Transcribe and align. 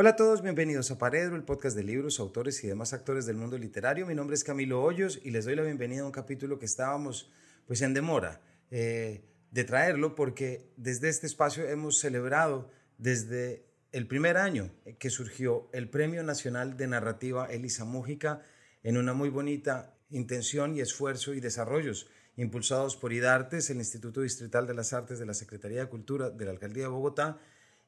Hola 0.00 0.10
a 0.10 0.14
todos, 0.14 0.42
bienvenidos 0.42 0.92
a 0.92 0.98
Paredro, 0.98 1.34
el 1.34 1.42
podcast 1.42 1.74
de 1.74 1.82
libros, 1.82 2.20
autores 2.20 2.62
y 2.62 2.68
demás 2.68 2.92
actores 2.92 3.26
del 3.26 3.36
mundo 3.36 3.58
literario. 3.58 4.06
Mi 4.06 4.14
nombre 4.14 4.36
es 4.36 4.44
Camilo 4.44 4.80
Hoyos 4.80 5.18
y 5.24 5.32
les 5.32 5.44
doy 5.44 5.56
la 5.56 5.62
bienvenida 5.62 6.02
a 6.02 6.06
un 6.06 6.12
capítulo 6.12 6.60
que 6.60 6.66
estábamos 6.66 7.32
pues 7.66 7.82
en 7.82 7.94
demora 7.94 8.40
eh, 8.70 9.24
de 9.50 9.64
traerlo 9.64 10.14
porque 10.14 10.70
desde 10.76 11.08
este 11.08 11.26
espacio 11.26 11.68
hemos 11.68 11.98
celebrado 11.98 12.70
desde 12.96 13.66
el 13.90 14.06
primer 14.06 14.36
año 14.36 14.70
que 15.00 15.10
surgió 15.10 15.68
el 15.72 15.90
Premio 15.90 16.22
Nacional 16.22 16.76
de 16.76 16.86
Narrativa 16.86 17.46
Elisa 17.46 17.84
Mújica 17.84 18.42
en 18.84 18.98
una 18.98 19.14
muy 19.14 19.30
bonita 19.30 19.96
intención 20.10 20.76
y 20.76 20.80
esfuerzo 20.80 21.34
y 21.34 21.40
desarrollos 21.40 22.08
impulsados 22.36 22.96
por 22.96 23.12
IDARTES, 23.12 23.70
el 23.70 23.78
Instituto 23.78 24.20
Distrital 24.20 24.68
de 24.68 24.74
las 24.74 24.92
Artes 24.92 25.18
de 25.18 25.26
la 25.26 25.34
Secretaría 25.34 25.80
de 25.80 25.88
Cultura 25.88 26.30
de 26.30 26.44
la 26.44 26.52
Alcaldía 26.52 26.84
de 26.84 26.88
Bogotá, 26.88 27.40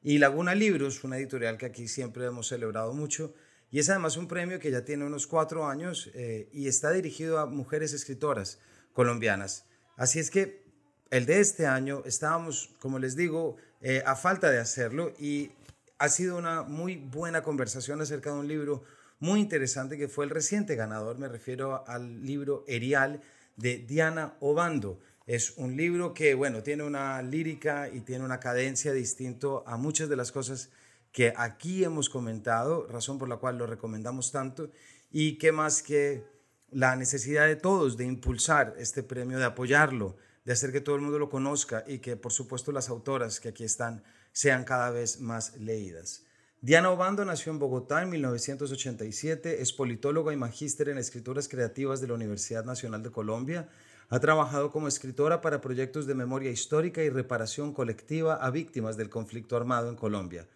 y 0.03 0.17
Laguna 0.17 0.55
Libros, 0.55 1.03
una 1.03 1.17
editorial 1.17 1.57
que 1.57 1.67
aquí 1.67 1.87
siempre 1.87 2.25
hemos 2.25 2.47
celebrado 2.47 2.93
mucho. 2.93 3.33
Y 3.69 3.79
es 3.79 3.89
además 3.89 4.17
un 4.17 4.27
premio 4.27 4.59
que 4.59 4.71
ya 4.71 4.83
tiene 4.83 5.05
unos 5.05 5.27
cuatro 5.27 5.65
años 5.65 6.09
eh, 6.13 6.49
y 6.51 6.67
está 6.67 6.91
dirigido 6.91 7.39
a 7.39 7.45
mujeres 7.45 7.93
escritoras 7.93 8.59
colombianas. 8.93 9.65
Así 9.95 10.19
es 10.19 10.29
que 10.29 10.63
el 11.09 11.25
de 11.25 11.39
este 11.39 11.67
año 11.67 12.03
estábamos, 12.05 12.71
como 12.79 12.99
les 12.99 13.15
digo, 13.15 13.57
eh, 13.81 14.03
a 14.05 14.15
falta 14.15 14.49
de 14.49 14.59
hacerlo 14.59 15.13
y 15.19 15.51
ha 15.99 16.09
sido 16.09 16.37
una 16.37 16.63
muy 16.63 16.95
buena 16.95 17.43
conversación 17.43 18.01
acerca 18.01 18.31
de 18.31 18.39
un 18.39 18.47
libro 18.47 18.83
muy 19.19 19.39
interesante 19.39 19.97
que 19.97 20.07
fue 20.07 20.25
el 20.25 20.31
reciente 20.31 20.75
ganador. 20.75 21.17
Me 21.19 21.27
refiero 21.27 21.87
al 21.87 22.25
libro 22.25 22.65
Erial 22.67 23.21
de 23.55 23.77
Diana 23.77 24.33
Obando. 24.39 24.99
Es 25.31 25.53
un 25.55 25.77
libro 25.77 26.13
que, 26.13 26.33
bueno, 26.33 26.61
tiene 26.61 26.83
una 26.83 27.21
lírica 27.21 27.87
y 27.87 28.01
tiene 28.01 28.25
una 28.25 28.41
cadencia 28.41 28.91
distinto 28.91 29.63
a 29.65 29.77
muchas 29.77 30.09
de 30.09 30.17
las 30.17 30.29
cosas 30.29 30.71
que 31.13 31.33
aquí 31.37 31.85
hemos 31.85 32.09
comentado, 32.09 32.85
razón 32.87 33.17
por 33.17 33.29
la 33.29 33.37
cual 33.37 33.57
lo 33.57 33.65
recomendamos 33.65 34.33
tanto, 34.33 34.71
y 35.09 35.37
que 35.37 35.53
más 35.53 35.83
que 35.83 36.25
la 36.69 36.97
necesidad 36.97 37.47
de 37.47 37.55
todos 37.55 37.95
de 37.95 38.03
impulsar 38.03 38.75
este 38.77 39.03
premio, 39.03 39.37
de 39.37 39.45
apoyarlo, 39.45 40.17
de 40.43 40.51
hacer 40.51 40.73
que 40.73 40.81
todo 40.81 40.97
el 40.97 41.01
mundo 41.01 41.17
lo 41.17 41.29
conozca 41.29 41.85
y 41.87 41.99
que, 41.99 42.17
por 42.17 42.33
supuesto, 42.33 42.73
las 42.73 42.89
autoras 42.89 43.39
que 43.39 43.47
aquí 43.47 43.63
están 43.63 44.03
sean 44.33 44.65
cada 44.65 44.89
vez 44.89 45.21
más 45.21 45.55
leídas. 45.55 46.25
Diana 46.59 46.91
Obando 46.91 47.23
nació 47.23 47.53
en 47.53 47.59
Bogotá 47.59 48.01
en 48.01 48.09
1987, 48.09 49.61
es 49.61 49.71
politóloga 49.71 50.33
y 50.33 50.35
magíster 50.35 50.89
en 50.89 50.97
escrituras 50.97 51.47
creativas 51.47 52.01
de 52.01 52.07
la 52.07 52.15
Universidad 52.15 52.65
Nacional 52.65 53.01
de 53.01 53.11
Colombia, 53.11 53.69
ha 54.11 54.19
trabajado 54.19 54.71
como 54.71 54.89
escritora 54.89 55.39
para 55.39 55.61
proyectos 55.61 56.05
de 56.05 56.13
memoria 56.13 56.51
histórica 56.51 57.01
y 57.01 57.09
reparación 57.09 57.73
colectiva 57.73 58.35
a 58.35 58.51
víctimas 58.51 58.97
del 58.97 59.09
conflicto 59.09 59.55
armado 59.55 59.87
en 59.87 59.95
Colombia. 59.95 60.47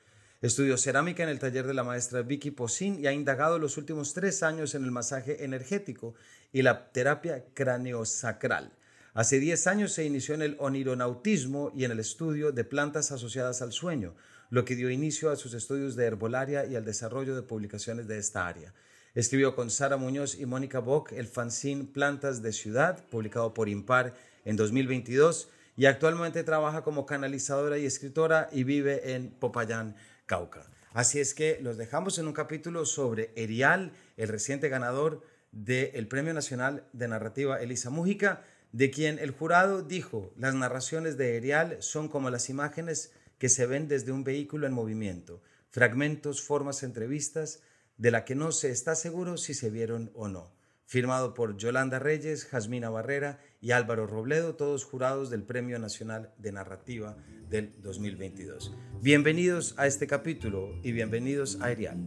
Estudió 0.42 0.76
cerámica 0.78 1.24
en 1.24 1.30
el 1.30 1.40
taller 1.40 1.66
de 1.66 1.74
la 1.74 1.86
maestra 1.86 2.22
Vicky 2.22 2.52
Posín 2.52 3.00
y 3.00 3.08
ha 3.08 3.14
indagado 3.14 3.58
los 3.58 3.78
últimos 3.78 4.14
tres 4.14 4.44
años 4.44 4.76
en 4.76 4.84
el 4.84 4.92
masaje 4.92 5.46
energético 5.46 6.16
y 6.52 6.64
la 6.64 6.92
terapia 6.92 7.46
craneosacral. 7.54 8.74
Hace 9.14 9.40
diez 9.40 9.68
años 9.68 9.94
se 9.94 10.04
inició 10.04 10.36
en 10.36 10.42
el 10.42 10.58
onironautismo 10.60 11.72
y 11.74 11.86
en 11.86 11.92
el 11.92 12.02
estudio 12.02 12.52
de 12.52 12.66
plantas 12.66 13.14
asociadas 13.14 13.62
al 13.62 13.72
sueño, 13.72 14.16
lo 14.50 14.66
que 14.66 14.76
dio 14.76 14.90
inicio 14.90 15.32
a 15.32 15.38
sus 15.38 15.54
estudios 15.54 15.96
de 15.96 16.04
herbolaria 16.04 16.66
y 16.66 16.76
al 16.76 16.84
desarrollo 16.84 17.34
de 17.34 17.42
publicaciones 17.42 18.06
de 18.06 18.18
esta 18.18 18.48
área. 18.48 18.74
Escribió 19.16 19.56
con 19.56 19.72
Sara 19.72 19.96
Muñoz 19.96 20.38
y 20.38 20.46
Mónica 20.46 20.80
Bock 20.80 21.14
el 21.14 21.28
fanzine 21.28 21.86
Plantas 21.86 22.42
de 22.42 22.52
Ciudad, 22.52 23.02
publicado 23.08 23.54
por 23.54 23.70
Impar 23.70 24.14
en 24.44 24.58
2022, 24.58 25.48
y 25.78 25.86
actualmente 25.86 26.44
trabaja 26.44 26.84
como 26.84 27.06
canalizadora 27.06 27.78
y 27.78 27.86
escritora 27.86 28.50
y 28.52 28.66
vive 28.66 29.16
en 29.16 29.30
Popayán, 29.30 29.96
Cauca. 30.26 30.70
Así 30.92 31.22
es 31.22 31.34
que 31.34 31.60
los 31.62 31.78
dejamos 31.78 32.18
en 32.20 32.28
un 32.28 32.34
capítulo 32.34 32.86
sobre 32.86 33.32
Erial, 33.38 33.94
el 34.18 34.28
reciente 34.28 34.68
ganador 34.68 35.24
del 35.54 36.10
Premio 36.10 36.34
Nacional 36.34 36.84
de 36.92 37.08
Narrativa 37.08 37.62
Elisa 37.62 37.90
Mújica, 37.90 38.44
de 38.74 38.92
quien 38.92 39.18
el 39.20 39.32
jurado 39.32 39.82
dijo, 39.82 40.34
las 40.36 40.56
narraciones 40.56 41.16
de 41.16 41.38
Erial 41.38 41.78
son 41.80 42.10
como 42.10 42.30
las 42.30 42.50
imágenes 42.50 43.14
que 43.38 43.48
se 43.48 43.66
ven 43.66 43.88
desde 43.88 44.12
un 44.12 44.26
vehículo 44.26 44.68
en 44.68 44.74
movimiento, 44.74 45.42
fragmentos, 45.70 46.42
formas, 46.42 46.84
entrevistas, 46.84 47.62
de 47.98 48.12
la 48.12 48.26
que 48.26 48.36
no 48.36 48.52
se 48.52 48.72
está 48.72 48.96
seguro 48.96 49.38
si 49.38 49.54
se 49.54 49.70
vieron 49.70 50.12
o 50.14 50.28
no. 50.28 50.54
Firmado 50.86 51.34
por 51.34 51.58
Yolanda 51.58 51.98
Reyes, 51.98 52.46
Jasmina 52.46 52.90
Barrera 52.90 53.40
y 53.60 53.72
Álvaro 53.72 54.06
Robledo, 54.06 54.56
todos 54.56 54.86
jurados 54.86 55.30
del 55.30 55.44
Premio 55.44 55.80
Nacional 55.80 56.32
de 56.38 56.52
Narrativa 56.52 57.18
del 57.50 57.82
2022. 57.82 58.76
Bienvenidos 59.02 59.74
a 59.78 59.88
este 59.88 60.06
capítulo 60.06 60.80
y 60.84 60.92
bienvenidos 60.92 61.60
a 61.62 61.72
Erial. 61.72 61.98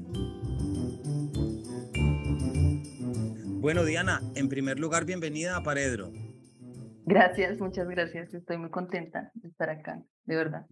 Bueno, 3.60 3.84
Diana, 3.84 4.22
en 4.36 4.48
primer 4.48 4.78
lugar, 4.78 5.04
bienvenida 5.04 5.56
a 5.56 5.64
Paredro. 5.64 6.12
Gracias, 7.04 7.58
muchas 7.58 7.88
gracias. 7.88 8.32
Estoy 8.32 8.58
muy 8.58 8.70
contenta 8.70 9.32
de 9.34 9.48
estar 9.48 9.70
acá, 9.70 10.00
de 10.26 10.36
verdad. 10.36 10.66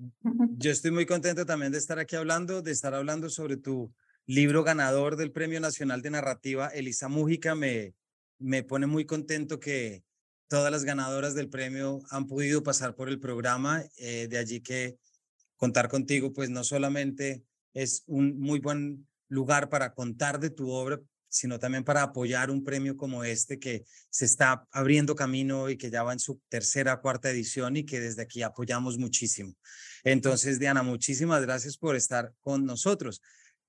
Yo 0.59 0.71
estoy 0.71 0.93
muy 0.93 1.07
contento 1.07 1.45
también 1.45 1.73
de 1.73 1.79
estar 1.79 1.99
aquí 1.99 2.15
hablando, 2.15 2.63
de 2.63 2.71
estar 2.71 2.95
hablando 2.95 3.31
sobre 3.31 3.57
tu 3.57 3.93
libro 4.27 4.65
ganador 4.65 5.17
del 5.17 5.33
Premio 5.33 5.61
Nacional 5.61 6.03
de 6.03 6.11
Narrativa, 6.11 6.69
Elisa 6.69 7.09
Mújica. 7.09 7.55
Me, 7.55 7.95
me 8.39 8.63
pone 8.63 8.87
muy 8.87 9.07
contento 9.07 9.61
que 9.61 10.03
todas 10.49 10.71
las 10.71 10.85
ganadoras 10.85 11.35
del 11.35 11.49
premio 11.49 12.01
han 12.11 12.27
podido 12.27 12.63
pasar 12.63 12.95
por 12.95 13.09
el 13.09 13.21
programa. 13.21 13.85
Eh, 13.99 14.27
de 14.29 14.39
allí 14.39 14.61
que 14.61 14.97
contar 15.57 15.89
contigo, 15.89 16.33
pues 16.33 16.51
no 16.51 16.65
solamente 16.65 17.45
es 17.73 18.03
un 18.07 18.39
muy 18.39 18.59
buen 18.59 19.07
lugar 19.29 19.69
para 19.69 19.93
contar 19.95 20.41
de 20.41 20.51
tu 20.51 20.71
obra, 20.71 21.01
sino 21.29 21.59
también 21.59 21.85
para 21.85 22.03
apoyar 22.03 22.51
un 22.51 22.65
premio 22.65 22.97
como 22.97 23.25
este 23.25 23.59
que 23.59 23.85
se 24.11 24.25
está 24.25 24.67
abriendo 24.71 25.15
camino 25.15 25.69
y 25.69 25.77
que 25.77 25.91
ya 25.91 26.03
va 26.03 26.13
en 26.13 26.19
su 26.19 26.41
tercera, 26.49 27.01
cuarta 27.01 27.31
edición 27.31 27.77
y 27.77 27.85
que 27.85 28.01
desde 28.01 28.23
aquí 28.23 28.43
apoyamos 28.43 28.99
muchísimo. 28.99 29.55
Entonces, 30.05 30.59
Diana, 30.59 30.83
muchísimas 30.83 31.43
gracias 31.43 31.77
por 31.77 31.97
estar 31.97 32.33
con 32.41 32.65
nosotros. 32.65 33.21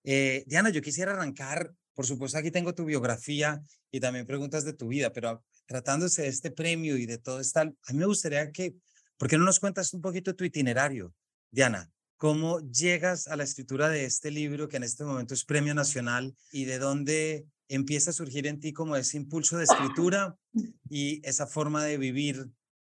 Eh, 0.03 0.44
Diana, 0.47 0.69
yo 0.69 0.81
quisiera 0.81 1.13
arrancar, 1.13 1.74
por 1.94 2.06
supuesto 2.06 2.38
aquí 2.38 2.52
tengo 2.52 2.74
tu 2.74 2.85
biografía 2.85 3.62
y 3.91 4.00
también 4.00 4.25
preguntas 4.25 4.63
de 4.63 4.74
tu 4.74 4.88
vida, 4.88 5.12
pero 5.12 5.44
tratándose 5.66 6.24
de 6.24 6.28
este 6.30 6.52
premio 6.52 6.97
y 6.97 7.06
de 7.06 7.18
todo 7.18 7.40
esto, 7.40 7.59
a 7.59 7.66
mí 7.66 7.74
me 7.94 8.06
gustaría 8.06 8.52
que, 8.52 8.75
¿por 9.18 9.28
qué 9.28 9.38
no 9.38 9.46
nos 9.46 9.59
cuentas 9.59 9.94
un 9.94 10.02
poquito 10.02 10.35
tu 10.35 10.44
itinerario, 10.44 11.13
Diana? 11.52 11.91
¿Cómo 12.18 12.59
llegas 12.72 13.28
a 13.28 13.35
la 13.35 13.44
escritura 13.44 13.90
de 13.90 14.06
este 14.06 14.31
libro 14.31 14.68
que 14.68 14.78
en 14.78 14.84
este 14.84 15.03
momento 15.03 15.34
es 15.34 15.46
Premio 15.46 15.75
Nacional 15.75 16.35
y 16.52 16.66
de 16.66 16.79
dónde 16.79 17.46
empieza 17.68 18.09
a 18.09 18.14
surgir 18.14 18.47
en 18.47 18.59
ti 18.59 18.74
como 18.74 18.96
ese 18.96 19.18
impulso 19.18 19.58
de 19.58 19.66
escritura 19.66 20.35
y 20.90 21.22
esa 21.28 21.47
forma 21.47 21.84
de 21.84 21.97
vivir 21.97 22.47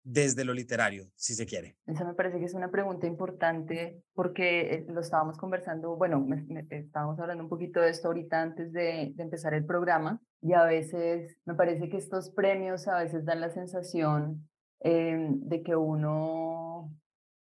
desde 0.09 0.45
lo 0.45 0.55
literario, 0.55 1.11
si 1.17 1.35
se 1.35 1.47
quiere? 1.47 1.77
Esa 1.85 2.05
me 2.05 2.15
parece 2.15 2.39
que 2.39 2.45
es 2.45 2.55
una 2.55 2.71
pregunta 2.71 3.09
importante 3.09 4.05
porque 4.15 4.61
eh, 4.61 4.87
lo 4.89 5.01
estábamos 5.01 5.37
conversando, 5.37 5.97
bueno, 5.97 6.25
estábamos 6.71 7.19
hablando 7.19 7.43
un 7.43 7.51
poquito 7.51 7.81
de 7.81 7.91
esto 7.91 8.07
ahorita 8.07 8.41
antes 8.41 8.73
de, 8.73 9.13
empezar 9.19 9.53
el 9.53 9.67
programa 9.67 10.21
y 10.41 10.53
a 10.53 10.63
veces 10.63 11.37
me 11.45 11.57
parece 11.57 11.89
que 11.89 11.97
estos 11.97 12.31
premios 12.31 12.87
a 12.87 12.99
veces 12.99 13.25
dan 13.25 13.41
la 13.41 13.51
sensación 13.51 14.49
em, 14.79 15.41
de 15.41 15.65
que 15.65 15.75
uno 15.75 16.95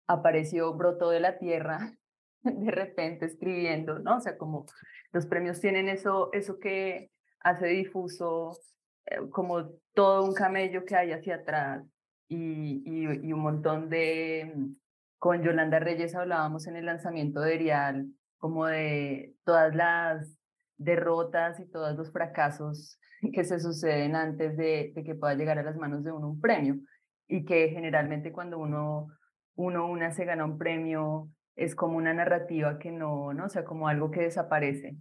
apareció, 0.07 0.73
brotó 0.73 1.11
de 1.11 1.19
la 1.19 1.39
tierra 1.39 1.99
de 2.45 2.71
repente 2.71 3.27
escribiendo, 3.27 3.99
¿no? 3.99 4.19
O 4.19 4.21
sea, 4.21 4.39
como 4.39 4.67
los 5.11 5.27
premios 5.27 5.61
tienen 5.61 5.89
eso, 5.89 6.31
eso 6.33 6.61
que 6.61 7.11
hace 7.41 7.67
difuso, 7.67 8.57
eh, 9.07 9.19
como 9.31 9.69
todo 9.95 10.25
un 10.25 10.33
camello 10.33 10.85
que 10.85 10.95
hay 10.95 11.11
hacia 11.11 11.37
atrás 11.37 11.83
y, 12.29 12.83
y, 12.85 13.33
un 13.33 13.41
montón 13.41 13.89
de... 13.89 14.53
Mm, 14.55 14.77
con 15.19 15.43
Yolanda 15.43 15.79
Reyes 15.79 16.15
hablábamos 16.15 16.67
en 16.67 16.77
el 16.77 16.87
lanzamiento 16.87 17.41
de 17.41 17.55
Erial 17.55 18.07
como 18.39 18.67
de 18.67 19.35
todas 19.45 19.75
las 19.75 20.39
derrotas 20.77 21.59
y 21.59 21.67
todos 21.67 21.97
los 21.97 22.13
fracasos 22.13 23.01
que 23.33 23.45
se 23.45 23.59
suceden 23.59 24.15
antes 24.15 24.57
de, 24.57 24.93
de, 24.95 25.05
que 25.05 25.15
pueda 25.15 25.35
llegar 25.35 25.59
a 25.59 25.63
las 25.63 25.77
manos 25.77 26.05
de 26.05 26.13
uno 26.13 26.29
un 26.29 26.41
premio 26.41 26.77
y 27.29 27.45
que 27.45 27.71
generalmente 27.71 28.31
cuando 28.31 28.59
uno, 28.59 29.09
uno 29.55 29.89
una 29.89 30.13
se 30.13 30.27
gana 30.27 30.45
un 30.45 30.59
premio 30.59 31.29
es 31.57 31.75
como 31.75 31.97
una 31.97 32.13
narrativa 32.13 32.79
que 32.79 32.91
no, 32.91 33.33
no 33.33 33.47
o 33.47 33.49
sea, 33.49 33.65
como 33.65 33.89
algo 33.89 34.11
que 34.11 34.21
desaparece, 34.21 34.97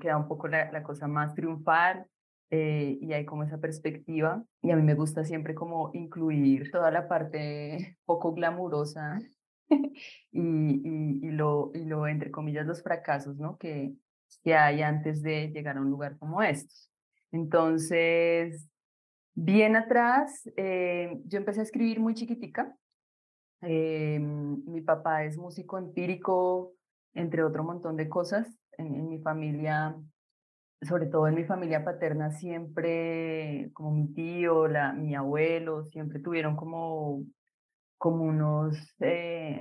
queda 0.00 0.16
un 0.16 0.26
poco 0.26 0.48
la, 0.48 0.72
la 0.72 0.82
cosa 0.82 1.06
más 1.06 1.34
triunfal 1.34 2.06
eh, 2.50 2.98
y 3.00 3.12
hay 3.12 3.24
como 3.26 3.42
esa 3.42 3.58
perspectiva 3.58 4.42
y 4.62 4.70
a 4.70 4.76
mí 4.76 4.82
me 4.82 4.94
gusta 4.94 5.24
siempre 5.24 5.54
como 5.54 5.90
incluir 5.92 6.70
toda 6.70 6.90
la 6.90 7.06
parte 7.06 7.98
poco 8.06 8.32
glamurosa 8.32 9.20
y, 9.68 9.98
y, 10.32 11.30
lo, 11.30 11.70
y 11.74 11.84
lo, 11.84 12.06
entre 12.06 12.30
comillas, 12.30 12.66
los 12.66 12.82
fracasos, 12.82 13.36
¿no? 13.36 13.58
Que, 13.58 13.94
que 14.42 14.54
hay 14.54 14.82
antes 14.82 15.22
de 15.22 15.48
llegar 15.48 15.76
a 15.76 15.80
un 15.80 15.90
lugar 15.90 16.18
como 16.18 16.42
estos. 16.42 16.90
Entonces, 17.32 18.68
bien 19.34 19.76
atrás, 19.76 20.48
eh, 20.56 21.20
yo 21.24 21.38
empecé 21.38 21.60
a 21.60 21.64
escribir 21.64 22.00
muy 22.00 22.14
chiquitica. 22.14 22.74
Eh, 23.62 24.18
mi 24.20 24.80
papá 24.80 25.24
es 25.24 25.36
músico 25.36 25.78
empírico, 25.78 26.74
entre 27.14 27.42
otro 27.42 27.64
montón 27.64 27.96
de 27.96 28.08
cosas. 28.08 28.48
en, 28.78 29.08
mi 29.08 29.18
familia, 29.18 29.96
sobre 30.82 31.06
todo 31.06 31.26
en 31.26 31.34
mi 31.34 31.44
familia 31.44 31.84
paterna, 31.84 32.30
siempre, 32.30 33.70
como 33.72 33.92
mi 33.92 34.12
tío, 34.12 34.68
la, 34.68 34.92
mi 34.92 35.14
abuelo, 35.14 35.84
siempre 35.86 36.20
tuvieron 36.20 36.56
como, 36.56 37.24
como 37.96 38.24
unos 38.24 38.76
eh, 39.00 39.60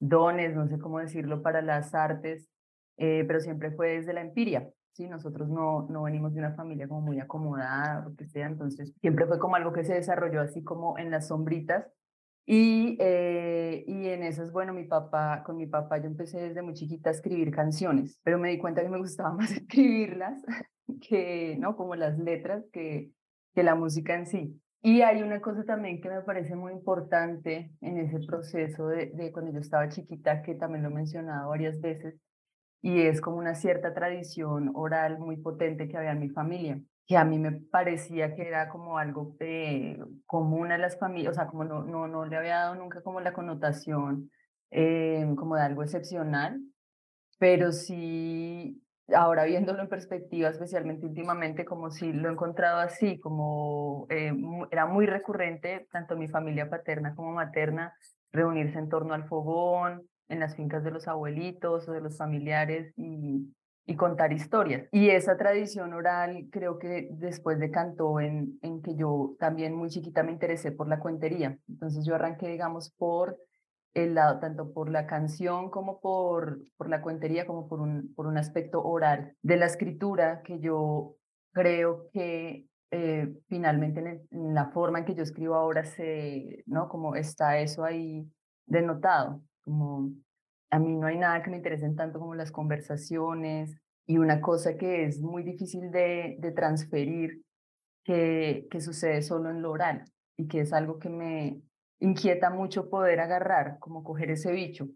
dones, 0.00 0.54
no 0.54 0.66
sé 0.68 0.78
cómo 0.78 0.98
decirlo, 0.98 1.42
para 1.42 1.60
las 1.62 1.94
artes, 1.94 2.48
eh, 2.96 3.24
pero 3.26 3.40
siempre 3.40 3.72
fue 3.72 3.96
desde 3.96 4.14
la 4.14 4.22
empiria. 4.22 4.70
¿sí? 4.92 5.08
Nosotros 5.08 5.48
no, 5.48 5.86
no 5.90 6.04
venimos 6.04 6.32
de 6.32 6.40
una 6.40 6.54
familia 6.54 6.88
como 6.88 7.02
muy 7.02 7.20
acomodada, 7.20 8.04
lo 8.04 8.16
que 8.16 8.26
sea, 8.26 8.46
entonces 8.46 8.94
siempre 9.00 9.26
fue 9.26 9.38
como 9.38 9.56
algo 9.56 9.72
que 9.72 9.84
se 9.84 9.94
desarrolló 9.94 10.40
así 10.40 10.62
como 10.64 10.98
en 10.98 11.10
las 11.10 11.28
sombritas. 11.28 11.86
Y, 12.46 12.98
eh, 13.00 13.84
y 13.86 14.08
en 14.08 14.22
esas, 14.22 14.52
bueno, 14.52 14.74
mi 14.74 14.84
papá, 14.84 15.42
con 15.44 15.56
mi 15.56 15.66
papá 15.66 15.98
yo 15.98 16.06
empecé 16.06 16.40
desde 16.40 16.60
muy 16.60 16.74
chiquita 16.74 17.08
a 17.08 17.12
escribir 17.12 17.50
canciones, 17.50 18.20
pero 18.22 18.38
me 18.38 18.50
di 18.50 18.58
cuenta 18.58 18.82
que 18.82 18.90
me 18.90 18.98
gustaba 18.98 19.32
más 19.34 19.50
escribirlas 19.50 20.42
que, 21.00 21.56
¿no? 21.58 21.76
Como 21.76 21.94
las 21.94 22.18
letras 22.18 22.64
que, 22.72 23.10
que 23.54 23.62
la 23.62 23.74
música 23.74 24.14
en 24.14 24.26
sí. 24.26 24.60
Y 24.82 25.00
hay 25.00 25.22
una 25.22 25.40
cosa 25.40 25.64
también 25.64 26.02
que 26.02 26.10
me 26.10 26.20
parece 26.20 26.54
muy 26.56 26.72
importante 26.72 27.72
en 27.80 27.96
ese 27.96 28.20
proceso 28.26 28.88
de, 28.88 29.06
de 29.06 29.32
cuando 29.32 29.50
yo 29.50 29.60
estaba 29.60 29.88
chiquita, 29.88 30.42
que 30.42 30.54
también 30.54 30.82
lo 30.82 30.90
he 30.90 30.94
mencionado 30.94 31.48
varias 31.48 31.80
veces, 31.80 32.20
y 32.82 33.00
es 33.00 33.22
como 33.22 33.38
una 33.38 33.54
cierta 33.54 33.94
tradición 33.94 34.72
oral 34.74 35.18
muy 35.18 35.38
potente 35.38 35.88
que 35.88 35.96
había 35.96 36.12
en 36.12 36.20
mi 36.20 36.28
familia, 36.28 36.78
que 37.06 37.16
a 37.16 37.24
mí 37.24 37.38
me 37.38 37.52
parecía 37.52 38.34
que 38.34 38.48
era 38.48 38.68
como 38.68 38.98
algo 38.98 39.36
de, 39.38 40.02
común 40.26 40.72
a 40.72 40.78
las 40.78 40.98
familias, 40.98 41.32
o 41.32 41.34
sea, 41.34 41.46
como 41.46 41.64
no, 41.64 41.84
no, 41.84 42.08
no 42.08 42.24
le 42.24 42.36
había 42.36 42.56
dado 42.56 42.74
nunca 42.76 43.02
como 43.02 43.20
la 43.20 43.32
connotación 43.32 44.30
eh, 44.70 45.26
como 45.36 45.56
de 45.56 45.62
algo 45.62 45.82
excepcional, 45.82 46.60
pero 47.38 47.72
sí, 47.72 48.82
ahora 49.14 49.44
viéndolo 49.44 49.82
en 49.82 49.88
perspectiva, 49.88 50.48
especialmente 50.48 51.06
últimamente, 51.06 51.64
como 51.64 51.90
si 51.90 52.12
lo 52.12 52.28
he 52.28 52.32
encontrado 52.32 52.78
así, 52.78 53.20
como 53.20 54.06
eh, 54.08 54.32
era 54.70 54.86
muy 54.86 55.06
recurrente, 55.06 55.86
tanto 55.92 56.16
mi 56.16 56.28
familia 56.28 56.70
paterna 56.70 57.14
como 57.14 57.32
materna, 57.32 57.94
reunirse 58.32 58.78
en 58.78 58.88
torno 58.88 59.14
al 59.14 59.28
fogón, 59.28 60.08
en 60.28 60.40
las 60.40 60.56
fincas 60.56 60.82
de 60.82 60.90
los 60.90 61.06
abuelitos 61.06 61.88
o 61.88 61.92
de 61.92 62.00
los 62.00 62.16
familiares 62.16 62.92
y, 62.96 63.54
y 63.86 63.96
contar 63.96 64.32
historias. 64.32 64.88
Y 64.92 65.10
esa 65.10 65.36
tradición 65.36 65.92
oral 65.92 66.48
creo 66.50 66.78
que 66.78 67.08
después 67.12 67.58
decantó 67.58 68.20
en, 68.20 68.58
en 68.62 68.80
que 68.82 68.94
yo 68.94 69.36
también 69.38 69.74
muy 69.74 69.90
chiquita 69.90 70.22
me 70.22 70.32
interesé 70.32 70.72
por 70.72 70.88
la 70.88 71.00
cuentería. 71.00 71.58
Entonces 71.68 72.04
yo 72.06 72.14
arranqué, 72.14 72.48
digamos, 72.48 72.90
por 72.90 73.36
el 73.94 74.14
lado, 74.14 74.40
tanto 74.40 74.72
por 74.72 74.90
la 74.90 75.06
canción 75.06 75.70
como 75.70 76.00
por, 76.00 76.60
por 76.76 76.88
la 76.88 77.00
cuentería, 77.00 77.46
como 77.46 77.68
por 77.68 77.80
un, 77.80 78.12
por 78.14 78.26
un 78.26 78.36
aspecto 78.36 78.82
oral 78.82 79.36
de 79.42 79.56
la 79.56 79.66
escritura 79.66 80.42
que 80.42 80.58
yo 80.58 81.16
creo 81.52 82.08
que 82.12 82.66
eh, 82.90 83.32
finalmente 83.48 84.26
en, 84.30 84.54
la 84.54 84.70
forma 84.70 84.98
en 84.98 85.04
que 85.04 85.14
yo 85.14 85.22
escribo 85.22 85.54
ahora 85.54 85.84
se, 85.84 86.64
¿no? 86.66 86.88
Como 86.88 87.14
está 87.14 87.58
eso 87.58 87.84
ahí 87.84 88.28
denotado. 88.66 89.40
Como 89.62 90.10
a 90.70 90.78
mí 90.78 90.96
no 90.96 91.06
hay 91.06 91.18
nada 91.18 91.42
que 91.42 91.50
me 91.50 91.56
interesen 91.56 91.96
tanto 91.96 92.18
como 92.18 92.34
las 92.34 92.50
conversaciones 92.50 93.76
y 94.06 94.18
una 94.18 94.40
cosa 94.40 94.76
que 94.76 95.04
es 95.04 95.20
muy 95.20 95.42
difícil 95.42 95.90
de, 95.90 96.36
de 96.38 96.52
transferir 96.52 97.42
que, 98.04 98.66
que 98.70 98.80
sucede 98.80 99.22
solo 99.22 99.50
en 99.50 99.62
lo 99.62 99.70
oral 99.70 100.04
y 100.36 100.48
que 100.48 100.60
es 100.60 100.72
algo 100.72 100.98
que 100.98 101.08
me 101.08 101.62
inquieta 102.00 102.50
mucho 102.50 102.90
poder 102.90 103.20
agarrar, 103.20 103.78
como 103.78 104.04
coger 104.04 104.30
ese 104.30 104.52
bicho, 104.52 104.88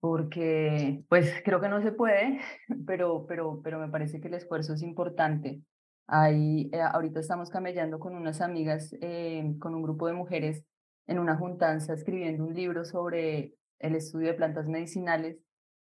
porque 0.00 1.04
pues 1.08 1.32
creo 1.44 1.60
que 1.60 1.68
no 1.68 1.82
se 1.82 1.92
puede, 1.92 2.40
pero, 2.86 3.26
pero, 3.26 3.60
pero 3.62 3.78
me 3.78 3.88
parece 3.88 4.20
que 4.20 4.28
el 4.28 4.34
esfuerzo 4.34 4.74
es 4.74 4.82
importante. 4.82 5.62
Ahí, 6.06 6.70
eh, 6.72 6.80
ahorita 6.80 7.20
estamos 7.20 7.50
camellando 7.50 7.98
con 7.98 8.14
unas 8.14 8.40
amigas, 8.40 8.94
eh, 9.00 9.54
con 9.58 9.74
un 9.74 9.82
grupo 9.82 10.06
de 10.06 10.14
mujeres 10.14 10.64
en 11.06 11.18
una 11.18 11.36
juntanza 11.36 11.94
escribiendo 11.94 12.44
un 12.44 12.54
libro 12.54 12.84
sobre 12.84 13.54
el 13.78 13.94
estudio 13.94 14.28
de 14.28 14.34
plantas 14.34 14.66
medicinales 14.66 15.38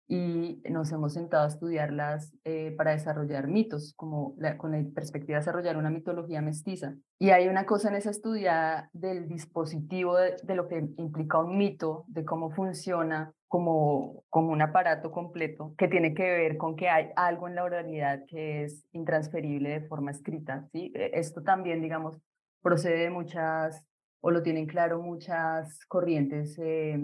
y 0.09 0.61
nos 0.69 0.91
hemos 0.93 1.13
sentado 1.13 1.43
a 1.43 1.47
estudiarlas 1.47 2.33
eh, 2.45 2.73
para 2.77 2.91
desarrollar 2.91 3.47
mitos, 3.47 3.93
como 3.95 4.35
con 4.57 4.71
la 4.71 4.83
perspectiva 4.95 5.35
de 5.35 5.41
desarrollar 5.41 5.75
una 5.75 5.89
mitología 5.89 6.41
mestiza. 6.41 6.95
Y 7.19 7.31
hay 7.31 7.49
una 7.49 7.65
cosa 7.65 7.89
en 7.89 7.95
esa 7.95 8.11
estudia 8.11 8.89
del 8.93 9.27
dispositivo 9.27 10.15
de, 10.15 10.55
lo 10.55 10.69
que 10.69 10.77
implica 10.97 11.39
un 11.39 11.57
mito, 11.57 12.05
de 12.07 12.23
cómo 12.23 12.51
funciona 12.51 13.33
como, 13.49 14.23
como 14.29 14.53
un 14.53 14.61
aparato 14.61 15.11
completo, 15.11 15.73
que 15.77 15.89
tiene 15.89 16.13
que 16.13 16.23
ver 16.23 16.57
con 16.57 16.77
que 16.77 16.87
hay 16.89 17.09
algo 17.17 17.49
en 17.49 17.55
la 17.55 17.65
oralidad 17.65 18.23
que 18.27 18.63
es 18.63 18.85
intransferible 18.93 19.69
de 19.69 19.87
forma 19.87 20.11
escrita. 20.11 20.67
¿sí? 20.71 20.93
E, 20.95 21.11
esto 21.15 21.43
también, 21.43 21.81
digamos, 21.81 22.17
procede 22.61 22.99
de 22.99 23.09
muchas, 23.09 23.83
o 24.21 24.31
lo 24.31 24.41
tienen 24.41 24.67
claro 24.67 25.01
muchas 25.01 25.85
corrientes 25.87 26.57
eh, 26.59 26.97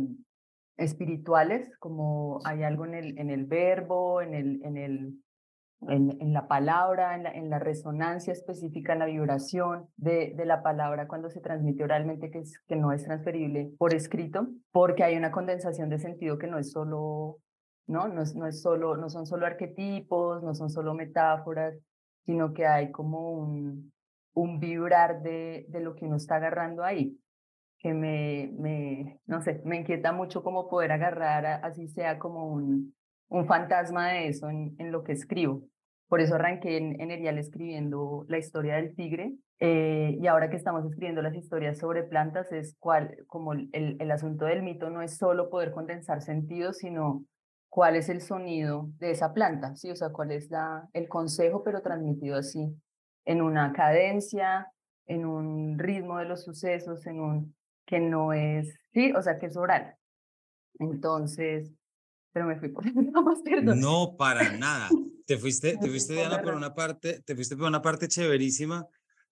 espirituales, 0.78 1.76
como 1.80 2.40
hay 2.46 2.64
algo 2.64 2.86
en 2.86 2.96
el, 2.96 3.18
en 3.18 3.30
el 3.30 3.46
verbo, 3.46 4.22
en, 4.22 4.34
el, 4.34 4.64
en, 4.64 4.78
el, 4.78 5.14
en, 5.88 6.34
la 6.34 6.48
palabra, 6.48 7.16
en 7.16 7.24
la, 7.24 7.32
en 7.32 7.50
la, 7.50 7.60
resonancia 7.60 8.34
específica, 8.34 8.94
en 8.94 9.00
la 9.00 9.06
vibración 9.06 9.88
de, 9.98 10.34
de, 10.36 10.46
la 10.46 10.64
palabra 10.64 11.08
cuando 11.08 11.30
se 11.30 11.42
transmite 11.42 11.84
oralmente, 11.84 12.32
que, 12.32 12.40
es, 12.40 12.60
que 12.68 12.76
no 12.76 12.92
es 12.92 13.04
transferible 13.04 13.72
por 13.78 13.94
escrito, 13.94 14.48
porque 14.72 15.04
hay 15.04 15.16
una 15.16 15.32
condensación 15.32 15.90
de 15.90 16.00
sentido 16.00 16.38
que 16.38 16.48
no 16.48 16.58
es 16.58 16.72
solo, 16.72 17.38
¿no? 17.88 18.08
No, 18.08 18.22
es, 18.22 18.36
no, 18.36 18.48
es 18.48 18.62
solo, 18.62 18.98
no 18.98 19.10
son 19.10 19.26
solo 19.26 19.46
arquetipos, 19.46 20.42
no 20.44 20.56
son 20.56 20.70
solo 20.70 20.94
metáforas, 20.94 21.76
sino 22.26 22.54
que 22.54 22.66
hay 22.66 22.92
como 22.92 23.32
un, 23.32 23.92
un 24.34 24.60
vibrar 24.60 25.22
de, 25.22 25.66
de 25.68 25.80
lo 25.82 25.94
que 25.94 26.06
uno 26.06 26.16
está 26.16 26.38
agarrando 26.38 26.84
ahí 26.84 27.18
que 27.84 27.94
me, 27.94 28.50
me, 28.58 29.20
no 29.26 29.42
sé, 29.42 29.62
me 29.66 29.78
inquieta 29.78 30.14
mucho 30.14 30.42
como 30.42 30.70
poder 30.70 30.94
agarrar, 30.94 31.46
así 31.46 31.90
sea 31.90 32.18
como 32.18 32.48
un, 32.48 32.96
un 33.28 33.46
fantasma 33.46 34.14
de 34.14 34.30
eso 34.30 34.50
en, 34.50 34.74
en 34.80 34.94
lo 34.94 35.04
que 35.04 35.12
escribo. 35.12 35.64
Por 36.08 36.22
eso 36.22 36.36
arranqué 36.36 36.78
en, 36.78 37.00
en 37.02 37.12
Erial 37.12 37.38
escribiendo 37.38 38.26
la 38.30 38.38
historia 38.38 38.76
del 38.76 38.96
tigre 38.96 39.34
eh, 39.60 40.18
y 40.18 40.28
ahora 40.28 40.50
que 40.50 40.56
estamos 40.56 40.86
escribiendo 40.86 41.22
las 41.22 41.36
historias 41.36 41.78
sobre 41.78 42.04
plantas 42.04 42.54
es 42.54 42.78
cuál, 42.80 43.18
como 43.28 43.52
el, 43.52 43.70
el 43.74 44.12
asunto 44.12 44.46
del 44.46 44.64
mito 44.64 44.90
no 44.90 45.02
es 45.02 45.18
solo 45.18 45.50
poder 45.50 45.72
condensar 45.72 46.22
sentidos, 46.22 46.78
sino 46.78 47.26
cuál 47.70 47.98
es 47.98 48.08
el 48.08 48.22
sonido 48.22 48.88
de 49.00 49.12
esa 49.12 49.34
planta, 49.34 49.76
¿sí? 49.76 49.92
O 49.92 49.96
sea, 49.96 50.10
cuál 50.10 50.32
es 50.32 50.50
la, 50.50 50.88
el 50.94 51.10
consejo, 51.10 51.64
pero 51.64 51.82
transmitido 51.82 52.38
así, 52.38 52.74
en 53.26 53.42
una 53.42 53.74
cadencia, 53.74 54.72
en 55.06 55.26
un 55.26 55.78
ritmo 55.80 56.20
de 56.20 56.26
los 56.26 56.44
sucesos, 56.44 57.06
en 57.08 57.20
un 57.20 57.56
que 57.86 58.00
no 58.00 58.34
es, 58.34 58.74
sí, 58.94 59.12
o 59.14 59.22
sea, 59.22 59.40
que 59.40 59.48
es 59.48 59.58
oral. 59.58 59.96
Entonces, 60.80 61.72
pero 62.32 62.48
me 62.48 62.60
fui 62.60 62.70
por 62.70 62.84
perdón. 63.44 63.80
No, 63.80 64.16
para 64.18 64.58
nada. 64.58 64.90
Te 65.26 65.38
fuiste, 65.38 65.78
te 65.78 65.88
fuiste, 65.88 66.14
Diana, 66.14 66.42
por 66.42 66.54
una 66.56 66.74
parte, 66.74 67.22
te 67.22 67.36
fuiste 67.36 67.56
por 67.56 67.68
una 67.68 67.82
parte 67.82 68.08
chéverísima, 68.08 68.86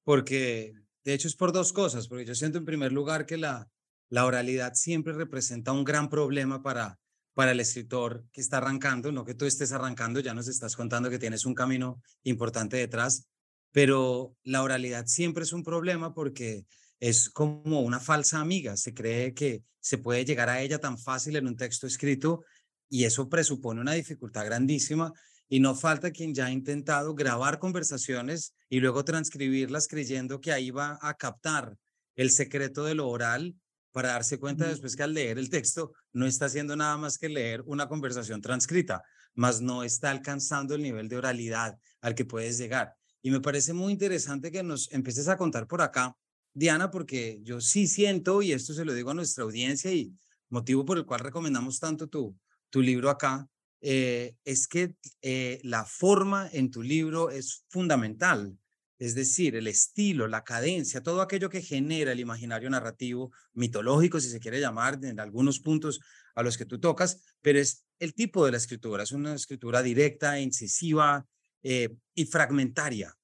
porque 0.03 0.73
de 1.03 1.13
hecho 1.13 1.27
es 1.27 1.35
por 1.35 1.51
dos 1.51 1.73
cosas, 1.73 2.07
porque 2.07 2.25
yo 2.25 2.35
siento 2.35 2.57
en 2.57 2.65
primer 2.65 2.93
lugar 2.93 3.25
que 3.25 3.37
la, 3.37 3.67
la 4.09 4.25
oralidad 4.25 4.73
siempre 4.75 5.13
representa 5.13 5.73
un 5.73 5.83
gran 5.83 6.09
problema 6.09 6.61
para, 6.61 6.99
para 7.33 7.51
el 7.51 7.59
escritor 7.59 8.23
que 8.31 8.41
está 8.41 8.57
arrancando, 8.57 9.11
no 9.11 9.25
que 9.25 9.33
tú 9.33 9.45
estés 9.45 9.71
arrancando, 9.71 10.19
ya 10.19 10.33
nos 10.33 10.47
estás 10.47 10.75
contando 10.75 11.09
que 11.09 11.19
tienes 11.19 11.45
un 11.45 11.55
camino 11.55 12.01
importante 12.23 12.77
detrás, 12.77 13.27
pero 13.71 14.35
la 14.43 14.63
oralidad 14.63 15.05
siempre 15.07 15.43
es 15.43 15.53
un 15.53 15.63
problema 15.63 16.13
porque 16.13 16.65
es 17.01 17.29
como 17.29 17.81
una 17.81 17.99
falsa 17.99 18.39
amiga. 18.39 18.77
Se 18.77 18.93
cree 18.93 19.33
que 19.33 19.63
se 19.81 19.97
puede 19.97 20.23
llegar 20.23 20.47
a 20.47 20.61
ella 20.61 20.79
tan 20.79 20.97
fácil 20.97 21.35
en 21.35 21.47
un 21.47 21.57
texto 21.57 21.87
escrito 21.87 22.45
y 22.87 23.05
eso 23.05 23.27
presupone 23.27 23.81
una 23.81 23.93
dificultad 23.93 24.45
grandísima 24.45 25.11
y 25.49 25.59
no 25.59 25.75
falta 25.75 26.11
quien 26.11 26.33
ya 26.33 26.45
ha 26.45 26.51
intentado 26.51 27.15
grabar 27.15 27.57
conversaciones 27.57 28.53
y 28.69 28.79
luego 28.79 29.03
transcribirlas 29.03 29.87
creyendo 29.87 30.39
que 30.39 30.51
ahí 30.51 30.69
va 30.69 30.99
a 31.01 31.15
captar 31.15 31.75
el 32.15 32.29
secreto 32.29 32.85
de 32.85 32.95
lo 32.95 33.09
oral 33.09 33.55
para 33.91 34.09
darse 34.09 34.39
cuenta 34.39 34.67
después 34.67 34.95
que 34.95 35.03
al 35.03 35.13
leer 35.13 35.39
el 35.39 35.49
texto 35.49 35.93
no 36.13 36.27
está 36.27 36.45
haciendo 36.45 36.75
nada 36.75 36.97
más 36.97 37.17
que 37.17 37.29
leer 37.29 37.63
una 37.65 37.89
conversación 37.89 38.41
transcrita, 38.41 39.03
más 39.33 39.59
no 39.59 39.83
está 39.83 40.11
alcanzando 40.11 40.75
el 40.75 40.83
nivel 40.83 41.09
de 41.09 41.17
oralidad 41.17 41.77
al 41.99 42.13
que 42.13 42.25
puedes 42.25 42.57
llegar. 42.57 42.95
Y 43.23 43.31
me 43.31 43.41
parece 43.41 43.73
muy 43.73 43.91
interesante 43.91 44.51
que 44.51 44.63
nos 44.63 44.91
empieces 44.91 45.27
a 45.27 45.37
contar 45.37 45.67
por 45.67 45.81
acá 45.81 46.15
Diana, 46.53 46.91
porque 46.91 47.39
yo 47.43 47.61
sí 47.61 47.87
siento, 47.87 48.41
y 48.41 48.51
esto 48.51 48.73
se 48.73 48.85
lo 48.85 48.93
digo 48.93 49.11
a 49.11 49.13
nuestra 49.13 49.43
audiencia 49.43 49.91
y 49.91 50.13
motivo 50.49 50.85
por 50.85 50.97
el 50.97 51.05
cual 51.05 51.21
recomendamos 51.21 51.79
tanto 51.79 52.07
tu, 52.07 52.35
libro 52.73 53.09
acá, 53.09 53.47
eh, 53.81 54.35
es 54.45 54.67
que 54.67 54.95
eh, 55.21 55.59
la 55.63 55.85
forma 55.85 56.49
en 56.51 56.71
tu 56.71 56.81
libro 56.83 57.29
es 57.29 57.65
fundamental. 57.69 58.57
es 58.99 59.15
decir, 59.15 59.55
el 59.55 59.65
estilo, 59.65 60.27
la 60.27 60.43
cadencia, 60.43 61.01
todo 61.01 61.21
aquello 61.21 61.49
que 61.49 61.63
genera 61.63 62.11
el 62.11 62.19
imaginario 62.19 62.69
narrativo, 62.69 63.31
mitológico, 63.53 64.19
si 64.19 64.29
se 64.29 64.39
quiere 64.39 64.59
llamar, 64.59 64.99
en 65.03 65.19
algunos 65.19 65.59
puntos 65.59 65.99
a 66.35 66.43
los 66.43 66.55
que 66.55 66.65
tú 66.65 66.79
tocas, 66.79 67.19
pero 67.41 67.59
es 67.59 67.83
el 67.97 68.13
tipo 68.13 68.45
de 68.45 68.51
la 68.51 68.57
escritura, 68.57 69.03
es 69.03 69.11
una 69.11 69.33
escritura 69.33 69.81
directa, 69.81 70.39
incisiva 70.39 71.25
eh, 71.63 71.89
y 72.13 72.25
fragmentaria. 72.25 73.17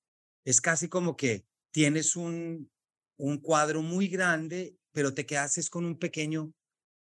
Es 0.43 0.61
casi 0.61 0.87
como 0.89 1.15
que 1.15 1.45
tienes 1.71 2.15
un, 2.15 2.69
un 3.17 3.37
cuadro 3.37 3.81
muy 3.81 4.07
grande, 4.07 4.75
pero 4.91 5.13
te 5.13 5.25
quedas 5.25 5.69
con 5.69 5.85
un 5.85 5.97
pequeño, 5.97 6.53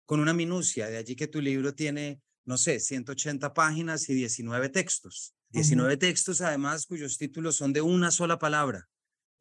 con 0.06 0.20
una 0.20 0.34
minucia, 0.34 0.88
de 0.88 0.98
allí 0.98 1.16
que 1.16 1.28
tu 1.28 1.42
libro 1.42 1.74
tiene, 1.74 2.22
no 2.46 2.58
sé, 2.58 2.80
180 2.80 3.54
páginas 3.54 4.10
y 4.10 4.14
19 4.14 4.70
textos. 4.70 5.34
19 5.52 5.98
textos 5.98 6.42
además 6.42 6.86
cuyos 6.86 7.18
títulos 7.18 7.56
son 7.56 7.74
de 7.74 7.82
una 7.82 8.12
sola 8.12 8.38
palabra. 8.38 8.88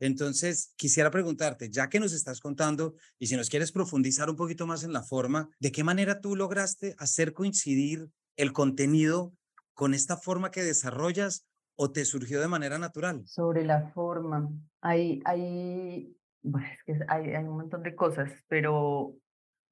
Entonces, 0.00 0.72
quisiera 0.76 1.10
preguntarte, 1.10 1.70
ya 1.70 1.88
que 1.88 2.00
nos 2.00 2.12
estás 2.12 2.40
contando 2.40 2.94
y 3.18 3.26
si 3.26 3.36
nos 3.36 3.50
quieres 3.50 3.72
profundizar 3.72 4.30
un 4.30 4.36
poquito 4.36 4.66
más 4.66 4.84
en 4.84 4.92
la 4.92 5.02
forma, 5.02 5.50
¿de 5.58 5.72
qué 5.72 5.82
manera 5.82 6.20
tú 6.20 6.36
lograste 6.36 6.94
hacer 6.98 7.32
coincidir 7.32 8.08
el 8.36 8.52
contenido 8.52 9.34
con 9.74 9.94
esta 9.94 10.16
forma 10.16 10.50
que 10.50 10.62
desarrollas 10.62 11.46
o 11.76 11.90
te 11.90 12.04
surgió 12.04 12.40
de 12.40 12.48
manera 12.48 12.78
natural? 12.78 13.26
Sobre 13.26 13.64
la 13.64 13.90
forma, 13.92 14.50
hay, 14.80 15.20
hay, 15.24 16.16
que 16.86 16.98
hay, 17.08 17.34
hay 17.34 17.44
un 17.44 17.56
montón 17.56 17.82
de 17.82 17.94
cosas, 17.94 18.32
pero 18.48 19.14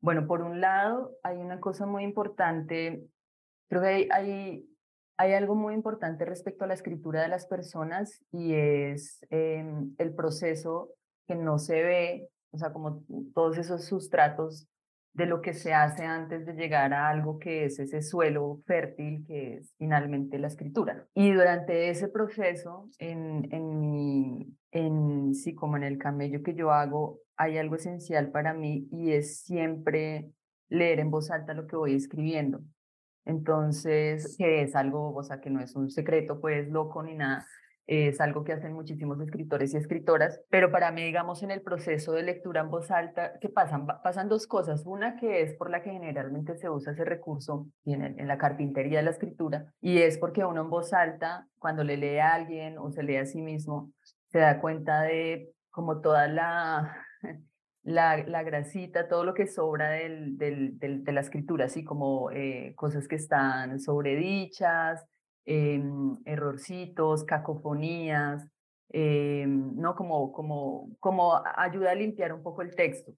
bueno, 0.00 0.26
por 0.26 0.42
un 0.42 0.60
lado, 0.60 1.16
hay 1.22 1.38
una 1.38 1.60
cosa 1.60 1.86
muy 1.86 2.04
importante, 2.04 3.04
creo 3.68 3.82
que 3.82 3.88
hay, 3.88 4.08
hay 4.10 4.68
hay 5.18 5.32
algo 5.32 5.54
muy 5.54 5.74
importante 5.74 6.24
respecto 6.24 6.64
a 6.64 6.68
la 6.68 6.74
escritura 6.74 7.22
de 7.22 7.28
las 7.28 7.46
personas 7.46 8.22
y 8.32 8.54
es 8.54 9.24
em, 9.30 9.94
el 9.98 10.14
proceso 10.14 10.90
que 11.26 11.34
no 11.34 11.58
se 11.58 11.82
ve, 11.82 12.28
o 12.52 12.58
sea, 12.58 12.72
como 12.72 13.02
todos 13.34 13.58
esos 13.58 13.84
sustratos 13.86 14.68
de 15.14 15.24
lo 15.24 15.40
que 15.40 15.54
se 15.54 15.72
hace 15.72 16.04
antes 16.04 16.44
de 16.44 16.52
llegar 16.52 16.92
a 16.92 17.08
algo 17.08 17.38
que 17.38 17.64
es 17.64 17.78
ese 17.78 18.02
suelo 18.02 18.60
fértil 18.66 19.24
que 19.26 19.54
es 19.54 19.74
finalmente 19.78 20.38
la 20.38 20.48
escritura. 20.48 21.06
Y 21.14 21.32
durante 21.32 21.88
ese 21.88 22.08
proceso, 22.08 22.90
en, 22.98 23.48
en 23.50 23.80
mi, 23.80 24.54
en, 24.76 25.34
sí, 25.34 25.54
como 25.54 25.76
en 25.76 25.82
el 25.82 25.98
camello 25.98 26.42
que 26.42 26.54
yo 26.54 26.70
hago, 26.70 27.20
hay 27.36 27.58
algo 27.58 27.76
esencial 27.76 28.30
para 28.30 28.54
mí 28.54 28.88
y 28.90 29.12
es 29.12 29.40
siempre 29.40 30.30
leer 30.68 31.00
en 31.00 31.10
voz 31.10 31.30
alta 31.30 31.54
lo 31.54 31.66
que 31.66 31.76
voy 31.76 31.94
escribiendo. 31.94 32.60
Entonces, 33.24 34.36
que 34.38 34.62
es 34.62 34.76
algo, 34.76 35.14
o 35.14 35.22
sea, 35.22 35.40
que 35.40 35.50
no 35.50 35.60
es 35.60 35.74
un 35.74 35.90
secreto, 35.90 36.40
pues, 36.40 36.68
loco 36.68 37.02
ni 37.02 37.14
nada, 37.14 37.44
es 37.86 38.20
algo 38.20 38.42
que 38.42 38.52
hacen 38.52 38.72
muchísimos 38.72 39.20
escritores 39.20 39.72
y 39.72 39.76
escritoras, 39.76 40.40
pero 40.50 40.72
para 40.72 40.90
mí, 40.90 41.04
digamos, 41.04 41.42
en 41.42 41.52
el 41.52 41.62
proceso 41.62 42.12
de 42.12 42.24
lectura 42.24 42.62
en 42.62 42.70
voz 42.70 42.90
alta, 42.90 43.38
¿qué 43.40 43.48
pasan? 43.48 43.86
Pasan 43.86 44.28
dos 44.28 44.46
cosas. 44.46 44.84
Una 44.86 45.16
que 45.16 45.42
es 45.42 45.54
por 45.54 45.70
la 45.70 45.82
que 45.82 45.90
generalmente 45.90 46.56
se 46.56 46.68
usa 46.68 46.92
ese 46.92 47.04
recurso 47.04 47.68
en, 47.84 48.02
en 48.02 48.26
la 48.28 48.38
carpintería 48.38 48.98
de 48.98 49.04
la 49.04 49.10
escritura, 49.10 49.72
y 49.80 49.98
es 49.98 50.18
porque 50.18 50.44
uno 50.44 50.62
en 50.62 50.70
voz 50.70 50.92
alta, 50.92 51.46
cuando 51.58 51.84
le 51.84 51.96
lee 51.96 52.18
a 52.18 52.34
alguien 52.34 52.78
o 52.78 52.90
se 52.90 53.02
lee 53.02 53.16
a 53.16 53.26
sí 53.26 53.40
mismo, 53.40 53.92
se 54.36 54.42
da 54.42 54.60
cuenta 54.60 55.00
de 55.00 55.50
como 55.70 56.02
toda 56.02 56.28
la 56.28 56.94
la, 57.84 58.18
la, 58.18 58.42
grasita, 58.42 59.08
todo 59.08 59.24
lo 59.24 59.32
que 59.32 59.46
sobra 59.46 59.88
del, 59.92 60.36
del, 60.36 60.78
de 60.78 61.12
la 61.12 61.22
escritura, 61.22 61.64
así 61.64 61.84
como 61.84 62.30
eh, 62.32 62.74
cosas 62.76 63.08
que 63.08 63.16
están 63.16 63.80
sobredichas, 63.80 65.06
eh, 65.46 65.82
errorcitos, 66.26 67.24
cacofonías, 67.24 68.46
eh, 68.90 69.46
¿no? 69.46 69.94
Como, 69.94 70.32
como, 70.32 70.90
como 71.00 71.42
ayuda 71.56 71.92
a 71.92 71.94
limpiar 71.94 72.34
un 72.34 72.42
poco 72.42 72.60
el 72.60 72.76
texto. 72.76 73.12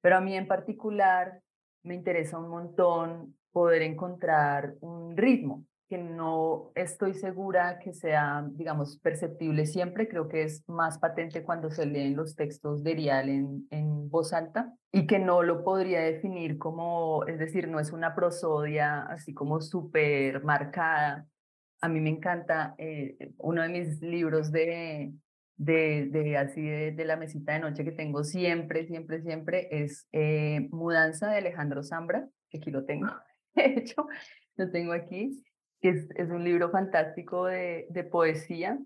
Pero 0.00 0.16
a 0.16 0.22
mí 0.22 0.34
en 0.34 0.46
particular 0.46 1.42
me 1.82 1.94
interesa 1.94 2.38
un 2.38 2.48
montón 2.48 3.36
poder 3.52 3.82
encontrar 3.82 4.76
un 4.80 5.14
ritmo, 5.14 5.66
que 5.88 5.98
no 5.98 6.72
estoy 6.74 7.14
segura 7.14 7.78
que 7.78 7.92
sea, 7.92 8.46
digamos, 8.52 8.98
perceptible 8.98 9.66
siempre. 9.66 10.08
Creo 10.08 10.28
que 10.28 10.42
es 10.42 10.66
más 10.68 10.98
patente 10.98 11.44
cuando 11.44 11.70
se 11.70 11.86
leen 11.86 12.16
los 12.16 12.36
textos 12.36 12.82
de 12.82 12.94
Rial 12.94 13.28
en, 13.28 13.66
en 13.70 14.08
voz 14.08 14.32
alta 14.32 14.72
y 14.92 15.06
que 15.06 15.18
no 15.18 15.42
lo 15.42 15.62
podría 15.62 16.00
definir 16.00 16.58
como, 16.58 17.24
es 17.26 17.38
decir, 17.38 17.68
no 17.68 17.80
es 17.80 17.92
una 17.92 18.14
prosodia 18.14 19.02
así 19.02 19.34
como 19.34 19.60
súper 19.60 20.42
marcada. 20.42 21.26
A 21.80 21.88
mí 21.88 22.00
me 22.00 22.10
encanta 22.10 22.74
eh, 22.78 23.32
uno 23.38 23.62
de 23.62 23.68
mis 23.68 24.00
libros 24.00 24.50
de, 24.52 25.12
de, 25.56 26.08
de 26.10 26.38
así 26.38 26.62
de, 26.62 26.92
de, 26.92 27.04
la 27.04 27.16
mesita 27.16 27.52
de 27.52 27.60
noche 27.60 27.84
que 27.84 27.92
tengo 27.92 28.24
siempre, 28.24 28.86
siempre, 28.86 29.20
siempre 29.20 29.68
es 29.70 30.08
eh, 30.12 30.66
Mudanza 30.70 31.28
de 31.28 31.38
Alejandro 31.38 31.82
Zambra, 31.82 32.26
que 32.48 32.58
aquí 32.58 32.70
lo 32.70 32.84
tengo, 32.86 33.08
de 33.54 33.66
hecho, 33.66 34.06
lo 34.56 34.70
tengo 34.70 34.92
aquí 34.92 35.44
que 35.84 35.90
es, 35.90 36.30
un 36.30 36.44
libro 36.44 36.70
fantástico 36.70 37.44
de, 37.44 37.86
de 37.90 38.04
poesía, 38.04 38.78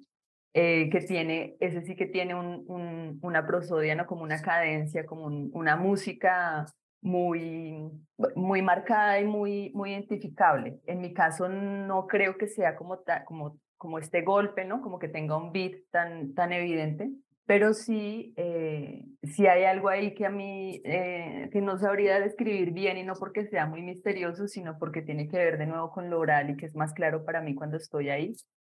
eh, 0.53 0.91
que 0.91 0.99
tiene, 1.03 1.57
ese 1.61 1.83
sí 1.83 1.95
que 1.95 2.07
tiene 2.07 2.35
un, 2.35 3.21
una 3.23 3.47
prosodia, 3.47 3.95
¿no? 3.95 4.05
como 4.05 4.25
una 4.25 4.43
cadencia, 4.43 5.07
como 5.07 5.27
una 5.27 5.77
música 5.77 6.67
muy, 7.01 7.89
muy 8.35 8.63
marcada 8.63 9.21
y 9.21 9.27
muy, 9.27 9.71
muy 9.77 9.93
identificable. 9.93 10.81
En 10.87 11.01
mi 11.01 11.15
caso 11.15 11.49
no 11.49 12.09
creo 12.09 12.37
que 12.37 12.49
sea 12.49 12.75
como, 12.75 12.99
como, 13.27 13.61
como 13.77 14.01
este 14.01 14.23
golpe, 14.23 14.65
¿no? 14.65 14.83
como 14.83 14.99
que 14.99 15.09
tenga 15.09 15.37
un 15.37 15.53
beat 15.53 15.75
tan, 15.93 16.35
tan 16.35 16.53
evidente, 16.53 17.13
pero 17.49 17.73
sí, 17.73 18.35
eh, 18.37 19.07
hay 19.39 19.65
algo 19.65 19.89
ahí 19.89 20.15
que 20.15 20.27
a 20.27 20.31
mí, 20.31 20.83
eh, 20.85 21.49
que 21.51 21.63
no 21.63 21.79
sabría 21.79 22.21
describir 22.21 22.73
bien 22.73 22.99
y 22.99 23.05
no 23.05 23.15
porque 23.15 23.47
sea 23.47 23.65
muy 23.65 23.81
misterioso, 23.81 24.47
sino 24.49 24.79
porque 24.79 25.01
tiene 25.01 25.29
que 25.29 25.39
ver 25.39 25.57
de 25.57 25.65
nuevo 25.65 25.91
con 25.91 26.11
lo 26.11 26.21
oral 26.21 26.51
y 26.51 26.59
que 26.59 26.67
es 26.67 26.75
más 26.75 26.93
claro 26.93 27.25
para 27.25 27.41
mí 27.41 27.55
cuando 27.55 27.79
estoy 27.79 28.11
ahí, 28.11 28.37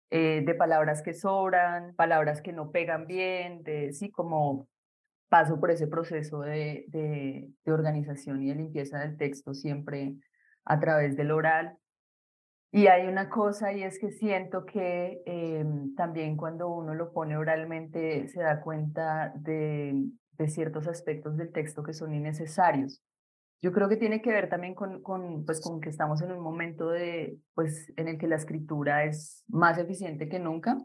eh, 0.10 0.42
de 0.46 0.56
palabras 0.56 1.02
que 1.02 1.14
sobran, 1.14 1.94
palabras 1.98 2.42
que 2.42 2.54
no 2.54 2.72
pegan 2.72 3.08
bien, 3.08 3.62
de 3.64 3.92
sí, 3.92 4.10
como 4.10 4.70
paso 5.28 5.60
por 5.60 5.70
ese 5.70 5.88
proceso 5.88 6.40
de, 6.40 6.86
de, 6.88 7.50
de 7.66 7.72
organización 7.74 8.42
y 8.42 8.48
de 8.48 8.56
limpieza 8.56 9.00
del 9.00 9.18
texto 9.18 9.54
siempre 9.54 10.16
a 10.64 10.80
través 10.80 11.18
del 11.18 11.32
oral. 11.32 11.78
Y 12.74 12.88
hay 12.88 13.08
una 13.08 13.30
cosa 13.30 13.74
y 13.74 13.84
es 13.84 14.00
que 14.00 14.12
siento 14.12 14.66
que 14.66 15.22
em, 15.26 15.94
también 15.96 16.38
cuando 16.38 16.70
uno 16.70 16.94
lo 16.96 17.12
pone 17.12 17.36
oralmente 17.36 18.28
se 18.30 18.42
da 18.42 18.62
cuenta 18.62 19.34
de, 19.36 19.94
de, 20.38 20.48
ciertos 20.48 20.88
aspectos 20.88 21.36
del 21.36 21.52
texto 21.52 21.84
que 21.84 21.94
son 21.94 22.14
innecesarios. 22.14 23.04
Yo 23.62 23.74
creo 23.74 23.90
que 23.90 23.98
tiene 23.98 24.22
que 24.22 24.32
ver 24.32 24.50
también 24.50 24.74
con, 24.74 25.04
con, 25.04 25.46
pues, 25.46 25.60
con 25.62 25.82
que 25.82 25.90
estamos 25.90 26.22
en 26.22 26.32
un 26.32 26.40
momento 26.40 26.90
de, 26.90 27.38
pues, 27.54 27.92
en 27.98 28.08
el 28.08 28.18
que 28.18 28.28
la 28.28 28.38
escritura 28.38 29.04
es 29.04 29.44
más 29.50 29.78
eficiente 29.78 30.30
que 30.30 30.40
nunca 30.40 30.78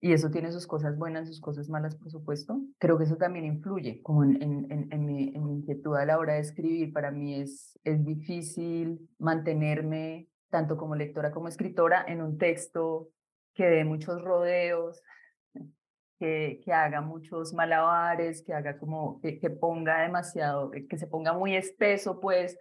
y 0.00 0.12
eso 0.14 0.30
tiene 0.30 0.50
sus 0.50 0.66
cosas 0.66 0.98
buenas, 0.98 1.28
sus 1.28 1.40
cosas 1.40 1.68
malas, 1.68 1.94
por 1.94 2.10
supuesto. 2.10 2.60
Creo 2.78 2.98
que 2.98 3.04
eso 3.04 3.16
también 3.16 3.44
influye 3.44 4.02
como 4.02 4.24
en, 4.24 4.42
en, 4.42 4.88
en, 4.90 5.06
mi, 5.06 5.28
en 5.32 5.44
mi 5.44 5.52
inquietud 5.58 5.94
a 5.94 6.04
la 6.04 6.18
hora 6.18 6.34
de 6.34 6.40
escribir. 6.40 6.92
Para 6.92 7.12
mí 7.12 7.40
es, 7.40 7.78
es 7.84 8.04
difícil 8.04 9.08
mantenerme 9.20 10.26
tanto 10.52 10.76
como 10.76 10.94
lectora 10.94 11.32
como 11.32 11.48
escritora, 11.48 12.04
en 12.06 12.20
un 12.20 12.36
texto 12.36 13.08
que 13.54 13.64
dé 13.64 13.84
muchos 13.84 14.22
rodeos, 14.22 15.02
que, 16.20 16.60
que 16.62 16.72
haga 16.72 17.00
muchos 17.00 17.54
malabares, 17.54 18.44
que 18.44 18.52
haga 18.52 18.78
como, 18.78 19.18
que, 19.22 19.40
que, 19.40 19.48
ponga 19.48 20.02
demasiado, 20.02 20.70
que 20.70 20.98
se 20.98 21.06
ponga 21.06 21.32
muy 21.32 21.56
espeso, 21.56 22.20
pues, 22.20 22.58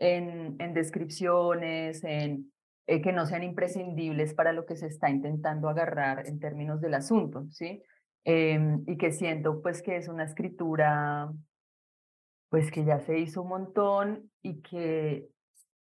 en, 0.00 0.56
en 0.58 0.74
descripciones, 0.74 2.02
en 2.02 2.50
eh, 2.86 3.02
que 3.02 3.12
no 3.12 3.26
sean 3.26 3.42
imprescindibles 3.42 4.34
para 4.34 4.52
lo 4.52 4.64
que 4.64 4.76
se 4.76 4.86
está 4.86 5.10
intentando 5.10 5.68
agarrar 5.68 6.26
en 6.26 6.40
términos 6.40 6.80
del 6.80 6.94
asunto, 6.94 7.46
¿sí? 7.50 7.82
Em, 8.24 8.82
y 8.86 8.96
que 8.96 9.12
siento, 9.12 9.60
pues, 9.60 9.82
que 9.82 9.96
es 9.96 10.08
una 10.08 10.24
escritura, 10.24 11.30
pues, 12.48 12.70
que 12.70 12.84
ya 12.84 13.00
se 13.00 13.18
hizo 13.18 13.42
un 13.42 13.48
montón 13.48 14.30
y 14.42 14.62
que 14.62 15.28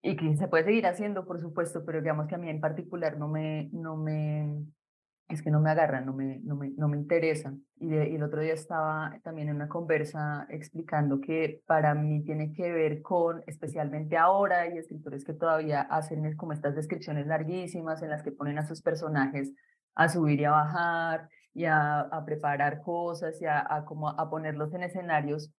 y 0.03 0.17
que 0.17 0.37
se 0.37 0.49
puede 0.49 0.65
seguir 0.65 0.87
haciendo, 0.87 1.27
por 1.27 1.41
supuesto, 1.41 1.85
pero 1.85 2.01
digamos 2.01 2.29
que 2.29 2.37
a 2.37 2.39
mí 2.39 2.49
en 2.49 2.61
particular 2.61 3.19
no 3.19 3.29
me, 3.29 3.69
no 3.73 3.97
me, 3.97 4.65
es 5.29 5.43
que 5.43 5.51
no 5.51 5.61
me 5.61 5.71
agarra, 5.71 6.01
no 6.01 6.13
me, 6.13 6.39
no 6.41 6.57
me, 6.57 6.71
no 6.71 6.89
me 6.89 6.97
interesa. 6.97 7.53
Y, 7.81 7.95
y, 7.95 8.15
el 8.15 8.23
otro 8.23 8.41
día 8.41 8.55
estaba 8.55 9.19
también 9.25 9.49
en 9.49 9.57
una 9.57 9.69
conversa 9.69 10.47
explicando 10.51 11.21
que 11.21 11.63
para 11.67 11.95
mí 11.95 12.23
tiene 12.23 12.53
que 12.53 12.71
ver 12.73 13.03
con, 13.03 13.43
especialmente 13.47 14.17
ahora, 14.17 14.63
hay 14.63 14.79
escritores 14.79 15.25
que 15.25 15.35
todavía 15.35 15.83
hacen 15.83 16.37
como 16.37 16.53
estas 16.53 16.77
descripciones 16.77 17.27
larguísimas 17.27 18.03
en 18.03 18.11
las 18.11 18.23
que 18.23 18.33
ponen 18.33 18.59
a 18.59 18.67
sus 18.67 18.83
personajes 18.83 19.53
a 19.95 20.09
subir 20.09 20.41
y 20.41 20.45
a 20.45 20.53
bajar 20.53 21.29
y 21.55 21.65
a, 21.65 22.09
preparar 22.25 22.83
cosas 22.83 23.41
y 23.43 23.47
a, 23.47 23.85
como 23.85 24.09
a 24.09 24.31
ponerlos 24.31 24.73
en 24.75 24.85
escenarios 24.85 25.51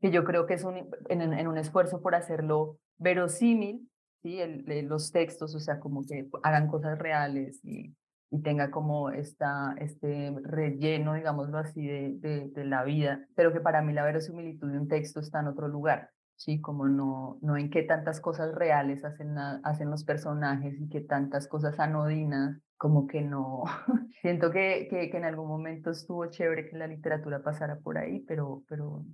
que 0.00 0.12
yo 0.12 0.22
creo 0.22 0.46
que 0.46 0.54
es 0.54 0.62
un, 0.62 0.88
en 1.08 1.48
un 1.48 1.58
esfuerzo 1.58 2.00
por 2.00 2.14
hacerlo 2.14 2.78
verosímil, 2.98 3.88
¿sí? 4.22 4.40
El, 4.40 4.64
los 4.88 5.10
textos, 5.10 5.54
o 5.54 5.60
sea, 5.60 5.80
como 5.80 6.04
que 6.04 6.28
hagan 6.42 6.68
cosas 6.68 6.98
reales 6.98 7.60
y, 7.64 7.94
y 8.30 8.42
tenga 8.42 8.70
como 8.70 9.10
esta, 9.10 9.74
este 9.78 10.34
relleno, 10.42 11.14
digámoslo 11.14 11.58
así, 11.58 11.86
de, 11.86 12.50
de, 12.52 12.64
la 12.64 12.84
vida, 12.84 13.26
pero 13.34 13.52
que 13.52 13.60
para 13.60 13.82
mí 13.82 13.92
la 13.92 14.04
verosimilitud 14.04 14.70
de 14.70 14.78
un 14.78 14.88
texto 14.88 15.20
está 15.20 15.40
en 15.40 15.48
otro 15.48 15.68
lugar, 15.68 16.10
¿sí? 16.36 16.60
Como 16.60 16.86
no, 16.86 17.38
no 17.40 17.56
en 17.56 17.70
qué 17.70 17.82
tantas 17.82 18.20
cosas 18.20 18.54
reales 18.54 19.04
hacen, 19.04 19.38
hacen 19.38 19.90
los 19.90 20.04
personajes 20.04 20.78
y 20.78 20.88
qué 20.88 21.00
tantas 21.00 21.48
cosas 21.48 21.78
anodinas, 21.80 22.60
como 22.76 23.06
que 23.06 23.22
no, 23.22 23.64
siento 24.20 24.50
que, 24.50 24.88
que, 24.90 25.10
que, 25.10 25.16
en 25.16 25.24
algún 25.24 25.48
momento 25.48 25.90
estuvo 25.90 26.26
chévere 26.26 26.68
que 26.68 26.76
la 26.76 26.86
literatura 26.86 27.42
pasara 27.42 27.76
por 27.76 27.98
ahí, 27.98 28.20
pero, 28.20 28.62
pero 28.68 29.04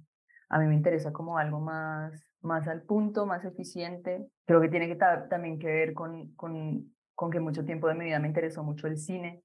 a 0.49 0.59
mí 0.59 0.67
me 0.67 0.75
interesa 0.75 1.13
como 1.13 1.39
algo 1.39 1.61
más, 1.61 2.23
más 2.41 2.69
al 2.69 2.83
punto, 2.83 3.27
más 3.27 3.45
eficiente. 3.45 4.27
Creo 4.47 4.61
que 4.61 4.69
tiene 4.69 4.89
que 4.89 4.97
también 5.29 5.59
que 5.59 5.67
ver 5.67 5.95
con, 5.95 6.33
con 6.35 6.95
con 7.15 7.31
que 7.31 7.41
mucho 7.41 7.65
tiempo 7.65 7.89
de 7.89 7.95
mi 7.95 8.07
vida 8.07 8.19
me 8.19 8.29
interesó 8.29 8.63
mucho 8.63 8.87
el 8.87 8.99
cine, 8.99 9.43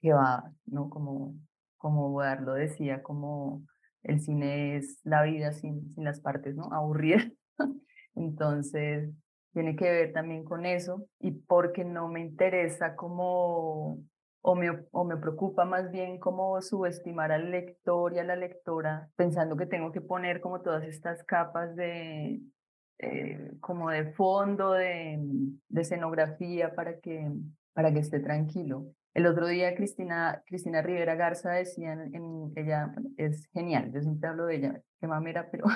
que 0.00 0.12
va, 0.12 0.52
¿no? 0.66 0.90
Como, 0.90 1.34
como 1.76 2.10
Godard 2.10 2.42
lo 2.42 2.54
decía, 2.54 3.02
como 3.02 3.62
el 4.02 4.20
cine 4.20 4.76
es 4.76 4.98
la 5.04 5.22
vida 5.22 5.52
sin, 5.52 5.90
sin 5.94 6.04
las 6.04 6.20
partes, 6.20 6.54
¿no? 6.54 6.72
Aburridas. 6.72 7.28
Entonces, 8.14 9.10
tiene 9.52 9.76
que 9.76 9.90
ver 9.90 10.12
también 10.12 10.44
con 10.44 10.66
eso 10.66 11.06
y 11.18 11.30
porque 11.32 11.84
no 11.84 12.08
me 12.08 12.20
interesa 12.20 12.94
como, 12.96 13.98
o 14.42 14.56
me, 14.56 14.70
o 14.90 15.04
me 15.04 15.16
preocupa 15.16 15.64
más 15.64 15.90
bien 15.90 16.18
como 16.18 16.60
subestimar 16.60 17.30
al 17.30 17.50
lector 17.50 18.12
y 18.12 18.18
a 18.18 18.24
la 18.24 18.36
lectora, 18.36 19.08
pensando 19.16 19.56
que 19.56 19.66
tengo 19.66 19.92
que 19.92 20.00
poner 20.00 20.40
como 20.40 20.62
todas 20.62 20.84
estas 20.84 21.22
capas 21.24 21.76
de, 21.76 22.40
eh, 22.98 23.52
como 23.60 23.90
de 23.90 24.12
fondo, 24.12 24.72
de, 24.72 25.16
de, 25.68 25.80
escenografía 25.80 26.74
para 26.74 26.98
que, 26.98 27.30
para 27.72 27.92
que 27.92 28.00
esté 28.00 28.18
tranquilo. 28.18 28.86
El 29.14 29.26
otro 29.26 29.46
día 29.46 29.76
Cristina, 29.76 30.42
Cristina 30.46 30.82
Rivera 30.82 31.14
Garza 31.14 31.52
decía, 31.52 31.92
en, 31.92 32.52
ella 32.56 32.92
es 33.16 33.46
genial, 33.52 33.92
yo 33.92 34.00
siempre 34.02 34.28
hablo 34.28 34.46
de 34.46 34.56
ella, 34.56 34.82
qué 35.00 35.06
mamera, 35.06 35.48
pero, 35.52 35.66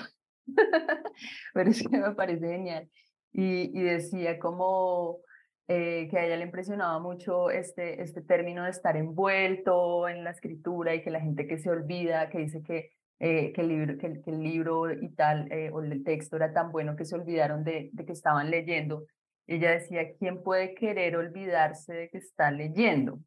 pero 1.54 1.70
es 1.70 1.86
que 1.86 1.98
me 1.98 2.14
parece 2.14 2.48
genial. 2.48 2.90
Y, 3.32 3.78
y 3.78 3.82
decía 3.82 4.38
como 4.40 5.20
eh, 5.68 6.08
que 6.10 6.18
a 6.18 6.26
ella 6.26 6.36
le 6.36 6.44
impresionaba 6.44 6.98
mucho 6.98 7.50
este, 7.50 8.02
este 8.02 8.22
término 8.22 8.64
de 8.64 8.70
estar 8.70 8.96
envuelto 8.96 10.08
en 10.08 10.24
la 10.24 10.30
escritura 10.30 10.94
y 10.94 11.02
que 11.02 11.10
la 11.10 11.20
gente 11.20 11.46
que 11.46 11.58
se 11.58 11.70
olvida, 11.70 12.28
que 12.30 12.38
dice 12.38 12.62
que 12.62 12.96
eh, 13.18 13.52
que, 13.54 13.62
el 13.62 13.68
libro, 13.68 13.96
que, 13.96 14.06
el 14.26 14.42
libro 14.42 14.92
y 14.92 15.08
tal, 15.14 15.50
eh, 15.50 15.70
o 15.72 15.80
el 15.80 16.04
texto 16.04 16.36
era 16.36 16.52
tan 16.52 16.70
bueno 16.70 16.96
que 16.96 17.06
se 17.06 17.14
olvidaron 17.14 17.64
de, 17.64 17.88
de 17.92 18.04
que 18.04 18.12
estaban 18.12 18.50
leyendo. 18.50 19.06
Ella 19.46 19.70
decía, 19.70 20.14
¿quién 20.18 20.42
puede 20.42 20.74
querer 20.74 21.16
olvidarse 21.16 21.94
de 21.94 22.08
que 22.10 22.18
está 22.18 22.50
leyendo? 22.50 23.18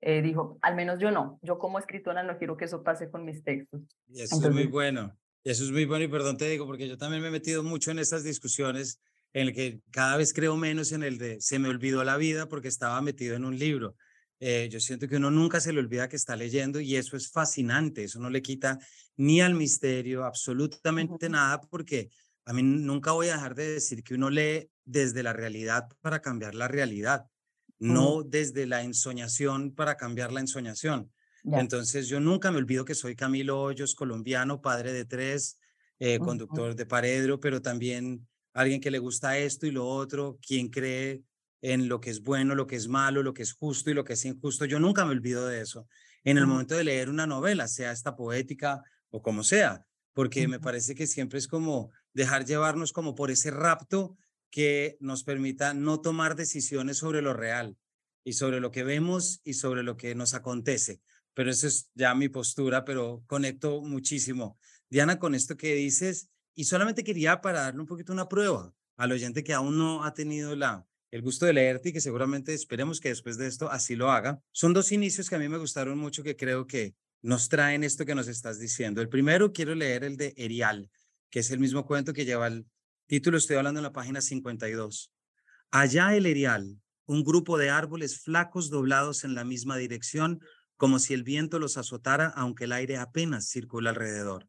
Eh, 0.00 0.22
dijo, 0.22 0.58
al 0.62 0.76
menos 0.76 1.00
yo 1.00 1.10
no, 1.10 1.40
yo 1.42 1.58
como 1.58 1.80
escritora 1.80 2.22
no 2.22 2.38
quiero 2.38 2.56
que 2.56 2.66
eso 2.66 2.84
pase 2.84 3.10
con 3.10 3.24
mis 3.24 3.42
textos. 3.42 3.82
Y 4.06 4.20
eso 4.20 4.36
es 4.36 4.52
muy 4.52 4.66
bueno, 4.66 5.16
y 5.42 5.50
eso 5.50 5.64
es 5.64 5.72
muy 5.72 5.86
bueno 5.86 6.04
y 6.04 6.08
perdón 6.08 6.36
te 6.36 6.48
digo, 6.48 6.64
porque 6.64 6.88
yo 6.88 6.96
también 6.96 7.22
me 7.22 7.28
he 7.28 7.32
metido 7.32 7.64
mucho 7.64 7.90
en 7.90 7.98
esas 7.98 8.22
discusiones 8.22 9.00
en 9.32 9.48
el 9.48 9.54
que 9.54 9.80
cada 9.90 10.16
vez 10.16 10.32
creo 10.32 10.56
menos 10.56 10.92
en 10.92 11.02
el 11.02 11.18
de 11.18 11.40
se 11.40 11.58
me 11.58 11.68
olvidó 11.68 12.04
la 12.04 12.16
vida 12.16 12.48
porque 12.48 12.68
estaba 12.68 13.00
metido 13.00 13.34
en 13.36 13.44
un 13.44 13.58
libro. 13.58 13.96
Eh, 14.40 14.68
yo 14.70 14.80
siento 14.80 15.06
que 15.06 15.16
uno 15.16 15.30
nunca 15.30 15.60
se 15.60 15.72
le 15.72 15.78
olvida 15.78 16.08
que 16.08 16.16
está 16.16 16.34
leyendo 16.34 16.80
y 16.80 16.96
eso 16.96 17.16
es 17.16 17.30
fascinante, 17.30 18.04
eso 18.04 18.18
no 18.18 18.28
le 18.28 18.42
quita 18.42 18.78
ni 19.16 19.40
al 19.40 19.54
misterio 19.54 20.24
absolutamente 20.24 21.28
nada 21.28 21.60
porque 21.60 22.10
a 22.44 22.52
mí 22.52 22.62
nunca 22.62 23.12
voy 23.12 23.28
a 23.28 23.34
dejar 23.34 23.54
de 23.54 23.74
decir 23.74 24.02
que 24.02 24.14
uno 24.14 24.30
lee 24.30 24.68
desde 24.84 25.22
la 25.22 25.32
realidad 25.32 25.88
para 26.00 26.20
cambiar 26.20 26.56
la 26.56 26.66
realidad, 26.66 27.26
no 27.78 28.24
desde 28.24 28.66
la 28.66 28.82
ensoñación 28.82 29.74
para 29.74 29.96
cambiar 29.96 30.32
la 30.32 30.40
ensoñación. 30.40 31.12
Entonces 31.44 32.08
yo 32.08 32.20
nunca 32.20 32.50
me 32.50 32.58
olvido 32.58 32.84
que 32.84 32.94
soy 32.94 33.16
Camilo 33.16 33.60
Hoyos, 33.60 33.94
colombiano, 33.94 34.60
padre 34.60 34.92
de 34.92 35.04
tres, 35.04 35.58
eh, 35.98 36.18
conductor 36.18 36.74
de 36.74 36.86
Paredro, 36.86 37.40
pero 37.40 37.62
también 37.62 38.26
alguien 38.52 38.80
que 38.80 38.90
le 38.90 38.98
gusta 38.98 39.38
esto 39.38 39.66
y 39.66 39.70
lo 39.70 39.86
otro, 39.86 40.38
quien 40.46 40.68
cree 40.68 41.22
en 41.60 41.88
lo 41.88 42.00
que 42.00 42.10
es 42.10 42.22
bueno, 42.22 42.54
lo 42.54 42.66
que 42.66 42.76
es 42.76 42.88
malo, 42.88 43.22
lo 43.22 43.34
que 43.34 43.42
es 43.42 43.52
justo 43.52 43.90
y 43.90 43.94
lo 43.94 44.04
que 44.04 44.14
es 44.14 44.24
injusto. 44.24 44.64
Yo 44.64 44.80
nunca 44.80 45.04
me 45.04 45.12
olvido 45.12 45.46
de 45.46 45.60
eso. 45.60 45.86
En 46.24 46.38
el 46.38 46.46
momento 46.46 46.76
de 46.76 46.84
leer 46.84 47.08
una 47.08 47.26
novela, 47.26 47.68
sea 47.68 47.92
esta 47.92 48.16
poética 48.16 48.82
o 49.10 49.22
como 49.22 49.44
sea, 49.44 49.86
porque 50.12 50.46
me 50.48 50.60
parece 50.60 50.94
que 50.94 51.06
siempre 51.06 51.38
es 51.38 51.48
como 51.48 51.92
dejar 52.12 52.44
llevarnos 52.44 52.92
como 52.92 53.14
por 53.14 53.30
ese 53.30 53.50
rapto 53.50 54.16
que 54.50 54.96
nos 55.00 55.24
permita 55.24 55.72
no 55.72 56.00
tomar 56.00 56.36
decisiones 56.36 56.98
sobre 56.98 57.22
lo 57.22 57.32
real 57.32 57.76
y 58.24 58.34
sobre 58.34 58.60
lo 58.60 58.70
que 58.70 58.84
vemos 58.84 59.40
y 59.44 59.54
sobre 59.54 59.82
lo 59.82 59.96
que 59.96 60.14
nos 60.14 60.34
acontece. 60.34 61.00
Pero 61.34 61.50
eso 61.50 61.66
es 61.66 61.90
ya 61.94 62.14
mi 62.14 62.28
postura, 62.28 62.84
pero 62.84 63.24
conecto 63.26 63.80
muchísimo. 63.80 64.58
Diana, 64.90 65.18
con 65.18 65.34
esto 65.34 65.56
que 65.56 65.74
dices, 65.74 66.28
y 66.54 66.64
solamente 66.64 67.04
quería 67.04 67.40
para 67.40 67.62
darle 67.62 67.80
un 67.80 67.86
poquito 67.86 68.12
una 68.12 68.28
prueba 68.28 68.74
al 68.96 69.12
oyente 69.12 69.42
que 69.42 69.54
aún 69.54 69.78
no 69.78 70.04
ha 70.04 70.14
tenido 70.14 70.54
la, 70.54 70.86
el 71.10 71.22
gusto 71.22 71.46
de 71.46 71.52
leerte 71.52 71.90
y 71.90 71.92
que 71.92 72.00
seguramente 72.00 72.54
esperemos 72.54 73.00
que 73.00 73.08
después 73.08 73.36
de 73.36 73.46
esto 73.46 73.70
así 73.70 73.96
lo 73.96 74.10
haga. 74.10 74.42
Son 74.50 74.72
dos 74.72 74.92
inicios 74.92 75.28
que 75.28 75.36
a 75.36 75.38
mí 75.38 75.48
me 75.48 75.58
gustaron 75.58 75.98
mucho 75.98 76.22
que 76.22 76.36
creo 76.36 76.66
que 76.66 76.94
nos 77.20 77.48
traen 77.48 77.84
esto 77.84 78.04
que 78.04 78.14
nos 78.14 78.28
estás 78.28 78.58
diciendo. 78.58 79.00
El 79.00 79.08
primero 79.08 79.52
quiero 79.52 79.74
leer 79.74 80.04
el 80.04 80.16
de 80.16 80.34
Erial, 80.36 80.90
que 81.30 81.40
es 81.40 81.50
el 81.50 81.60
mismo 81.60 81.86
cuento 81.86 82.12
que 82.12 82.24
lleva 82.24 82.46
el 82.46 82.66
título, 83.06 83.36
estoy 83.38 83.56
hablando 83.56 83.80
en 83.80 83.84
la 83.84 83.92
página 83.92 84.20
52. 84.20 85.12
Allá 85.70 86.16
el 86.16 86.26
Erial, 86.26 86.80
un 87.06 87.24
grupo 87.24 87.58
de 87.58 87.70
árboles 87.70 88.20
flacos 88.20 88.70
doblados 88.70 89.24
en 89.24 89.34
la 89.34 89.44
misma 89.44 89.76
dirección, 89.76 90.40
como 90.76 90.98
si 90.98 91.14
el 91.14 91.22
viento 91.22 91.58
los 91.58 91.76
azotara, 91.76 92.26
aunque 92.28 92.64
el 92.64 92.72
aire 92.72 92.96
apenas 92.96 93.48
circula 93.48 93.90
alrededor. 93.90 94.48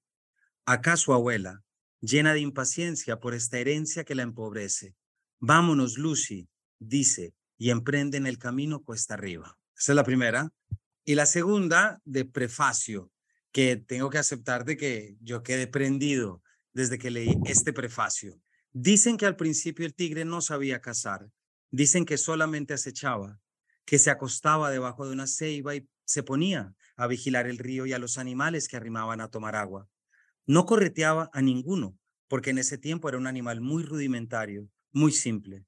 Acá 0.66 0.98
su 0.98 1.14
abuela, 1.14 1.62
llena 2.04 2.34
de 2.34 2.42
impaciencia 2.42 3.20
por 3.20 3.34
esta 3.34 3.58
herencia 3.58 4.04
que 4.04 4.14
la 4.14 4.24
empobrece. 4.24 4.96
Vámonos, 5.40 5.98
Lucy, 5.98 6.50
dice, 6.78 7.34
y 7.58 7.70
emprenden 7.70 8.28
el 8.28 8.38
camino 8.38 8.84
cuesta 8.84 9.14
arriba. 9.14 9.58
Esa 9.78 9.94
es 9.94 9.96
la 9.96 10.04
primera. 10.04 10.52
Y 11.06 11.16
la 11.16 11.26
segunda, 11.26 12.02
de 12.04 12.26
prefacio, 12.26 13.10
que 13.54 13.78
tengo 13.78 14.10
que 14.10 14.18
aceptar 14.18 14.66
de 14.66 14.76
que 14.76 15.16
yo 15.22 15.44
quedé 15.44 15.68
prendido 15.68 16.42
desde 16.74 16.98
que 16.98 17.12
leí 17.12 17.36
este 17.46 17.72
prefacio. 17.72 18.42
Dicen 18.74 19.16
que 19.16 19.26
al 19.26 19.36
principio 19.36 19.86
el 19.86 19.94
tigre 19.94 20.26
no 20.26 20.42
sabía 20.42 20.82
cazar. 20.82 21.30
Dicen 21.72 22.06
que 22.06 22.18
solamente 22.18 22.74
acechaba, 22.74 23.40
que 23.86 24.00
se 24.00 24.10
acostaba 24.12 24.72
debajo 24.72 25.06
de 25.06 25.14
una 25.14 25.28
ceiba 25.28 25.76
y 25.76 25.88
se 26.06 26.24
ponía 26.24 26.76
a 26.98 27.08
vigilar 27.08 27.48
el 27.48 27.60
río 27.60 27.86
y 27.86 27.94
a 27.94 28.00
los 28.00 28.18
animales 28.18 28.68
que 28.68 28.76
arrimaban 28.76 29.22
a 29.22 29.30
tomar 29.30 29.56
agua. 29.56 29.88
No 30.46 30.66
correteaba 30.66 31.30
a 31.34 31.42
ninguno, 31.42 31.98
porque 32.28 32.50
en 32.50 32.58
ese 32.58 32.78
tiempo 32.78 33.08
era 33.08 33.18
un 33.18 33.28
animal 33.28 33.62
muy 33.62 33.84
rudimentario, 33.84 34.70
muy 34.92 35.12
simple. 35.12 35.66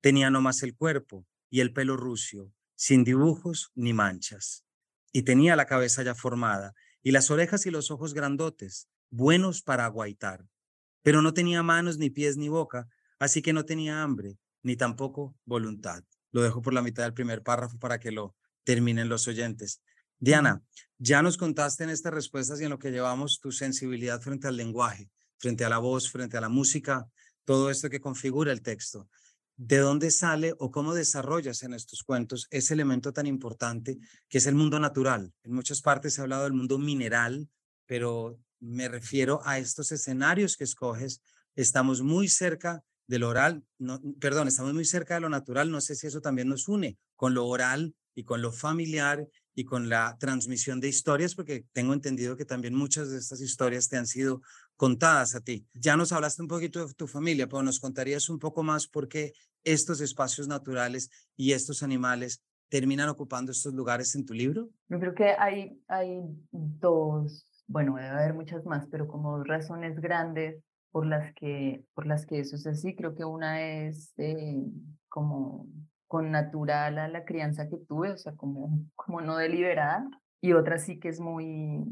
Tenía 0.00 0.30
nomás 0.30 0.62
el 0.62 0.74
cuerpo 0.74 1.26
y 1.48 1.60
el 1.60 1.72
pelo 1.72 1.96
rucio, 1.96 2.52
sin 2.74 3.04
dibujos 3.04 3.70
ni 3.74 3.92
manchas. 3.92 4.64
Y 5.12 5.22
tenía 5.22 5.54
la 5.54 5.66
cabeza 5.66 6.02
ya 6.02 6.14
formada 6.14 6.74
y 7.02 7.12
las 7.12 7.30
orejas 7.30 7.66
y 7.66 7.70
los 7.70 7.90
ojos 7.90 8.14
grandotes, 8.14 8.88
buenos 9.10 9.62
para 9.62 9.84
aguaitar. 9.84 10.44
Pero 11.02 11.22
no 11.22 11.32
tenía 11.32 11.62
manos, 11.62 11.98
ni 11.98 12.10
pies, 12.10 12.36
ni 12.36 12.48
boca, 12.48 12.88
así 13.18 13.42
que 13.42 13.52
no 13.52 13.64
tenía 13.64 14.02
hambre, 14.02 14.38
ni 14.62 14.76
tampoco 14.76 15.36
voluntad. 15.44 16.02
Lo 16.32 16.42
dejo 16.42 16.62
por 16.62 16.74
la 16.74 16.82
mitad 16.82 17.04
del 17.04 17.14
primer 17.14 17.42
párrafo 17.42 17.78
para 17.78 18.00
que 18.00 18.10
lo 18.10 18.34
terminen 18.64 19.08
los 19.08 19.28
oyentes. 19.28 19.80
Diana, 20.22 20.62
ya 20.98 21.22
nos 21.22 21.38
contaste 21.38 21.84
en 21.84 21.90
estas 21.90 22.12
respuestas 22.12 22.60
y 22.60 22.64
en 22.64 22.70
lo 22.70 22.78
que 22.78 22.90
llevamos 22.90 23.40
tu 23.40 23.52
sensibilidad 23.52 24.20
frente 24.20 24.48
al 24.48 24.56
lenguaje, 24.56 25.10
frente 25.38 25.64
a 25.64 25.70
la 25.70 25.78
voz, 25.78 26.10
frente 26.10 26.36
a 26.36 26.42
la 26.42 26.50
música, 26.50 27.08
todo 27.46 27.70
esto 27.70 27.88
que 27.88 28.00
configura 28.00 28.52
el 28.52 28.60
texto 28.60 29.08
de 29.56 29.76
dónde 29.76 30.10
sale 30.10 30.54
o 30.58 30.70
cómo 30.70 30.94
desarrollas 30.94 31.62
en 31.62 31.74
estos 31.74 32.02
cuentos 32.02 32.48
ese 32.50 32.72
elemento 32.72 33.12
tan 33.12 33.26
importante 33.26 33.98
que 34.28 34.38
es 34.38 34.46
el 34.46 34.54
mundo 34.54 34.78
natural. 34.78 35.34
En 35.42 35.52
muchas 35.52 35.82
partes 35.82 36.14
se 36.14 36.20
ha 36.20 36.24
hablado 36.24 36.44
del 36.44 36.54
mundo 36.54 36.78
mineral, 36.78 37.46
pero 37.84 38.38
me 38.58 38.88
refiero 38.88 39.40
a 39.44 39.58
estos 39.58 39.92
escenarios 39.92 40.56
que 40.56 40.64
escoges. 40.64 41.22
Estamos 41.56 42.00
muy 42.00 42.28
cerca 42.28 42.82
de 43.06 43.18
lo 43.18 43.28
oral, 43.28 43.62
no, 43.78 44.00
perdón, 44.18 44.48
estamos 44.48 44.72
muy 44.72 44.86
cerca 44.86 45.14
de 45.14 45.20
lo 45.20 45.28
natural. 45.28 45.70
No 45.70 45.82
sé 45.82 45.94
si 45.94 46.06
eso 46.06 46.22
también 46.22 46.48
nos 46.48 46.66
une 46.66 46.96
con 47.16 47.34
lo 47.34 47.46
oral 47.46 47.94
y 48.14 48.24
con 48.24 48.40
lo 48.40 48.52
familiar 48.52 49.28
y 49.54 49.64
con 49.64 49.88
la 49.88 50.16
transmisión 50.18 50.80
de 50.80 50.88
historias, 50.88 51.34
porque 51.34 51.64
tengo 51.72 51.92
entendido 51.92 52.36
que 52.36 52.44
también 52.44 52.74
muchas 52.74 53.10
de 53.10 53.18
estas 53.18 53.40
historias 53.40 53.88
te 53.88 53.96
han 53.96 54.06
sido 54.06 54.42
contadas 54.76 55.34
a 55.34 55.40
ti. 55.40 55.66
Ya 55.74 55.96
nos 55.96 56.12
hablaste 56.12 56.42
un 56.42 56.48
poquito 56.48 56.86
de 56.86 56.94
tu 56.94 57.06
familia, 57.06 57.48
pero 57.48 57.62
nos 57.62 57.80
contarías 57.80 58.28
un 58.28 58.38
poco 58.38 58.62
más 58.62 58.86
por 58.86 59.08
qué 59.08 59.32
estos 59.64 60.00
espacios 60.00 60.48
naturales 60.48 61.10
y 61.36 61.52
estos 61.52 61.82
animales 61.82 62.42
terminan 62.70 63.08
ocupando 63.08 63.52
estos 63.52 63.74
lugares 63.74 64.14
en 64.14 64.24
tu 64.24 64.32
libro? 64.32 64.70
Yo 64.88 64.98
creo 64.98 65.14
que 65.14 65.34
hay, 65.38 65.82
hay 65.88 66.22
dos, 66.50 67.46
bueno, 67.66 67.96
debe 67.96 68.08
haber 68.08 68.32
muchas 68.32 68.64
más, 68.64 68.86
pero 68.90 69.06
como 69.06 69.36
dos 69.36 69.46
razones 69.46 70.00
grandes 70.00 70.62
por 70.90 71.06
las 71.06 71.34
que, 71.34 71.84
por 71.94 72.06
las 72.06 72.26
que 72.26 72.40
eso 72.40 72.56
es 72.56 72.66
así. 72.66 72.94
Creo 72.94 73.14
que 73.14 73.24
una 73.24 73.60
es 73.62 74.12
eh, 74.16 74.62
como 75.08 75.66
con 76.10 76.32
natural 76.32 76.98
a 76.98 77.06
la 77.06 77.24
crianza 77.24 77.68
que 77.68 77.76
tuve, 77.76 78.10
o 78.10 78.16
sea, 78.16 78.32
como, 78.34 78.84
como 78.96 79.20
no 79.20 79.36
deliberada, 79.36 80.10
y 80.40 80.54
otra 80.54 80.76
sí 80.78 80.98
que 80.98 81.08
es 81.08 81.20
muy 81.20 81.84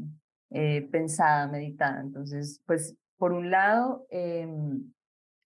eh, 0.49 0.89
pensada, 0.91 1.47
meditada. 1.47 2.01
Entonces, 2.01 2.61
pues, 2.65 2.97
por 3.17 3.31
un 3.31 3.49
lado, 3.49 4.05
em, 4.09 4.91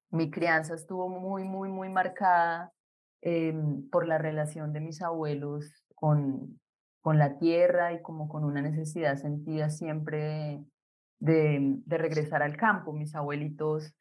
mi 0.10 0.32
crianza 0.32 0.74
estuvo 0.74 1.08
muy, 1.08 1.44
muy, 1.44 1.70
muy 1.70 1.90
marcada 1.90 2.74
em, 3.22 3.88
por 3.92 4.08
la 4.08 4.18
relación 4.18 4.74
de 4.74 4.80
mis 4.80 5.04
abuelos 5.04 5.86
con, 5.94 6.60
con 7.02 7.20
la 7.20 7.38
tierra 7.38 7.94
y 7.94 8.02
como 8.02 8.28
con 8.28 8.44
una 8.44 8.64
necesidad 8.64 9.18
sentida 9.18 9.70
siempre 9.70 10.66
de, 11.20 11.76
de 11.86 11.98
regresar 12.00 12.42
al 12.42 12.58
campo. 12.58 12.92
Mis 12.92 13.14
abuelitos 13.14 13.94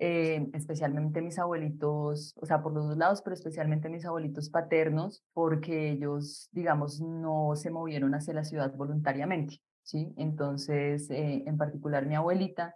eh, 0.00 0.48
especialmente 0.54 1.22
mis 1.22 1.38
abuelitos, 1.38 2.34
o 2.40 2.46
sea, 2.46 2.62
por 2.62 2.72
los 2.72 2.88
dos 2.88 2.96
lados, 2.96 3.22
pero 3.22 3.34
especialmente 3.34 3.88
mis 3.88 4.04
abuelitos 4.04 4.50
paternos, 4.50 5.22
porque 5.32 5.90
ellos, 5.90 6.48
digamos, 6.52 7.00
no 7.00 7.54
se 7.54 7.70
movieron 7.70 8.14
hacia 8.14 8.34
la 8.34 8.44
ciudad 8.44 8.74
voluntariamente, 8.74 9.60
¿sí? 9.82 10.12
Entonces, 10.16 11.08
eh, 11.10 11.44
en 11.46 11.56
particular 11.56 12.06
mi 12.06 12.16
abuelita, 12.16 12.74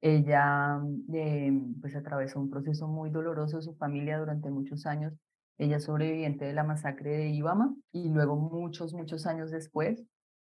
ella 0.00 0.80
eh, 1.12 1.52
pues 1.80 1.96
atravesó 1.96 2.40
un 2.40 2.50
proceso 2.50 2.86
muy 2.86 3.10
doloroso 3.10 3.60
su 3.60 3.74
familia 3.74 4.18
durante 4.18 4.48
muchos 4.50 4.86
años. 4.86 5.12
Ella 5.58 5.80
sobreviviente 5.80 6.44
de 6.44 6.54
la 6.54 6.64
masacre 6.64 7.10
de 7.10 7.28
Ibama 7.30 7.74
y 7.92 8.08
luego 8.08 8.36
muchos, 8.36 8.94
muchos 8.94 9.26
años 9.26 9.50
después, 9.50 10.02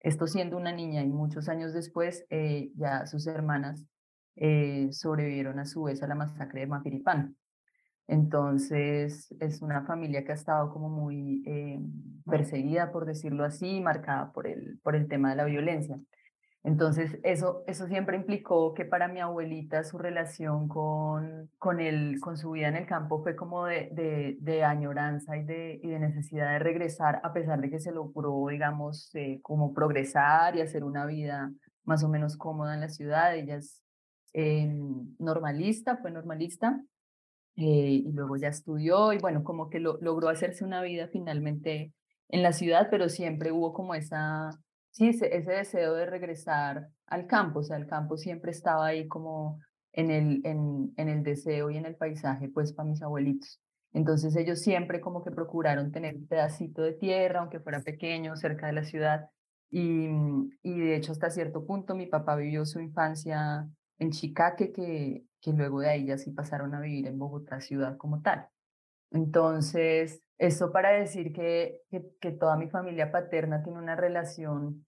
esto 0.01 0.27
siendo 0.27 0.57
una 0.57 0.73
niña 0.73 1.01
y 1.03 1.07
muchos 1.07 1.47
años 1.47 1.73
después, 1.73 2.25
ya 2.75 3.05
sus 3.05 3.25
hermanas 3.27 3.85
eh, 4.37 4.89
sobrevivieron 4.91 5.59
a 5.59 5.65
su 5.65 5.83
vez 5.83 6.01
a 6.03 6.07
la 6.07 6.15
masacre 6.15 6.61
de 6.61 6.67
Mapiripán. 6.67 7.35
Entonces, 8.07 9.35
es 9.41 9.61
una 9.61 9.85
familia 9.85 10.23
que 10.23 10.31
ha 10.31 10.35
estado 10.35 10.71
como 10.71 10.89
muy 10.89 11.43
eh, 11.45 11.79
perseguida, 12.25 12.91
por 12.91 13.05
decirlo 13.05 13.43
así, 13.43 13.81
marcada 13.81 14.31
por 14.31 14.47
el, 14.47 14.79
por 14.81 14.95
el 14.95 15.07
tema 15.09 15.29
de 15.31 15.35
la 15.35 15.43
violencia. 15.43 15.99
Entonces, 16.63 17.17
eso, 17.23 17.63
eso 17.67 17.87
siempre 17.87 18.17
implicó 18.17 18.73
que 18.73 18.83
para 18.83 19.07
mi 19.07 19.19
abuelita 19.21 19.83
su 19.83 19.97
relación 19.97 20.67
con, 20.67 21.49
con, 21.57 21.79
el, 21.79 22.19
con 22.19 22.37
su 22.37 22.51
vida 22.51 22.67
en 22.67 22.75
el 22.75 22.85
campo 22.85 23.21
fue 23.23 23.35
como 23.35 23.65
de, 23.65 23.89
de, 23.93 24.37
de 24.41 24.63
añoranza 24.63 25.37
y 25.37 25.43
de, 25.45 25.79
y 25.81 25.87
de 25.87 25.99
necesidad 25.99 26.51
de 26.51 26.59
regresar, 26.59 27.21
a 27.23 27.31
pesar 27.31 27.61
de 27.61 27.69
que 27.69 27.79
se 27.79 27.93
logró, 27.93 28.47
digamos, 28.49 29.13
eh, 29.15 29.39
como 29.43 29.73
progresar 29.73 30.57
y 30.57 30.61
hacer 30.61 30.83
una 30.83 31.05
vida 31.05 31.51
más 31.85 32.03
o 32.03 32.09
menos 32.09 32.35
cómoda 32.35 32.73
en 32.73 32.81
la 32.81 32.89
ciudad. 32.89 33.35
Ella 33.35 33.55
es 33.55 33.81
normalista, 34.33 35.97
fue 35.97 36.11
normalista, 36.11 36.81
eh, 37.59 38.03
y 38.05 38.11
luego 38.11 38.37
ya 38.37 38.49
estudió 38.49 39.13
y 39.13 39.17
bueno, 39.17 39.43
como 39.43 39.69
que 39.71 39.79
lo, 39.79 39.97
logró 39.99 40.29
hacerse 40.29 40.63
una 40.63 40.83
vida 40.83 41.07
finalmente 41.07 41.91
en 42.29 42.43
la 42.43 42.53
ciudad, 42.53 42.87
pero 42.91 43.09
siempre 43.09 43.51
hubo 43.51 43.73
como 43.73 43.95
esa, 43.95 44.51
sí, 44.91 45.09
ese, 45.09 45.35
ese, 45.35 45.53
deseo 45.53 45.95
de 45.95 46.05
regresar 46.05 46.89
al 47.07 47.25
campo, 47.25 47.59
o 47.59 47.63
sea, 47.63 47.77
el 47.77 47.87
campo 47.87 48.15
siempre 48.17 48.51
estaba 48.51 48.85
ahí 48.85 49.07
como 49.07 49.59
en 49.93 50.11
el, 50.11 50.41
en, 50.45 50.93
en 50.97 51.09
el 51.09 51.23
deseo 51.23 51.71
y 51.71 51.77
en 51.77 51.87
el 51.87 51.95
paisaje, 51.95 52.47
pues 52.49 52.73
para 52.73 52.89
mis 52.89 53.01
abuelitos. 53.01 53.59
Entonces 53.91 54.35
ellos 54.35 54.59
siempre 54.61 55.01
como 55.01 55.23
que 55.23 55.31
procuraron 55.31 55.91
tener 55.91 56.15
un 56.15 56.27
pedacito 56.27 56.83
de 56.83 56.93
tierra, 56.93 57.39
aunque 57.39 57.59
fuera 57.59 57.81
pequeño, 57.81 58.35
cerca 58.35 58.67
de 58.67 58.73
la 58.73 58.83
ciudad. 58.83 59.29
Y, 59.71 60.07
y 60.61 60.79
de 60.79 60.95
hecho 60.95 61.11
hasta 61.11 61.31
cierto 61.31 61.65
punto 61.65 61.95
mi 61.95 62.05
papá 62.05 62.35
vivió 62.35 62.65
su 62.65 62.79
infancia 62.79 63.67
en 63.99 64.11
Chicaque, 64.11 64.71
que, 64.71 65.25
que 65.41 65.53
luego 65.53 65.81
de 65.81 65.89
ahí 65.89 66.05
ya 66.05 66.17
sí 66.17 66.31
pasaron 66.31 66.73
a 66.75 66.81
vivir 66.81 67.07
en 67.07 67.17
Bogotá 67.17 67.61
ciudad 67.61 67.97
como 67.97 68.21
tal. 68.21 68.47
Entonces, 69.11 70.21
eso 70.37 70.71
para 70.71 70.91
decir 70.91 71.33
que, 71.33 71.81
que, 72.21 72.31
toda 72.31 72.57
mi 72.57 72.69
familia 72.69 73.11
paterna 73.11 73.63
tiene 73.63 73.79
una 73.79 73.95
relación 73.95 74.85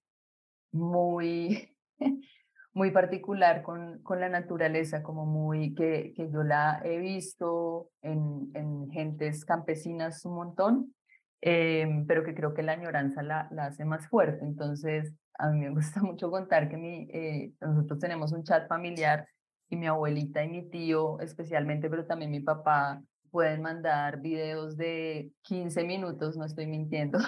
muy, 0.72 1.76
muy 2.74 2.92
particular 2.92 3.64
con, 3.64 4.02
con 4.04 4.20
la 4.20 4.30
naturaleza, 4.30 5.02
como 5.02 5.26
muy, 5.26 5.74
que, 5.74 6.14
que 6.16 6.30
yo 6.30 6.44
la 6.44 6.82
he 6.84 7.00
visto 7.00 7.90
en, 8.02 8.52
en 8.54 8.90
gentes 8.92 9.46
campesinas 9.46 10.24
un 10.26 10.36
montón, 10.36 10.96
em, 11.42 12.06
pero 12.06 12.24
que 12.24 12.36
creo 12.36 12.54
que 12.54 12.64
la 12.64 12.74
añoranza 12.74 13.24
la, 13.24 13.48
la 13.52 13.68
hace 13.68 13.86
más 13.86 14.08
fuerte. 14.08 14.46
Entonces, 14.46 15.14
a 15.40 15.50
mí 15.50 15.60
me 15.60 15.70
gusta 15.70 16.02
mucho 16.04 16.30
contar 16.30 16.70
que 16.70 16.78
mi, 16.78 17.08
eh, 17.12 17.54
nosotros 17.62 18.00
tenemos 18.00 18.32
un 18.32 18.44
chat 18.44 18.68
familiar 18.68 19.28
y 19.70 19.78
mi 19.78 19.88
abuelita 19.88 20.44
y 20.44 20.50
mi 20.50 20.70
tío 20.70 21.20
especialmente, 21.22 21.90
pero 21.90 22.06
también 22.06 22.32
mi 22.32 22.42
papá, 22.42 23.02
pueden 23.32 23.62
mandar 23.62 24.22
videos 24.22 24.76
de 24.76 25.32
15 25.44 25.84
minutos, 25.84 26.36
no 26.36 26.46
estoy 26.46 26.66
mintiendo, 26.66 27.20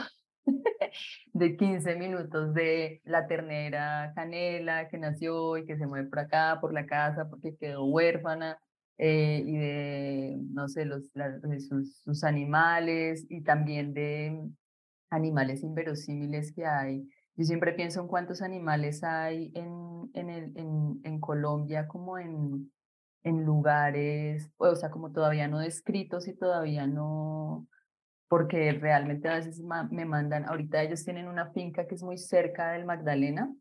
de 1.34 1.56
15 1.56 1.96
minutos 1.96 2.56
de 2.56 3.02
la 3.06 3.28
ternera 3.28 4.12
Canela 4.16 4.90
que 4.90 4.98
nació 4.98 5.58
y 5.58 5.66
que 5.66 5.78
se 5.78 5.86
mueve 5.86 6.10
por 6.10 6.20
acá, 6.20 6.58
por 6.60 6.74
la 6.74 6.88
casa, 6.88 7.30
porque 7.30 7.56
quedó 7.56 7.86
huérfana, 7.86 8.58
eh, 8.98 9.44
y 9.46 9.58
de, 9.58 10.38
no 10.52 10.68
sé, 10.68 10.86
los, 10.86 11.12
sus, 11.68 12.02
sus 12.02 12.24
animales 12.24 13.26
y 13.30 13.42
también 13.42 13.94
de 13.94 14.44
animales 15.12 15.64
inverosímiles 15.64 16.52
que 16.52 16.66
hay 16.66 17.08
yo 17.42 17.46
siempre 17.46 17.74
pienso 17.74 18.02
en 18.02 18.08
cuántos 18.08 18.44
animales 18.44 19.04
hay 19.04 19.52
en, 19.56 20.12
en, 20.14 20.30
el, 20.30 20.56
en, 20.56 21.02
en 21.04 21.20
Colombia, 21.20 21.88
como 21.88 22.20
en, 22.20 22.72
en 23.24 23.44
lugares, 23.44 24.52
o 24.58 24.76
sea, 24.76 24.92
como 24.92 25.12
todavía 25.12 25.48
no 25.48 25.58
descritos 25.58 26.28
y 26.28 26.36
todavía 26.36 26.86
no, 26.86 27.68
porque 28.28 28.72
realmente 28.74 29.28
a 29.28 29.38
veces 29.38 29.60
me 29.90 30.06
mandan, 30.06 30.46
ahorita 30.46 30.84
ellos 30.84 31.04
tienen 31.04 31.28
una 31.28 31.52
finca 31.52 31.88
que 31.88 31.96
es 31.96 32.04
muy 32.04 32.20
cerca 32.20 32.74
del 32.74 32.86
Magdalena, 32.86 33.52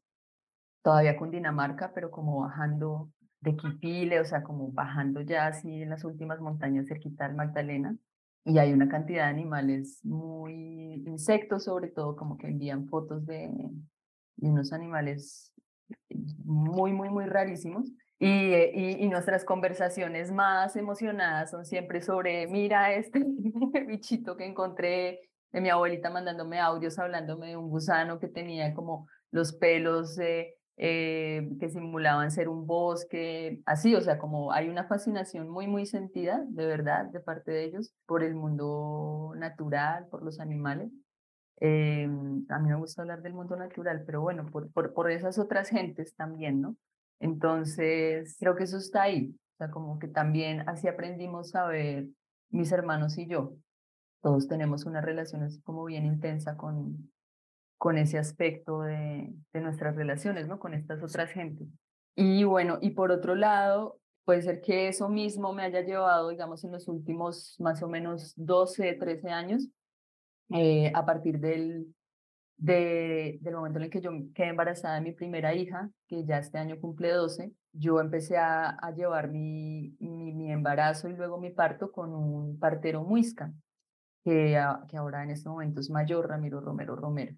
todavía 0.83 1.17
con 1.17 1.31
Dinamarca, 1.31 1.93
pero 1.95 2.11
como 2.11 2.41
bajando 2.41 3.11
de 3.41 3.57
Quipile, 3.57 4.21
o 4.21 4.27
sea, 4.27 4.43
como 4.43 4.73
bajando 4.73 5.23
ya 5.23 5.47
así 5.47 5.83
en 5.83 5.89
las 5.89 6.05
últimas 6.05 6.39
montañas 6.39 6.87
cerquita 6.87 7.27
del 7.27 7.37
Magdalena 7.37 7.97
y 8.45 8.59
hay 8.59 8.73
una 8.73 8.89
cantidad 8.89 9.25
de 9.25 9.31
animales 9.31 10.01
muy 10.05 11.03
insectos 11.07 11.65
sobre 11.65 11.89
todo 11.89 12.17
como 12.17 12.39
que 12.39 12.49
envían 12.49 12.89
fotos 12.89 13.27
de, 13.27 13.51
unos 14.39 14.73
animales 14.73 15.53
muy 16.45 16.93
muy 16.93 17.11
muy 17.11 17.27
rarísimos. 17.27 17.91
Y, 18.23 18.27
y, 18.27 18.97
y, 18.99 19.09
nuestras 19.09 19.47
conversaciones 19.47 20.31
más 20.31 20.77
emocionadas 20.77 21.51
son 21.53 21.65
siempre 21.65 22.03
sobre 22.03 22.47
mira 22.49 22.93
este 22.93 23.25
bichito 23.87 24.37
que 24.37 24.45
encontré 24.45 25.21
de 25.53 25.61
mi 25.63 25.71
abuelita 25.71 26.11
mandándome 26.11 26.61
audios 26.61 26.99
hablándome 26.99 27.49
de 27.49 27.57
un 27.57 27.71
gusano 27.71 28.21
que 28.21 28.29
tenía 28.29 28.75
como 28.75 29.09
los 29.31 29.55
pelos 29.55 30.17
de 30.17 30.55
eh, 30.83 31.47
que 31.61 31.69
simulaban 31.69 32.31
ser 32.31 32.49
un 32.49 32.67
bosque, 32.67 33.61
así, 33.67 33.95
o 33.95 34.01
sea, 34.01 34.17
como 34.17 34.51
hay 34.51 34.71
una 34.71 34.85
fascinación 34.85 35.51
muy, 35.51 35.67
muy 35.67 35.85
sentida, 35.85 36.43
de 36.49 36.65
verdad, 36.65 37.05
de 37.05 37.21
parte 37.21 37.51
de 37.51 37.65
ellos, 37.65 37.93
por 38.07 38.25
el 38.25 38.35
mundo 38.35 39.35
natural, 39.37 40.07
por 40.11 40.23
los 40.23 40.41
animales. 40.41 40.91
Eh, 41.61 42.09
a 42.49 42.59
mí 42.59 42.69
me 42.71 42.77
gusta 42.77 43.03
hablar 43.03 43.21
del 43.21 43.35
mundo 43.35 43.57
natural, 43.57 44.05
pero 44.07 44.23
bueno, 44.23 44.47
por, 44.47 44.73
por, 44.73 45.11
esas 45.11 45.39
otras 45.39 45.69
gentes 45.69 46.15
también, 46.15 46.63
¿no? 46.63 46.77
Entonces, 47.21 48.35
creo 48.41 48.57
que 48.57 48.65
eso 48.65 48.79
está 48.79 49.03
ahí, 49.03 49.37
o 49.37 49.57
sea, 49.59 49.71
como 49.71 49.99
que 49.99 50.09
también 50.09 50.67
así 50.67 50.89
aprendimos 50.89 51.55
a 51.55 51.67
ver 51.67 52.07
mis 52.49 52.73
hermanos 52.73 53.19
y 53.19 53.27
yo. 53.27 53.53
Todos 54.23 54.49
tenemos 54.49 54.87
una 54.87 55.03
relación 55.03 55.43
así 55.43 55.61
como 55.61 55.85
bien 55.85 56.07
intensa 56.07 56.57
con, 56.57 57.11
con 57.81 57.97
ese 57.97 58.19
aspecto 58.19 58.83
de, 58.83 59.33
de 59.55 59.61
nuestras 59.63 59.97
relaciones, 59.97 60.47
¿no? 60.47 60.59
Con 60.59 60.75
estas 60.75 61.03
otras 61.03 61.31
gentes. 61.31 61.67
Y 62.15 62.45
bueno, 62.45 62.77
y 62.83 62.91
por 62.91 63.11
otro 63.11 63.35
lado, 63.35 63.99
puede 64.27 64.43
ser 64.43 64.61
que 64.61 64.89
eso 64.89 65.09
mismo 65.09 65.55
me 65.55 65.63
haya 65.63 65.81
llevado, 65.81 66.29
digamos, 66.29 66.63
en 66.63 66.73
los 66.73 66.89
últimos 66.89 67.57
más 67.59 67.83
o 67.83 67.89
menos 67.89 68.35
12, 68.37 68.93
13 68.93 69.31
años, 69.31 69.69
eh, 70.51 70.93
a 70.95 71.07
partir 71.07 71.39
del, 71.39 71.87
de, 72.59 73.39
del 73.41 73.55
momento 73.55 73.79
en 73.79 73.85
el 73.87 73.91
que 73.91 74.03
yo 74.03 74.11
quedé 74.35 74.49
embarazada 74.49 74.97
de 74.97 75.01
mi 75.01 75.13
primera 75.13 75.55
hija, 75.55 75.89
que 76.07 76.27
ya 76.27 76.37
este 76.37 76.59
año 76.59 76.79
cumple 76.83 77.13
12, 77.13 77.51
yo 77.73 77.99
empecé 77.99 78.37
a, 78.37 78.69
a 78.69 78.91
llevar 78.91 79.31
mi, 79.31 79.97
mi, 80.01 80.35
mi, 80.35 80.53
embarazo 80.53 81.09
y 81.09 81.17
luego 81.17 81.39
mi 81.39 81.49
parto 81.49 81.91
con 81.93 82.13
un 82.13 82.59
partero 82.59 83.05
muisca, 83.05 83.55
que, 84.23 84.63
que 84.87 84.97
ahora 84.99 85.25
en 85.25 85.31
este 85.31 85.49
momento 85.49 85.81
es 85.81 85.89
mayor, 85.89 86.29
Ramiro 86.29 86.61
Romero 86.61 86.95
Romero. 86.95 87.35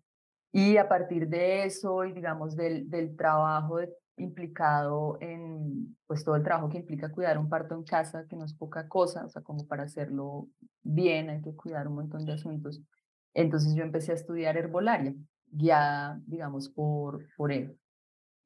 Y 0.53 0.77
a 0.77 0.89
partir 0.89 1.29
de 1.29 1.65
eso 1.65 2.05
y 2.05 2.13
digamos 2.13 2.55
del, 2.57 2.89
del 2.89 3.17
trabajo 3.17 3.81
implicado 4.19 5.17
en, 5.21 5.97
pues 6.07 6.25
todo 6.25 6.37
el 6.37 6.43
trabajo 6.43 6.69
que 6.69 6.79
implica 6.79 7.11
cuidar 7.11 7.39
un 7.39 7.49
parto 7.49 7.75
en 7.75 7.85
casa, 7.85 8.27
que 8.29 8.37
no 8.37 8.45
es 8.45 8.53
poca 8.55 8.87
cosa, 8.87 9.25
o 9.25 9.29
sea, 9.31 9.43
como 9.43 9.67
para 9.67 9.85
hacerlo 9.85 10.49
bien 10.83 11.31
hay 11.31 11.41
que 11.41 11.57
cuidar 11.57 11.89
un 11.89 11.95
montón 11.97 12.25
de 12.27 12.33
asuntos. 12.33 12.83
Entonces 13.35 13.75
yo 13.75 13.83
empecé 13.83 14.13
a 14.13 14.17
estudiar 14.17 14.57
herbolaria, 14.57 15.15
guiada, 15.47 16.21
digamos, 16.27 16.69
por, 16.69 17.27
por 17.37 17.51
él. 17.53 17.79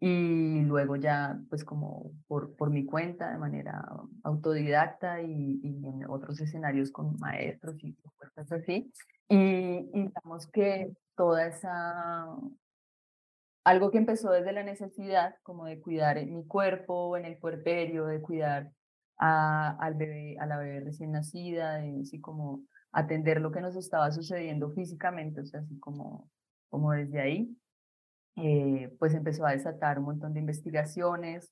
y 0.01 0.61
luego 0.63 0.97
ya 0.97 1.41
pues 1.49 1.65
como 1.65 2.13
por, 2.29 2.55
por 2.57 2.71
mi 2.71 2.85
cuenta 2.85 3.33
de 3.33 3.39
manera 3.39 3.85
autodidacta 4.25 5.23
y, 5.23 5.61
y 5.63 5.87
en 5.87 6.05
otros 6.09 6.41
escenarios 6.41 6.91
con 6.93 7.19
maestros 7.19 7.77
y 7.83 7.95
cosas 8.19 8.53
así. 8.53 8.93
Y, 9.29 9.37
y 9.93 10.03
digamos 10.05 10.47
que 10.49 10.95
toda 11.17 11.47
esa, 11.47 12.27
algo 13.65 13.91
que 13.91 13.99
empezó 13.99 14.31
desde 14.31 14.53
la 14.53 14.63
necesidad 14.63 15.35
como 15.43 15.67
de 15.67 15.81
cuidar 15.81 16.19
en 16.19 16.35
mi 16.35 16.47
cuerpo, 16.47 17.17
en 17.17 17.25
el 17.25 17.39
puerperio, 17.39 18.07
de 18.07 18.21
cuidar 18.21 18.71
a, 19.19 19.77
al 19.81 19.95
bebé, 19.95 20.37
a 20.39 20.47
la 20.47 20.59
bebé 20.59 20.81
recién 20.81 21.13
nacida, 21.13 21.77
de 21.77 22.01
así 22.03 22.21
como 22.21 22.63
atender 22.93 23.41
lo 23.41 23.51
que 23.51 23.61
nos 23.61 23.77
estaba 23.77 24.11
sucediendo 24.13 24.71
físicamente, 24.71 25.41
o 25.41 25.47
sea, 25.47 25.61
así 25.61 25.79
como, 25.81 26.31
como 26.71 26.93
desde 26.93 27.21
ahí 27.21 27.57
eh, 28.37 28.95
pues 28.99 29.15
empezó 29.15 29.47
a 29.47 29.53
desatar 29.53 29.99
un 29.99 30.05
montón 30.05 30.35
de 30.35 30.41
investigaciones 30.41 31.51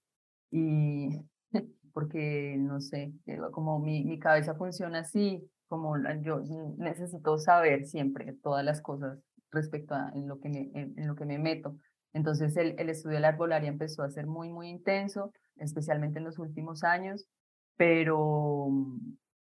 y 0.50 1.08
porque, 1.94 2.56
no 2.58 2.80
sé, 2.80 3.12
como 3.52 3.78
mi, 3.78 4.04
mi 4.04 4.18
cabeza 4.18 4.54
funciona 4.54 5.00
así, 5.00 5.50
como 5.66 5.96
yo 6.22 6.42
necesito 6.76 7.38
saber 7.38 7.86
siempre 7.86 8.34
todas 8.42 8.64
las 8.64 8.82
cosas 8.82 9.18
respecto 9.54 9.94
a 9.94 10.10
en 10.14 10.28
lo 10.28 10.40
que 10.40 10.48
me, 10.48 10.70
en, 10.74 11.06
lo 11.06 11.14
que 11.14 11.24
me 11.24 11.38
meto. 11.38 11.76
Entonces 12.12 12.56
el, 12.56 12.74
el 12.78 12.90
estudio 12.90 13.16
de 13.16 13.20
la 13.20 13.28
arbolaria 13.28 13.68
empezó 13.68 14.02
a 14.02 14.10
ser 14.10 14.26
muy, 14.26 14.50
muy 14.50 14.68
intenso, 14.68 15.32
especialmente 15.56 16.18
en 16.18 16.24
los 16.24 16.38
últimos 16.38 16.84
años, 16.84 17.26
pero, 17.76 18.68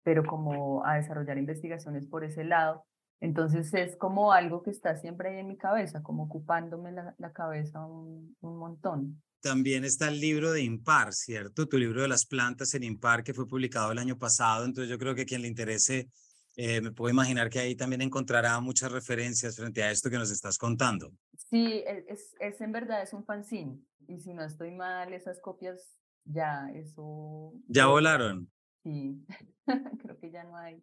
pero 0.03 0.25
como 0.25 0.85
a 0.85 0.97
desarrollar 0.97 1.39
investigaciones 1.39 2.07
por 2.07 2.25
ese 2.25 2.45
lado. 2.45 2.85
Entonces 3.21 3.73
es 3.73 3.97
como 3.97 4.33
algo 4.33 4.63
que 4.63 4.71
está 4.71 4.97
siempre 4.97 5.31
ahí 5.31 5.39
en 5.39 5.49
mi 5.49 5.57
cabeza, 5.57 6.03
como 6.03 6.25
ocupándome 6.25 6.93
la, 6.93 7.33
cabeza 7.33 7.85
un, 7.85 8.37
un, 8.41 8.59
montón. 8.59 9.23
También 9.41 9.85
está 9.85 10.09
el 10.09 10.21
libro 10.21 10.53
de 10.53 10.63
Impar, 10.63 11.13
¿cierto? 11.13 11.67
Tu 11.67 11.79
libro 11.79 12.03
de 12.03 12.09
las 12.09 12.27
plantas 12.27 12.75
en 12.75 12.83
Impar, 12.83 13.23
que 13.23 13.35
fue 13.35 13.47
publicado 13.47 13.93
el 13.93 13.99
año 13.99 14.19
pasado. 14.19 14.65
Entonces 14.65 14.91
yo 14.91 14.99
creo 14.99 15.15
que 15.15 15.25
quien 15.25 15.43
le 15.43 15.49
interese, 15.49 16.09
eh, 16.57 16.81
me 16.81 16.93
puedo 16.93 17.13
imaginar 17.13 17.51
que 17.51 17.59
ahí 17.59 17.75
también 17.75 18.03
encontrará 18.03 18.59
muchas 18.61 18.93
referencias 18.93 19.57
frente 19.57 19.83
a 19.83 19.91
esto 19.91 20.11
que 20.11 20.19
nos 20.19 20.31
estás 20.31 20.59
contando. 20.59 21.13
Sí, 21.37 21.83
e, 21.87 22.05
es, 22.09 22.35
es 22.41 22.61
en 22.61 22.73
verdad, 22.73 23.03
es 23.03 23.13
un 23.13 23.25
fanzine. 23.25 23.79
Y 24.07 24.21
si 24.21 24.35
no 24.35 24.45
estoy 24.45 24.71
mal, 24.71 25.13
esas 25.13 25.41
copias 25.41 25.99
ya, 26.25 26.71
eso... 26.75 27.53
¿Ya 27.67 27.87
volaron? 27.87 28.51
Sí, 28.83 29.25
creo 30.03 30.19
que 30.19 30.31
ya 30.31 30.45
no 30.45 30.57
hay 30.57 30.83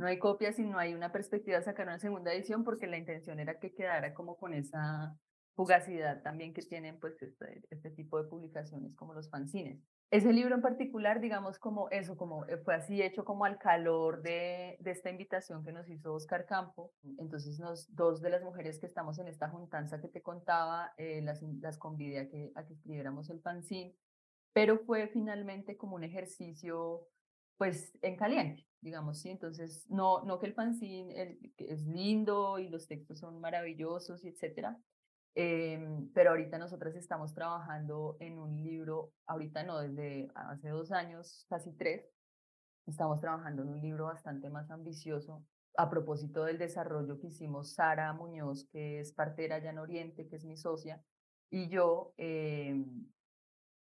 no 0.00 0.06
hay 0.06 0.18
copias 0.18 0.58
y 0.58 0.64
no 0.64 0.78
hay 0.78 0.94
una 0.94 1.12
perspectiva 1.12 1.58
de 1.58 1.64
sacar 1.64 1.86
una 1.86 1.98
segunda 1.98 2.32
edición 2.32 2.64
porque 2.64 2.86
la 2.86 2.96
intención 2.96 3.38
era 3.38 3.60
que 3.60 3.74
quedara 3.74 4.14
como 4.14 4.38
con 4.38 4.54
esa 4.54 5.14
fugacidad 5.54 6.22
también 6.22 6.54
que 6.54 6.62
tienen 6.62 6.98
pues 6.98 7.20
este, 7.20 7.62
este 7.68 7.90
tipo 7.90 8.20
de 8.20 8.26
publicaciones 8.26 8.96
como 8.96 9.12
los 9.12 9.28
fanzines. 9.28 9.78
Ese 10.10 10.32
libro 10.32 10.56
en 10.56 10.60
particular, 10.60 11.20
digamos 11.20 11.60
como 11.60 11.88
eso, 11.90 12.16
como 12.16 12.44
eh, 12.46 12.56
fue 12.56 12.74
así 12.74 13.00
hecho 13.00 13.24
como 13.24 13.44
al 13.44 13.58
calor 13.58 14.22
de, 14.22 14.76
de 14.80 14.90
esta 14.90 15.08
invitación 15.08 15.62
que 15.64 15.70
nos 15.70 15.88
hizo 15.88 16.12
Oscar 16.12 16.46
Campo. 16.46 16.92
Entonces 17.18 17.60
nos, 17.60 17.94
dos 17.94 18.20
de 18.20 18.30
las 18.30 18.42
mujeres 18.42 18.80
que 18.80 18.86
estamos 18.86 19.20
en 19.20 19.28
esta 19.28 19.48
juntanza 19.48 20.00
que 20.00 20.08
te 20.08 20.20
contaba, 20.20 20.92
eh, 20.96 21.20
las, 21.22 21.40
las 21.60 21.78
convidé 21.78 22.18
a 22.18 22.28
que, 22.28 22.50
a 22.56 22.66
que 22.66 22.72
escribiéramos 22.72 23.30
el 23.30 23.40
fanzine, 23.40 23.94
pero 24.52 24.80
fue 24.80 25.06
finalmente 25.06 25.76
como 25.76 25.94
un 25.94 26.02
ejercicio 26.02 27.06
pues 27.56 27.96
en 28.02 28.16
caliente, 28.16 28.66
digamos, 28.80 29.20
¿sí? 29.20 29.30
Entonces, 29.30 29.86
no, 29.90 30.24
no 30.24 30.38
que 30.40 30.46
el 30.46 30.54
fanzine 30.54 31.38
es 31.58 31.86
lindo 31.86 32.58
y 32.58 32.68
los 32.68 32.88
textos 32.88 33.18
son 33.20 33.38
maravillosos 33.38 34.24
y 34.24 34.28
etcétera, 34.28 34.80
em, 35.34 36.10
pero 36.12 36.30
ahorita 36.30 36.58
nosotras 36.58 36.94
estamos 36.96 37.34
trabajando 37.34 38.16
en 38.20 38.38
un 38.38 38.62
libro, 38.62 39.12
ahorita 39.26 39.64
no, 39.64 39.78
desde 39.78 40.28
hace 40.34 40.68
dos 40.68 40.92
años, 40.92 41.46
casi 41.48 41.72
tres, 41.72 42.04
estamos 42.86 43.20
trabajando 43.20 43.62
en 43.62 43.68
un 43.68 43.80
libro 43.80 44.06
bastante 44.06 44.50
más 44.50 44.70
ambicioso 44.70 45.44
a 45.76 45.88
propósito 45.88 46.44
del 46.44 46.58
desarrollo 46.58 47.18
que 47.18 47.28
hicimos 47.28 47.74
Sara 47.74 48.12
Muñoz, 48.12 48.68
que 48.72 49.00
es 49.00 49.12
partera 49.12 49.56
allá 49.56 49.70
en 49.70 49.78
Oriente, 49.78 50.28
que 50.28 50.36
es 50.36 50.44
mi 50.44 50.56
socia, 50.56 51.02
y 51.50 51.68
yo 51.68 52.12
eh, 52.16 52.84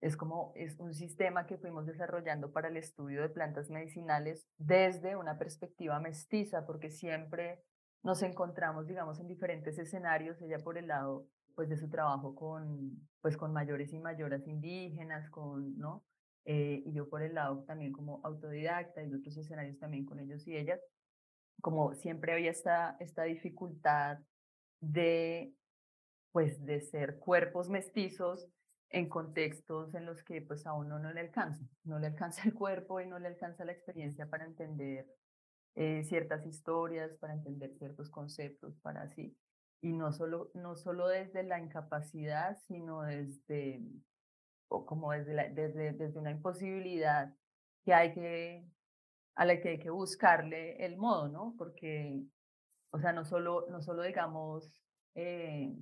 es 0.01 0.15
como 0.15 0.53
es 0.55 0.79
un 0.79 0.93
sistema 0.93 1.45
que 1.45 1.57
fuimos 1.57 1.85
desarrollando 1.85 2.51
para 2.51 2.69
el 2.69 2.77
estudio 2.77 3.21
de 3.21 3.29
plantas 3.29 3.69
medicinales 3.69 4.47
desde 4.57 5.15
una 5.15 5.37
perspectiva 5.37 5.99
mestiza, 5.99 6.65
porque 6.65 6.89
siempre 6.89 7.63
nos 8.03 8.21
encontramos, 8.23 8.87
digamos, 8.87 9.19
en 9.19 9.27
diferentes 9.27 9.77
escenarios, 9.77 10.41
ella 10.41 10.59
por 10.59 10.77
el 10.77 10.87
lado 10.87 11.27
pues 11.55 11.67
de 11.67 11.77
su 11.77 11.89
trabajo 11.89 12.35
con 12.35 13.09
pues 13.21 13.35
con 13.35 13.51
mayores 13.51 13.91
y 13.93 13.99
mayoras 13.99 14.47
indígenas, 14.47 15.29
con, 15.29 15.77
¿no? 15.77 16.05
Eh, 16.45 16.81
y 16.85 16.93
yo 16.93 17.09
por 17.09 17.21
el 17.21 17.35
lado 17.35 17.63
también 17.65 17.91
como 17.91 18.21
autodidacta 18.23 19.03
y 19.03 19.13
otros 19.13 19.37
escenarios 19.37 19.77
también 19.77 20.05
con 20.05 20.19
ellos 20.19 20.47
y 20.47 20.55
ellas, 20.55 20.79
como 21.61 21.93
siempre 21.95 22.33
había 22.33 22.51
esta, 22.51 22.95
esta 22.99 23.23
dificultad 23.23 24.19
de 24.79 25.53
pues 26.31 26.63
de 26.65 26.79
ser 26.79 27.17
cuerpos 27.19 27.69
mestizos 27.69 28.47
en 28.89 29.09
contextos 29.09 29.93
en 29.93 30.05
los 30.05 30.23
que 30.23 30.41
pues 30.41 30.65
a 30.65 30.73
uno 30.73 30.97
no 30.99 31.11
le 31.11 31.21
alcanza, 31.21 31.65
no 31.83 31.99
le 31.99 32.07
alcanza 32.07 32.43
el 32.45 32.53
cuerpo 32.53 33.01
y 33.01 33.07
no 33.07 33.19
le 33.19 33.27
alcanza 33.27 33.65
la 33.65 33.71
experiencia 33.71 34.27
para 34.27 34.45
entender 34.45 35.05
eh, 35.75 36.03
ciertas 36.03 36.45
historias, 36.45 37.15
para 37.17 37.33
entender 37.33 37.73
ciertos 37.77 38.09
conceptos, 38.09 38.77
para 38.81 39.03
así. 39.03 39.37
Y 39.81 39.93
no 39.93 40.11
solo, 40.11 40.51
no 40.53 40.75
solo 40.75 41.07
desde 41.07 41.43
la 41.43 41.59
incapacidad, 41.59 42.57
sino 42.67 43.03
desde, 43.03 43.81
o 44.67 44.85
como 44.85 45.11
desde, 45.11 45.33
la, 45.33 45.49
desde, 45.49 45.93
desde 45.93 46.19
una 46.19 46.31
imposibilidad 46.31 47.33
que 47.85 47.93
hay 47.93 48.13
que, 48.13 48.65
a 49.35 49.45
la 49.45 49.59
que 49.61 49.69
hay 49.69 49.79
que 49.79 49.89
buscarle 49.89 50.85
el 50.85 50.97
modo, 50.97 51.29
¿no? 51.29 51.55
Porque, 51.57 52.23
o 52.91 52.99
sea, 52.99 53.13
no 53.13 53.23
solo, 53.23 53.67
no 53.69 53.81
solo 53.81 54.03
digamos, 54.03 54.69
eh, 55.15 55.73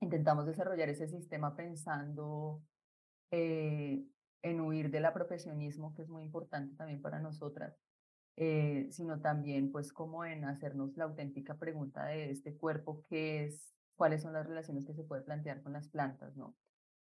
intentamos 0.00 0.46
desarrollar 0.46 0.88
ese 0.88 1.08
sistema 1.08 1.56
pensando 1.56 2.60
eh, 3.30 4.04
en 4.42 4.60
huir 4.60 4.90
del 4.90 5.06
aprofesionismo, 5.06 5.94
que 5.94 6.02
es 6.02 6.08
muy 6.08 6.24
importante 6.24 6.74
también 6.76 7.00
para 7.00 7.20
nosotras, 7.20 7.78
eh, 8.36 8.88
sino 8.90 9.20
también 9.20 9.70
pues 9.70 9.92
como 9.92 10.24
en 10.24 10.44
hacernos 10.44 10.96
la 10.96 11.04
auténtica 11.04 11.58
pregunta 11.58 12.06
de 12.06 12.30
este 12.30 12.56
cuerpo, 12.56 13.04
qué 13.08 13.44
es, 13.44 13.74
cuáles 13.96 14.22
son 14.22 14.32
las 14.32 14.46
relaciones 14.46 14.86
que 14.86 14.94
se 14.94 15.04
puede 15.04 15.22
plantear 15.22 15.62
con 15.62 15.72
las 15.72 15.88
plantas, 15.88 16.36
¿no? 16.36 16.56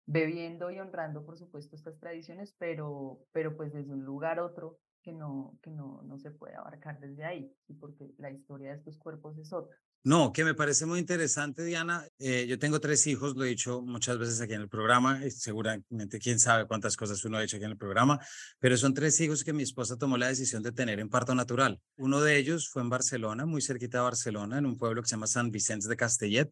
Bebiendo 0.06 0.70
y 0.70 0.80
honrando, 0.80 1.24
por 1.24 1.38
supuesto, 1.38 1.76
estas 1.76 1.98
tradiciones, 1.98 2.54
pero, 2.58 3.20
pero 3.32 3.56
pues 3.56 3.72
desde 3.72 3.92
un 3.92 4.04
lugar 4.04 4.40
otro 4.40 4.78
que 5.02 5.12
no, 5.12 5.56
que 5.62 5.70
no, 5.70 6.02
no 6.02 6.18
se 6.18 6.30
puede 6.30 6.56
abarcar 6.56 6.98
desde 7.00 7.24
ahí, 7.24 7.54
porque 7.78 8.12
la 8.18 8.30
historia 8.30 8.70
de 8.70 8.76
estos 8.76 8.98
cuerpos 8.98 9.38
es 9.38 9.52
otra. 9.52 9.76
No, 10.02 10.32
que 10.32 10.44
me 10.44 10.54
parece 10.54 10.86
muy 10.86 10.98
interesante, 10.98 11.62
Diana. 11.62 12.08
Eh, 12.18 12.46
yo 12.48 12.58
tengo 12.58 12.80
tres 12.80 13.06
hijos, 13.06 13.36
lo 13.36 13.44
he 13.44 13.48
dicho 13.48 13.82
muchas 13.82 14.16
veces 14.16 14.40
aquí 14.40 14.54
en 14.54 14.62
el 14.62 14.68
programa, 14.68 15.22
y 15.26 15.30
seguramente 15.30 16.18
quién 16.18 16.38
sabe 16.38 16.66
cuántas 16.66 16.96
cosas 16.96 17.22
uno 17.26 17.36
ha 17.36 17.42
dicho 17.42 17.56
aquí 17.56 17.66
en 17.66 17.72
el 17.72 17.76
programa, 17.76 18.18
pero 18.58 18.78
son 18.78 18.94
tres 18.94 19.20
hijos 19.20 19.44
que 19.44 19.52
mi 19.52 19.62
esposa 19.62 19.98
tomó 19.98 20.16
la 20.16 20.28
decisión 20.28 20.62
de 20.62 20.72
tener 20.72 21.00
en 21.00 21.10
parto 21.10 21.34
natural. 21.34 21.82
Uno 21.98 22.22
de 22.22 22.38
ellos 22.38 22.70
fue 22.70 22.80
en 22.80 22.88
Barcelona, 22.88 23.44
muy 23.44 23.60
cerquita 23.60 23.98
de 23.98 24.04
Barcelona, 24.04 24.56
en 24.56 24.64
un 24.64 24.78
pueblo 24.78 25.02
que 25.02 25.08
se 25.08 25.16
llama 25.16 25.26
San 25.26 25.50
Vicente 25.50 25.86
de 25.86 25.96
Castellet, 25.96 26.48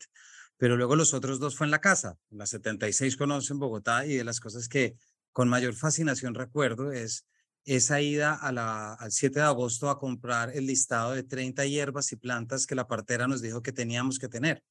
pero 0.59 0.77
luego 0.77 0.95
los 0.95 1.15
otros 1.15 1.41
dos 1.41 1.57
fue 1.57 1.67
en 1.67 1.71
la 1.71 1.81
casa, 1.81 2.19
la 2.29 2.45
76 2.45 3.17
conoce 3.17 3.55
en 3.55 3.61
Bogotá, 3.61 4.05
y 4.05 4.15
de 4.15 4.25
las 4.25 4.41
cosas 4.41 4.69
que 4.69 4.95
con 5.33 5.49
mayor 5.49 5.73
fascinación 5.73 6.35
recuerdo 6.35 6.93
es 6.93 7.25
esa 7.69 8.01
ida 8.01 8.35
a 8.35 8.95
al 8.95 9.13
7 9.13 9.41
de 9.41 9.45
agosto 9.45 9.91
a 9.91 9.99
comprar 9.99 10.57
el 10.57 10.67
listado 10.67 11.13
de 11.13 11.23
30 11.23 11.67
hierbas 11.67 12.11
y 12.13 12.17
plantas 12.17 12.67
que 12.67 12.75
la 12.75 12.87
partera 12.87 13.29
nos 13.29 13.43
dijo 13.43 13.63
que 13.63 13.73
teníamos 13.73 14.19
que 14.19 14.29
tener. 14.29 14.63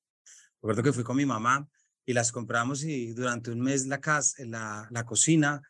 Recuerdo 0.56 0.82
que 0.82 0.94
fui 0.94 1.04
con 1.04 1.16
mi 1.16 1.26
mamá 1.26 1.68
y 2.06 2.14
las 2.14 2.32
compramos 2.32 2.84
y 2.84 3.14
durante 3.14 3.52
un 3.52 3.62
mes 3.62 3.86
la, 3.86 4.02
casa, 4.02 4.44
la, 4.46 4.88
la 4.90 5.06
cocina 5.06 5.62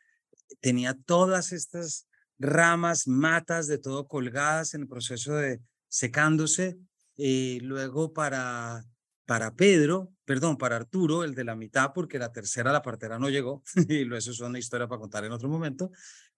tenía 0.62 0.94
todas 1.06 1.52
estas 1.52 2.08
ramas, 2.40 3.08
matas 3.08 3.68
de 3.68 3.78
todo 3.78 4.08
colgadas 4.08 4.74
en 4.74 4.82
el 4.82 4.88
proceso 4.88 5.36
de 5.36 5.60
secándose. 5.90 6.78
Y 7.16 7.60
luego 7.62 8.14
para, 8.14 8.86
para 9.26 9.56
Pedro, 9.56 10.14
perdón, 10.24 10.58
para 10.58 10.78
Arturo, 10.78 11.24
el 11.24 11.36
de 11.36 11.44
la 11.44 11.56
mitad, 11.56 11.92
porque 11.94 12.20
la 12.20 12.32
tercera, 12.32 12.72
la 12.72 12.82
partera 12.82 13.20
no 13.20 13.30
llegó, 13.30 13.64
y 13.90 14.14
eso 14.16 14.32
es 14.32 14.40
una 14.40 14.60
historia 14.60 14.88
para 14.88 15.00
contar 15.00 15.26
en 15.26 15.32
otro 15.32 15.50
momento. 15.50 15.92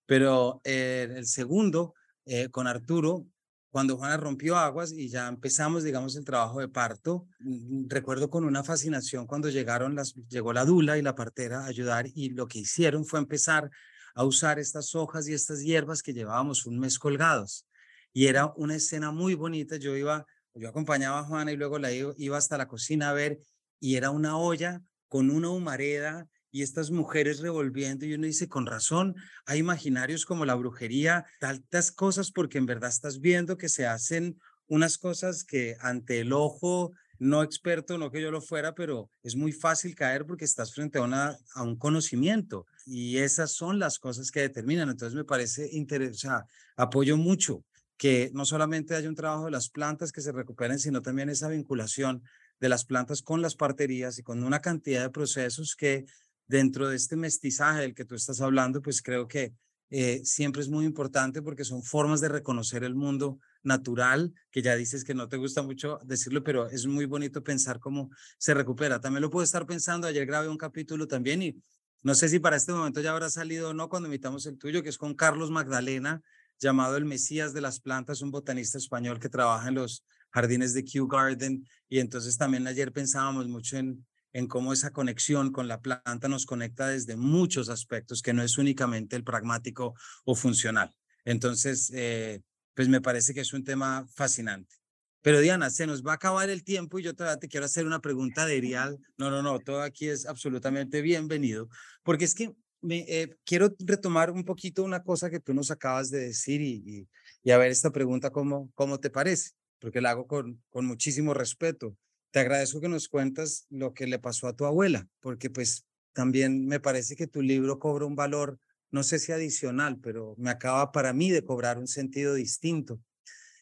Pero 0.10 0.60
eh, 0.64 1.08
el 1.18 1.28
segundo, 1.28 1.94
eh, 2.26 2.50
con 2.50 2.66
Arturo, 2.66 3.28
cuando 3.70 3.96
Juana 3.96 4.18
rompió 4.18 4.58
aguas 4.58 4.92
y 4.92 5.08
ya 5.08 5.28
empezamos, 5.28 5.84
digamos, 5.84 6.16
el 6.16 6.26
trabajo 6.26 6.62
de 6.62 6.68
parto, 6.68 7.28
mm, 7.42 7.88
recuerdo 7.88 8.32
con 8.32 8.44
una 8.44 8.64
fascinación 8.64 9.28
cuando 9.28 9.50
llegaron 9.50 9.94
las, 9.94 10.16
llegó 10.28 10.52
la 10.52 10.66
dula 10.66 10.98
y 10.98 11.04
la 11.04 11.14
partera 11.14 11.60
a 11.60 11.68
ayudar 11.68 12.08
y 12.16 12.30
lo 12.30 12.48
que 12.48 12.58
hicieron 12.58 13.06
fue 13.06 13.20
empezar 13.20 13.70
a 14.16 14.24
usar 14.24 14.58
estas 14.58 14.96
hojas 14.96 15.28
y 15.28 15.34
estas 15.34 15.62
hierbas 15.62 16.02
que 16.02 16.14
llevábamos 16.14 16.66
un 16.66 16.80
mes 16.80 16.98
colgados. 16.98 17.68
Y 18.12 18.26
era 18.26 18.52
una 18.56 18.74
escena 18.78 19.12
muy 19.12 19.36
bonita. 19.36 19.78
Yo 19.78 19.96
iba, 19.96 20.26
yo 20.56 20.70
acompañaba 20.70 21.20
a 21.20 21.24
Juana 21.26 21.52
y 21.52 21.56
luego 21.56 21.78
la 21.78 21.92
iba 21.92 22.36
hasta 22.36 22.58
la 22.58 22.68
cocina 22.68 23.12
a 23.12 23.14
ver 23.14 23.38
y 23.80 23.96
era 23.96 24.10
una 24.10 24.40
olla 24.40 24.82
con 25.08 25.30
una 25.30 25.52
humareda 25.52 26.28
y 26.52 26.64
estas 26.64 26.92
mujeres 26.92 27.40
revolviendo 27.40 28.06
y 28.06 28.14
uno 28.14 28.26
dice, 28.26 28.48
con 28.48 28.66
razón, 28.66 29.16
hay 29.46 29.60
imaginarios 29.60 30.26
como 30.26 30.46
la 30.46 30.56
brujería, 30.56 31.26
tantas 31.40 31.92
cosas 31.92 32.32
porque 32.32 32.58
en 32.58 32.66
verdad 32.66 32.90
estás 32.90 33.20
viendo 33.20 33.58
que 33.58 33.70
se 33.70 33.86
hacen 33.86 34.40
unas 34.68 34.98
cosas 34.98 35.44
que 35.44 35.76
ante 35.80 36.20
el 36.20 36.34
ojo 36.34 36.92
no 37.20 37.44
experto, 37.44 37.98
no 37.98 38.12
que 38.12 38.22
yo 38.22 38.32
lo 38.32 38.42
fuera, 38.42 38.74
pero 38.74 39.10
es 39.24 39.36
muy 39.36 39.52
fácil 39.52 39.94
caer 39.94 40.26
porque 40.26 40.46
estás 40.46 40.74
frente 40.74 41.00
a, 41.00 41.02
una, 41.02 41.38
a 41.54 41.64
un 41.64 41.76
conocimiento 41.76 42.66
y 42.86 43.18
esas 43.18 43.52
son 43.52 43.78
las 43.78 44.00
cosas 44.00 44.32
que 44.32 44.40
determinan. 44.40 44.90
Entonces 44.90 45.16
me 45.16 45.26
parece 45.26 45.70
interesante, 45.74 46.48
apoyo 46.78 47.18
mucho 47.18 47.66
que 47.98 48.32
no 48.34 48.46
solamente 48.46 48.96
haya 48.96 49.10
un 49.10 49.16
trabajo 49.16 49.46
de 49.46 49.52
las 49.52 49.70
plantas 49.70 50.14
que 50.14 50.22
se 50.22 50.32
recuperen, 50.32 50.80
sino 50.80 51.02
también 51.02 51.28
esa 51.30 51.50
vinculación 51.50 52.24
de 52.62 52.70
las 52.70 52.86
plantas 52.86 53.22
con 53.22 53.42
las 53.42 53.56
parterías 53.56 54.18
y 54.18 54.24
con 54.24 54.42
una 54.44 54.62
cantidad 54.62 55.04
de 55.04 55.10
procesos 55.10 55.76
que 55.76 56.06
dentro 56.50 56.90
de 56.90 56.98
este 56.98 57.16
mestizaje 57.16 57.82
del 57.82 57.94
que 57.94 58.06
tú 58.06 58.16
estás 58.16 58.42
hablando, 58.42 58.82
pues 58.82 59.02
creo 59.02 59.28
que 59.28 59.54
eh, 59.92 60.22
siempre 60.26 60.62
es 60.62 60.70
muy 60.70 60.84
importante 60.84 61.42
porque 61.42 61.64
son 61.64 61.84
formas 61.84 62.22
de 62.22 62.28
reconocer 62.28 62.84
el 62.84 62.96
mundo 62.96 63.40
natural, 63.64 64.34
que 64.52 64.62
ya 64.62 64.76
dices 64.76 65.04
que 65.04 65.14
no 65.14 65.30
te 65.30 65.38
gusta 65.38 65.62
mucho 65.62 66.00
decirlo, 66.04 66.44
pero 66.44 66.68
es 66.70 66.88
muy 66.88 67.06
bonito 67.06 67.44
pensar 67.44 67.80
cómo 67.80 68.10
se 68.40 68.56
recupera. 68.56 69.00
También 69.00 69.22
lo 69.22 69.30
puedo 69.30 69.44
estar 69.44 69.66
pensando, 69.68 70.08
ayer 70.08 70.26
grabé 70.26 70.50
un 70.50 70.58
capítulo 70.58 71.08
también 71.08 71.44
y 71.44 71.56
no 72.02 72.16
sé 72.16 72.30
si 72.30 72.40
para 72.40 72.56
este 72.56 72.72
momento 72.72 73.00
ya 73.00 73.12
habrá 73.12 73.30
salido 73.30 73.70
o 73.70 73.74
no 73.74 73.88
cuando 73.88 74.08
invitamos 74.08 74.46
el 74.48 74.58
tuyo, 74.58 74.82
que 74.82 74.90
es 74.90 74.98
con 74.98 75.14
Carlos 75.14 75.52
Magdalena, 75.52 76.22
llamado 76.60 76.98
el 76.98 77.06
Mesías 77.06 77.54
de 77.54 77.62
las 77.62 77.80
Plantas, 77.80 78.22
un 78.22 78.32
botanista 78.32 78.78
español 78.80 79.20
que 79.20 79.30
trabaja 79.30 79.68
en 79.68 79.76
los 79.76 80.04
jardines 80.32 80.74
de 80.74 80.84
Kew 80.84 81.08
Garden. 81.08 81.64
Y 81.90 82.00
entonces 82.00 82.38
también 82.38 82.66
ayer 82.66 82.92
pensábamos 82.92 83.48
mucho 83.48 83.78
en, 83.78 84.06
en 84.34 84.48
cómo 84.48 84.74
esa 84.74 84.92
conexión 84.92 85.52
con 85.52 85.68
la 85.68 85.82
planta 85.82 86.28
nos 86.28 86.46
conecta 86.46 86.88
desde 86.88 87.16
muchos 87.16 87.70
aspectos, 87.70 88.22
que 88.22 88.34
no 88.34 88.44
es 88.44 88.58
únicamente 88.58 89.16
el 89.16 89.24
pragmático 89.24 89.96
o 90.26 90.36
funcional. 90.36 90.94
Entonces, 91.26 91.92
eh, 91.94 92.42
pues 92.74 92.88
me 92.88 93.02
parece 93.02 93.34
que 93.34 93.42
es 93.42 93.54
un 93.54 93.64
tema 93.64 94.06
fascinante. 94.16 94.76
Pero 95.22 95.42
Diana, 95.42 95.70
se 95.70 95.86
nos 95.86 96.06
va 96.06 96.14
a 96.14 96.16
acabar 96.16 96.50
el 96.50 96.64
tiempo 96.64 96.98
y 96.98 97.04
yo 97.04 97.14
todavía 97.14 97.40
te 97.40 97.50
quiero 97.50 97.66
hacer 97.66 97.86
una 97.86 98.00
pregunta 98.00 98.46
de 98.46 98.58
Erial. 98.58 98.98
No, 99.18 99.30
no, 99.30 99.42
no, 99.42 99.60
todo 99.60 99.82
aquí 99.82 100.08
es 100.08 100.26
absolutamente 100.26 101.02
bienvenido, 101.02 101.68
porque 102.04 102.24
es 102.26 102.34
que 102.34 102.54
me, 102.82 103.00
eh, 103.00 103.36
quiero 103.46 103.76
retomar 103.80 104.32
un 104.32 104.46
poquito 104.46 104.84
una 104.84 105.04
cosa 105.04 105.30
que 105.30 105.42
tú 105.42 105.54
nos 105.54 105.72
acabas 105.72 106.10
de 106.10 106.20
decir 106.20 106.62
y, 106.62 107.08
y, 107.44 107.52
a 107.52 107.58
ver 107.58 107.72
esta 107.72 107.92
pregunta 107.92 108.30
cómo, 108.30 108.72
cómo 108.76 109.00
te 109.00 109.10
parece, 109.10 109.52
porque 109.80 110.00
la 110.00 110.12
hago 110.12 110.26
con, 110.26 110.64
con 110.70 110.86
muchísimo 110.86 111.34
respeto. 111.34 111.98
Te 112.32 112.40
agradezco 112.40 112.82
que 112.82 112.90
nos 112.90 113.08
cuentas 113.08 113.66
lo 113.70 113.94
que 113.94 114.08
le 114.08 114.20
pasó 114.20 114.48
a 114.48 114.56
tu 114.56 114.66
abuela, 114.66 115.08
porque 115.20 115.50
pues 115.50 115.86
también 116.14 116.68
me 116.68 116.80
parece 116.80 117.16
que 117.16 117.28
tu 117.28 117.42
libro 117.42 117.80
cobra 117.80 118.06
un 118.06 118.16
valor 118.16 118.60
no 118.92 119.04
sé 119.04 119.20
si 119.20 119.32
adicional, 119.32 120.00
pero 120.02 120.36
me 120.38 120.50
acaba 120.50 120.92
para 120.92 121.14
mí 121.14 121.30
de 121.30 121.44
cobrar 121.44 121.78
un 121.78 121.88
sentido 121.88 122.34
distinto. 122.34 123.00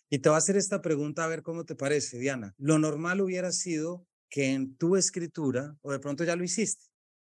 Y 0.10 0.20
te 0.20 0.30
voy 0.30 0.36
a 0.36 0.38
hacer 0.38 0.56
esta 0.56 0.82
pregunta 0.82 1.24
a 1.24 1.28
ver 1.28 1.44
cómo 1.44 1.66
te 1.66 1.76
parece, 1.76 2.18
Diana. 2.18 2.54
Lo 2.58 2.80
normal 2.80 3.20
hubiera 3.20 3.52
sido 3.52 4.06
que 4.30 4.54
en 4.54 4.76
tu 4.78 4.96
escritura, 4.96 5.76
o 5.82 5.92
de 5.92 6.00
pronto 6.00 6.24
ya 6.24 6.36
lo 6.36 6.44
hiciste, 6.44 6.86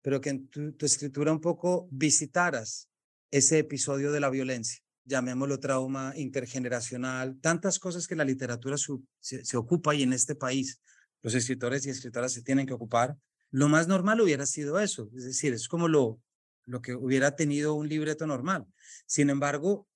pero 0.01 0.21
que 0.21 0.31
en 0.31 0.49
tu, 0.49 0.87
escritura 0.87 1.33
un 1.33 1.41
poco 1.41 1.87
visitaras 1.91 2.89
ese 3.31 3.59
episodio 3.59 4.11
de 4.11 4.21
la 4.21 4.31
violencia, 4.31 4.83
llamémoslo 5.05 5.61
trauma 5.61 6.15
intergeneracional, 6.17 7.39
tantas 7.41 7.79
cosas 7.79 8.07
que 8.07 8.17
la 8.17 8.25
literatura 8.25 8.77
se, 8.79 9.45
se 9.45 9.57
ocupa 9.57 9.95
y 9.95 10.03
en 10.03 10.13
este 10.13 10.35
país 10.35 10.81
los 11.23 11.35
escritores 11.35 11.87
y 11.87 11.91
escritoras 11.91 12.33
se 12.33 12.43
tienen 12.43 12.67
que 12.67 12.75
ocupar. 12.75 13.17
Lo 13.51 13.69
más 13.69 13.89
normal 13.89 14.21
hubiera 14.21 14.47
sido 14.47 14.81
eso, 14.81 15.11
es 15.17 15.25
decir, 15.25 15.53
es 15.53 15.69
como 15.69 15.89
lo, 15.89 16.21
lo 16.65 16.81
que 16.81 16.95
hubiera 16.95 17.37
tenido 17.37 17.75
un 17.75 17.89
libreto 17.89 18.27
normal. 18.27 18.67
Sin 19.07 19.31
embargo, 19.31 19.87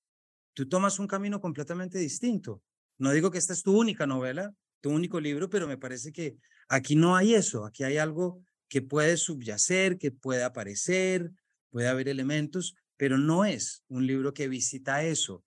tú 0.53 0.67
tomas 0.67 0.99
un 0.99 1.07
camino 1.07 1.41
completamente 1.41 1.97
distinto. 1.97 2.61
No 2.97 3.11
digo 3.11 3.31
que 3.31 3.37
esta 3.37 3.53
es 3.53 3.63
tu 3.63 3.77
única 3.77 4.07
novela, 4.07 4.53
tu 4.81 4.91
único 4.91 5.19
libro, 5.19 5.49
pero 5.49 5.67
me 5.67 5.77
parece 5.77 6.11
que 6.11 6.37
aquí 6.69 6.95
no 6.95 7.15
hay 7.15 7.33
eso, 7.33 7.65
aquí 7.65 7.83
hay 7.83 7.97
algo 7.97 8.41
que 8.69 8.81
puede 8.81 9.17
subyacer, 9.17 9.97
que 9.97 10.11
puede 10.11 10.43
aparecer, 10.43 11.31
puede 11.69 11.87
haber 11.87 12.09
elementos, 12.09 12.75
pero 12.95 13.17
no 13.17 13.45
es 13.45 13.83
un 13.87 14.05
libro 14.05 14.33
que 14.33 14.47
visita 14.47 15.03
eso. 15.03 15.43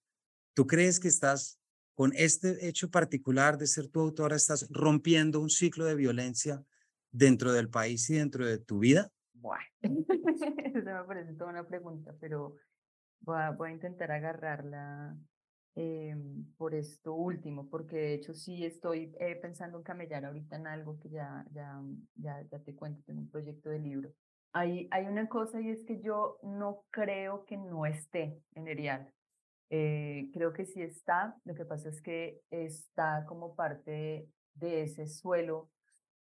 ¿Tú 0.54 0.66
crees 0.66 1.00
que 1.00 1.08
estás 1.08 1.59
con 2.00 2.12
este 2.16 2.66
hecho 2.66 2.90
particular 2.90 3.58
de 3.58 3.66
ser 3.66 3.88
tu 3.88 4.00
autora, 4.00 4.34
estás 4.34 4.66
rompiendo 4.70 5.38
un 5.38 5.50
ciclo 5.50 5.84
de 5.84 5.94
violencia 5.94 6.64
dentro 7.12 7.52
del 7.52 7.68
país 7.68 8.08
y 8.08 8.14
dentro 8.14 8.46
de 8.46 8.56
tu 8.56 8.78
vida? 8.78 9.10
Bueno, 9.34 9.66
eso 9.82 10.86
me 10.86 11.04
parece 11.06 11.34
toda 11.34 11.50
una 11.50 11.68
pregunta, 11.68 12.14
pero 12.18 12.56
voy 13.20 13.36
a, 13.38 13.50
voy 13.50 13.68
a 13.68 13.72
intentar 13.74 14.12
agarrarla 14.12 15.14
eh, 15.76 16.16
por 16.56 16.74
esto 16.74 17.12
último, 17.12 17.68
porque 17.68 17.96
de 17.96 18.14
hecho 18.14 18.32
sí 18.32 18.64
estoy 18.64 19.14
eh, 19.20 19.36
pensando 19.36 19.76
en 19.76 19.84
camellar 19.84 20.24
ahorita 20.24 20.56
en 20.56 20.68
algo 20.68 20.98
que 21.00 21.10
ya, 21.10 21.44
ya, 21.52 21.82
ya, 22.14 22.40
ya 22.50 22.58
te 22.60 22.74
cuento, 22.74 23.12
en 23.12 23.18
un 23.18 23.28
proyecto 23.28 23.68
de 23.68 23.78
libro. 23.78 24.10
Hay, 24.54 24.88
hay 24.90 25.04
una 25.04 25.28
cosa 25.28 25.60
y 25.60 25.68
es 25.68 25.84
que 25.84 26.00
yo 26.00 26.38
no 26.44 26.82
creo 26.88 27.44
que 27.44 27.58
no 27.58 27.84
esté 27.84 28.40
en 28.54 28.68
Erial. 28.68 29.12
Eh, 29.70 30.28
creo 30.33 30.52
que 30.52 30.64
sí 30.64 30.83
está, 30.83 31.37
lo 31.44 31.54
que 31.54 31.64
pasa 31.64 31.88
es 31.88 32.02
que 32.02 32.42
está 32.50 33.24
como 33.26 33.54
parte 33.54 34.28
de 34.54 34.83
ese 34.83 35.06
suelo 35.06 35.70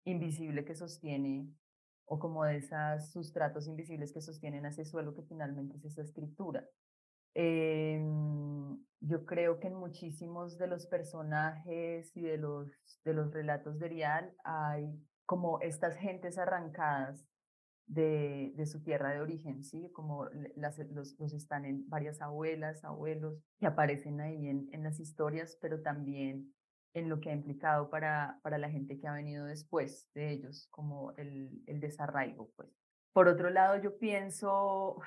invisible 0.05 0.65
que 0.65 0.75
sostiene 0.75 1.47
o 2.07 2.19
como 2.19 2.45
de 2.45 2.57
esos 2.57 3.11
sustratos 3.11 3.67
invisibles 3.67 4.13
que 4.13 4.23
sostienen 4.23 4.65
a 4.65 4.71
ese 4.71 4.85
suelo 4.85 5.15
que 5.15 5.23
finalmente 5.23 5.77
es 5.77 5.85
esa 5.85 6.03
escritura. 6.03 6.67
Em, 7.35 8.79
yo 9.01 9.27
creo 9.27 9.59
que 9.59 9.67
en 9.67 9.75
muchísimos 9.75 10.57
de 10.57 10.67
los 10.67 10.87
personajes 10.87 12.17
y 12.17 12.23
de 12.23 12.39
los, 12.39 12.71
de 13.05 13.13
los 13.13 13.33
relatos 13.33 13.79
de 13.79 13.89
Rial 13.89 14.35
hay 14.45 14.89
como 15.27 15.61
estas 15.61 15.97
gentes 15.97 16.39
arrancadas 16.39 17.27
de, 17.87 18.67
su 18.67 18.83
tierra 18.83 19.13
de 19.13 19.21
origen, 19.21 19.65
¿sí? 19.65 19.91
Como 19.93 20.27
los, 20.57 20.79
los, 21.19 21.33
están 21.33 21.65
en 21.65 21.89
varias 21.89 22.21
abuelas, 22.21 22.85
abuelos 22.85 23.39
que 23.59 23.67
aparecen 23.67 24.21
ahí 24.21 24.49
en, 24.49 24.69
en 24.73 24.83
las 24.83 25.01
historias, 25.01 25.59
pero 25.61 25.83
también 25.83 26.53
en 26.95 27.09
lo 27.09 27.21
que 27.21 27.31
ha 27.31 27.35
implicado 27.35 27.91
para, 27.91 28.39
para 28.43 28.57
la 28.57 28.71
gente 28.71 28.99
que 28.99 29.09
ha 29.09 29.13
venido 29.13 29.45
después 29.47 30.09
de 30.15 30.31
ellos, 30.31 30.69
como 30.71 31.13
el, 31.17 31.63
el 31.67 31.81
desarraigo. 31.81 32.51
Pues. 32.57 32.69
Por 33.13 33.29
otro 33.29 33.51
lado, 33.51 33.81
yo 33.83 33.99
pienso, 33.99 35.01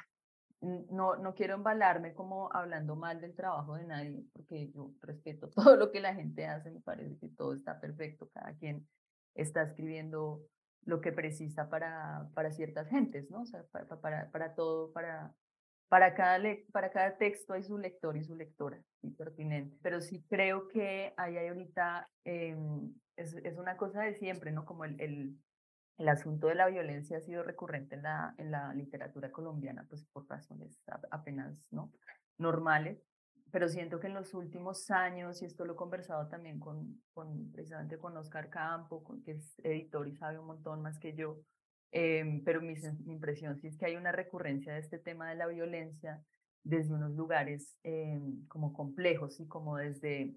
no, 0.62 1.16
no 1.16 1.34
quiero 1.34 1.56
embalarme 1.56 2.14
como 2.14 2.52
hablando 2.54 2.96
mal 2.96 3.22
del 3.22 3.36
trabajo 3.36 3.76
de 3.76 3.86
nadie, 3.86 4.26
porque 4.34 4.70
yo 4.72 4.92
respeto 5.02 5.50
todo 5.56 5.78
lo 5.78 5.92
que 5.92 6.02
la 6.02 6.14
gente 6.14 6.46
hace, 6.46 6.72
me 6.72 6.82
parece 6.82 7.18
que 7.18 7.30
todo 7.30 7.54
está 7.54 7.80
perfecto, 7.80 8.30
cada 8.34 8.54
quien 8.58 8.86
está 9.34 9.64
escribiendo 9.64 10.42
lo 10.88 11.02
que 11.02 11.12
precisa 11.12 11.70
para, 11.70 12.30
para 12.34 12.52
ciertas 12.52 12.88
gentes, 12.90 13.30
¿no? 13.30 13.42
O 13.42 13.46
sea, 13.46 13.64
para, 13.72 14.00
para, 14.00 14.32
para 14.32 14.56
todo, 14.56 14.94
para, 14.94 15.34
para 15.90 16.16
cada, 16.16 16.42
para 16.72 16.92
cada 16.92 17.18
texto 17.18 17.54
hay 17.54 17.64
su 17.64 17.78
lector 17.78 18.16
y 18.16 18.24
su 18.24 18.36
lectora, 18.36 18.82
y 19.02 19.12
pertinente. 19.12 19.78
Pero 19.84 20.00
sí 20.00 20.24
creo 20.30 20.70
que 20.70 21.14
ahí 21.18 21.36
hay 21.36 21.50
ahorita, 21.50 22.10
em, 22.24 22.94
es, 23.18 23.36
es, 23.44 23.58
una 23.58 23.76
cosa 23.76 24.02
de 24.02 24.16
siempre, 24.16 24.52
¿no? 24.52 24.64
Como 24.64 24.86
el, 24.86 25.00
el, 25.02 25.38
el, 25.98 26.08
asunto 26.08 26.48
de 26.48 26.56
la 26.56 26.68
violencia 26.68 27.18
ha 27.18 27.22
sido 27.22 27.44
recurrente 27.44 27.96
en 27.96 28.04
la, 28.04 28.34
en 28.38 28.52
la 28.52 28.74
literatura 28.74 29.30
colombiana, 29.30 29.86
pues 29.90 30.06
por 30.06 30.26
razones 30.30 30.82
apenas, 31.12 31.68
¿no? 31.70 31.92
Normales. 32.38 32.98
Pero 33.58 33.70
siento 33.70 34.00
que 34.00 34.06
en 34.06 34.14
los 34.14 34.36
últimos 34.36 34.92
años, 34.92 35.42
y 35.42 35.46
esto 35.46 35.66
lo 35.66 35.74
he 35.74 35.76
conversado 35.76 36.28
también 36.28 36.60
con, 36.60 37.02
con 37.12 37.52
precisamente 37.52 37.98
con 37.98 38.16
Oscar 38.16 38.52
Campo, 38.52 39.04
que 39.26 39.32
es 39.32 39.56
editor 39.64 40.08
y 40.08 40.16
sabe 40.16 40.38
un 40.38 40.46
montón 40.46 40.84
más 40.84 41.00
que 41.00 41.16
yo, 41.16 41.40
Em, 41.92 42.44
pero 42.44 42.62
mi, 42.62 42.76
impresión 43.06 43.58
sí 43.58 43.68
es 43.68 43.78
que 43.78 43.86
hay 43.86 43.96
una 43.96 44.12
recurrencia 44.12 44.74
de 44.74 44.80
este 44.80 45.00
tema 45.00 45.30
de 45.30 45.36
la 45.36 45.48
violencia 45.48 46.22
desde 46.64 46.94
unos 46.94 47.12
lugares 47.12 47.78
em, 47.84 48.46
como 48.48 48.74
complejos 48.74 49.40
y 49.40 49.48
como 49.48 49.78
desde 49.78 50.36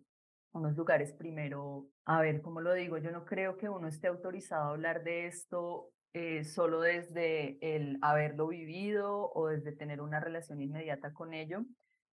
unos 0.53 0.77
lugares 0.77 1.13
primero, 1.13 1.89
a 2.05 2.21
ver, 2.21 2.41
¿cómo 2.41 2.61
lo 2.61 2.73
digo? 2.73 2.99
Yo 2.99 3.11
no 3.11 3.25
creo 3.25 3.57
que 3.57 3.69
uno 3.69 3.89
esté 3.89 4.09
autorizado 4.09 4.65
a 4.65 4.71
hablar 4.71 5.03
de 5.03 5.27
esto 5.27 5.91
eh, 6.13 6.45
solo 6.45 6.81
desde 6.81 7.59
el 7.61 7.99
haberlo 8.03 8.49
vivido 8.49 9.31
o 9.33 9.49
desde 9.49 9.73
tener 9.73 10.01
una 10.01 10.21
relación 10.21 10.61
inmediata 10.61 11.13
con 11.13 11.35
ello, 11.35 11.65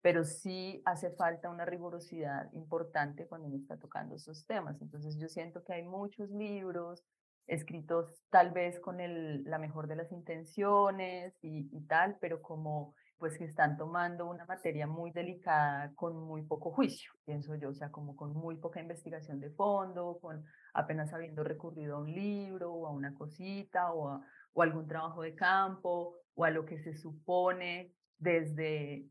pero 0.03 0.25
sí 0.25 0.83
hace 0.85 1.11
falta 1.11 1.51
una 1.51 1.65
rigurosidad 1.65 2.53
importante 2.53 3.27
cuando 3.27 3.49
uno 3.49 3.57
está 3.57 3.77
tocando 3.77 4.15
esos 4.15 4.47
temas. 4.47 4.81
Entonces 4.81 5.17
yo 5.19 5.29
siento 5.29 5.63
que 5.63 5.75
hay 5.75 5.83
muchos 5.83 6.31
libros, 6.31 7.05
escritos 7.47 8.23
tal 8.31 8.53
vez 8.53 8.79
con 8.81 9.01
el, 9.01 9.45
la 9.45 9.59
mejor 9.59 9.89
de 9.89 9.97
las 9.97 10.13
intenciones 10.13 11.35
y, 11.43 11.81
tal, 11.87 12.17
pero 12.21 12.41
como 12.41 12.95
pues 13.19 13.37
que 13.37 13.45
están 13.45 13.77
tomando 13.77 14.27
una 14.27 14.47
materia 14.47 14.87
muy 14.87 15.11
delicada 15.11 15.93
con 15.95 16.17
muy 16.17 16.43
poco 16.43 16.71
juicio, 16.71 17.13
pienso 17.27 17.55
yo, 17.55 17.69
o 17.69 17.75
sea, 17.75 17.91
como 17.91 18.17
con 18.17 18.33
muy 18.33 18.57
poca 18.57 18.81
investigación 18.81 19.41
de 19.41 19.51
fondo, 19.51 20.19
con 20.23 20.43
apenas 20.73 21.13
habiendo 21.13 21.45
recurrido 21.45 21.97
a 21.97 22.01
un 22.01 22.15
libro 22.15 22.73
o 22.73 22.87
a 22.87 22.91
una 22.91 23.13
cosita 23.13 23.93
o 23.93 24.09
a 24.09 24.23
o 24.53 24.63
algún 24.63 24.87
trabajo 24.87 25.23
de 25.23 25.35
campo 25.35 26.17
o 26.35 26.45
a 26.45 26.51
lo 26.51 26.65
que 26.65 26.79
se 26.79 26.95
supone 26.95 27.93
desde 28.19 29.07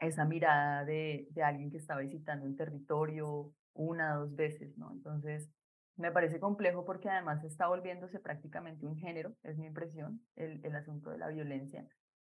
esa 0.00 0.24
mirada 0.24 0.84
de, 0.84 1.26
de 1.30 1.42
alguien 1.42 1.70
que 1.70 1.78
está 1.78 1.96
visitando 1.96 2.46
un 2.46 2.56
territorio 2.56 3.52
una, 3.74 4.14
dos 4.14 4.34
veces, 4.34 4.76
¿no? 4.78 4.92
Entonces, 4.92 5.50
me 5.96 6.10
parece 6.10 6.40
complejo 6.40 6.84
porque 6.84 7.08
además 7.08 7.44
está 7.44 7.68
volviéndose 7.68 8.18
prácticamente 8.20 8.86
un 8.86 8.96
género, 8.96 9.34
es 9.42 9.58
mi 9.58 9.66
impresión, 9.66 10.20
el, 10.36 10.64
el 10.64 10.74
asunto 10.74 11.10
de 11.10 11.18
la 11.18 11.28
violencia. 11.28 11.86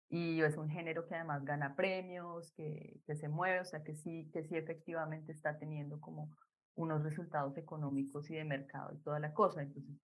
Y 0.09 0.41
es 0.41 0.55
un 0.57 0.69
género 0.69 1.07
que 1.07 1.15
además 1.15 1.43
gana 1.43 1.75
premios, 1.75 2.51
que, 2.51 2.99
que 3.07 3.15
se 3.15 3.27
mueve, 3.27 3.61
o 3.61 3.65
sea, 3.65 3.83
que 3.83 3.95
sí, 3.95 4.29
que 4.31 4.43
sí 4.43 4.55
efectivamente 4.55 5.31
está 5.31 5.57
teniendo 5.57 5.99
como 5.99 6.29
unos 6.75 7.03
resultados 7.03 7.57
económicos 7.57 8.29
y 8.29 8.35
de 8.35 8.43
mercado 8.43 8.93
y 8.93 8.99
toda 8.99 9.19
la 9.19 9.33
cosa. 9.33 9.63
Entonces, 9.63 9.95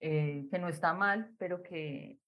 eh, 0.00 0.46
que 0.50 0.58
no 0.58 0.68
está 0.68 0.92
mal, 0.92 1.34
pero 1.38 1.62
que, 1.62 2.18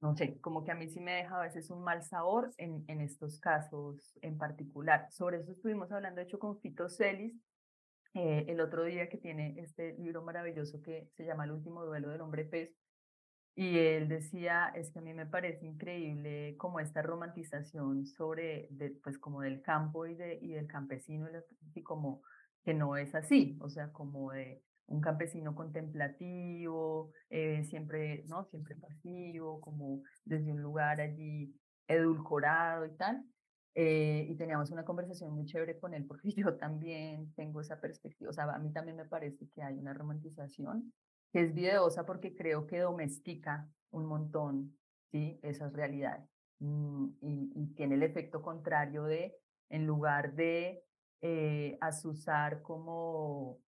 no 0.00 0.14
sé, 0.16 0.38
como 0.40 0.64
que 0.64 0.72
a 0.72 0.74
mí 0.74 0.88
sí 0.88 1.00
me 1.00 1.12
deja 1.12 1.38
a 1.38 1.42
veces 1.42 1.70
un 1.70 1.82
mal 1.82 2.02
sabor 2.02 2.52
en, 2.58 2.84
en 2.88 3.00
estos 3.00 3.38
casos 3.40 4.18
en 4.22 4.36
particular. 4.36 5.06
Sobre 5.10 5.38
eso 5.38 5.52
estuvimos 5.52 5.90
hablando, 5.92 6.20
de 6.20 6.26
hecho, 6.26 6.38
con 6.38 6.60
Fito 6.60 6.88
Celis, 6.88 7.34
eh, 8.14 8.44
el 8.48 8.60
otro 8.60 8.84
día 8.84 9.08
que 9.08 9.18
tiene 9.18 9.58
este 9.58 9.94
libro 9.98 10.22
maravilloso 10.22 10.80
que 10.82 11.08
se 11.16 11.24
llama 11.24 11.44
El 11.44 11.52
último 11.52 11.84
duelo 11.84 12.10
del 12.10 12.20
hombre 12.20 12.44
pez. 12.44 12.70
Y 13.56 13.78
él 13.78 14.08
decía, 14.08 14.72
es 14.74 14.90
que 14.90 14.98
a 14.98 15.02
mí 15.02 15.14
me 15.14 15.26
parece 15.26 15.66
increíble 15.66 16.56
como 16.56 16.80
esta 16.80 17.02
romantización 17.02 18.06
sobre, 18.06 18.68
pues 19.02 19.18
como 19.18 19.42
del 19.42 19.62
campo 19.62 20.06
y, 20.06 20.14
de, 20.16 20.38
y 20.40 20.48
del 20.48 20.66
campesino, 20.66 21.28
y 21.74 21.82
como 21.82 22.22
que 22.64 22.74
no 22.74 22.96
es 22.96 23.14
así, 23.14 23.56
o 23.60 23.68
sea, 23.68 23.92
como 23.92 24.32
de 24.32 24.62
un 24.86 25.00
campesino 25.00 25.54
contemplativo, 25.54 27.10
eh, 27.30 27.64
siempre, 27.64 28.24
¿no? 28.28 28.44
Siempre 28.44 28.76
pasivo, 28.76 29.60
como 29.60 30.02
desde 30.24 30.52
un 30.52 30.62
lugar 30.62 31.00
allí 31.00 31.54
edulcorado 31.88 32.86
y 32.86 32.96
tal. 32.96 33.24
Eh, 33.76 34.26
y 34.28 34.36
teníamos 34.36 34.70
una 34.70 34.84
conversación 34.84 35.32
muy 35.32 35.46
chévere 35.46 35.78
con 35.80 35.94
él 35.94 36.06
porque 36.06 36.30
yo 36.36 36.56
también 36.56 37.32
tengo 37.34 37.60
esa 37.60 37.80
perspectiva, 37.80 38.30
o 38.30 38.32
sea, 38.32 38.44
a 38.44 38.58
mí 38.58 38.72
también 38.72 38.96
me 38.96 39.04
parece 39.04 39.48
que 39.48 39.62
hay 39.62 39.76
una 39.76 39.92
romantización 39.92 40.92
que 41.32 41.40
es 41.40 41.54
videosa 41.54 42.06
porque 42.06 42.36
creo 42.36 42.68
que 42.68 42.78
domestica 42.78 43.68
un 43.90 44.06
montón, 44.06 44.78
¿sí? 45.10 45.40
Esas 45.42 45.72
realidades. 45.72 46.28
Mm, 46.60 47.08
y, 47.20 47.52
y, 47.56 47.66
tiene 47.74 47.96
el 47.96 48.04
efecto 48.04 48.40
contrario 48.42 49.04
de, 49.04 49.34
en 49.70 49.86
lugar 49.86 50.34
de 50.34 50.84
eh, 51.26 51.78
asusar 51.80 52.60
como 52.60 53.58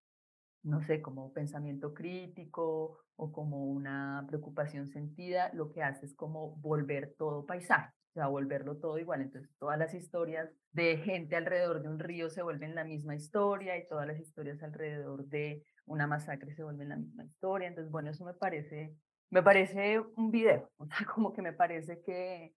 no 0.67 0.83
sé, 0.83 1.01
como 1.01 1.33
pensamiento 1.33 1.95
crítico 1.95 2.99
o 3.15 3.33
como 3.33 3.65
una 3.67 4.25
preocupación 4.27 4.89
sentida, 4.89 5.51
lo 5.55 5.71
que 5.71 5.83
hace 5.83 6.07
es 6.07 6.15
como 6.15 6.57
volver 6.57 7.15
todo 7.17 7.47
paisaje, 7.47 7.95
o 8.11 8.13
sea, 8.15 8.27
volverlo 8.27 8.77
todo 8.77 8.99
igual. 8.99 9.23
Entonces, 9.23 9.51
todas 9.59 9.79
las 9.79 9.95
historias 9.95 10.51
de 10.73 10.99
gente 10.99 11.37
alrededor 11.37 11.83
de 11.83 11.89
un 11.89 12.01
río 12.01 12.29
se 12.31 12.43
vuelven 12.43 12.75
la 12.75 12.85
misma 12.85 13.15
historia 13.15 13.79
y 13.79 13.87
todas 13.87 14.09
las 14.09 14.19
historias 14.19 14.61
alrededor 14.63 15.25
de 15.27 15.65
una 15.87 16.09
masacre 16.09 16.53
se 16.53 16.65
vuelven 16.65 16.89
la 16.89 16.97
misma 16.97 17.25
historia. 17.25 17.69
Entonces, 17.69 17.93
bueno, 17.93 18.11
eso 18.11 18.25
me 18.25 18.35
parece, 18.35 18.93
me 19.31 19.45
parece 19.45 20.01
un 20.17 20.33
video, 20.33 20.69
o 20.79 20.87
sea, 20.87 21.07
como 21.15 21.33
que 21.33 21.43
me 21.43 21.53
parece 21.53 22.03
que, 22.03 22.55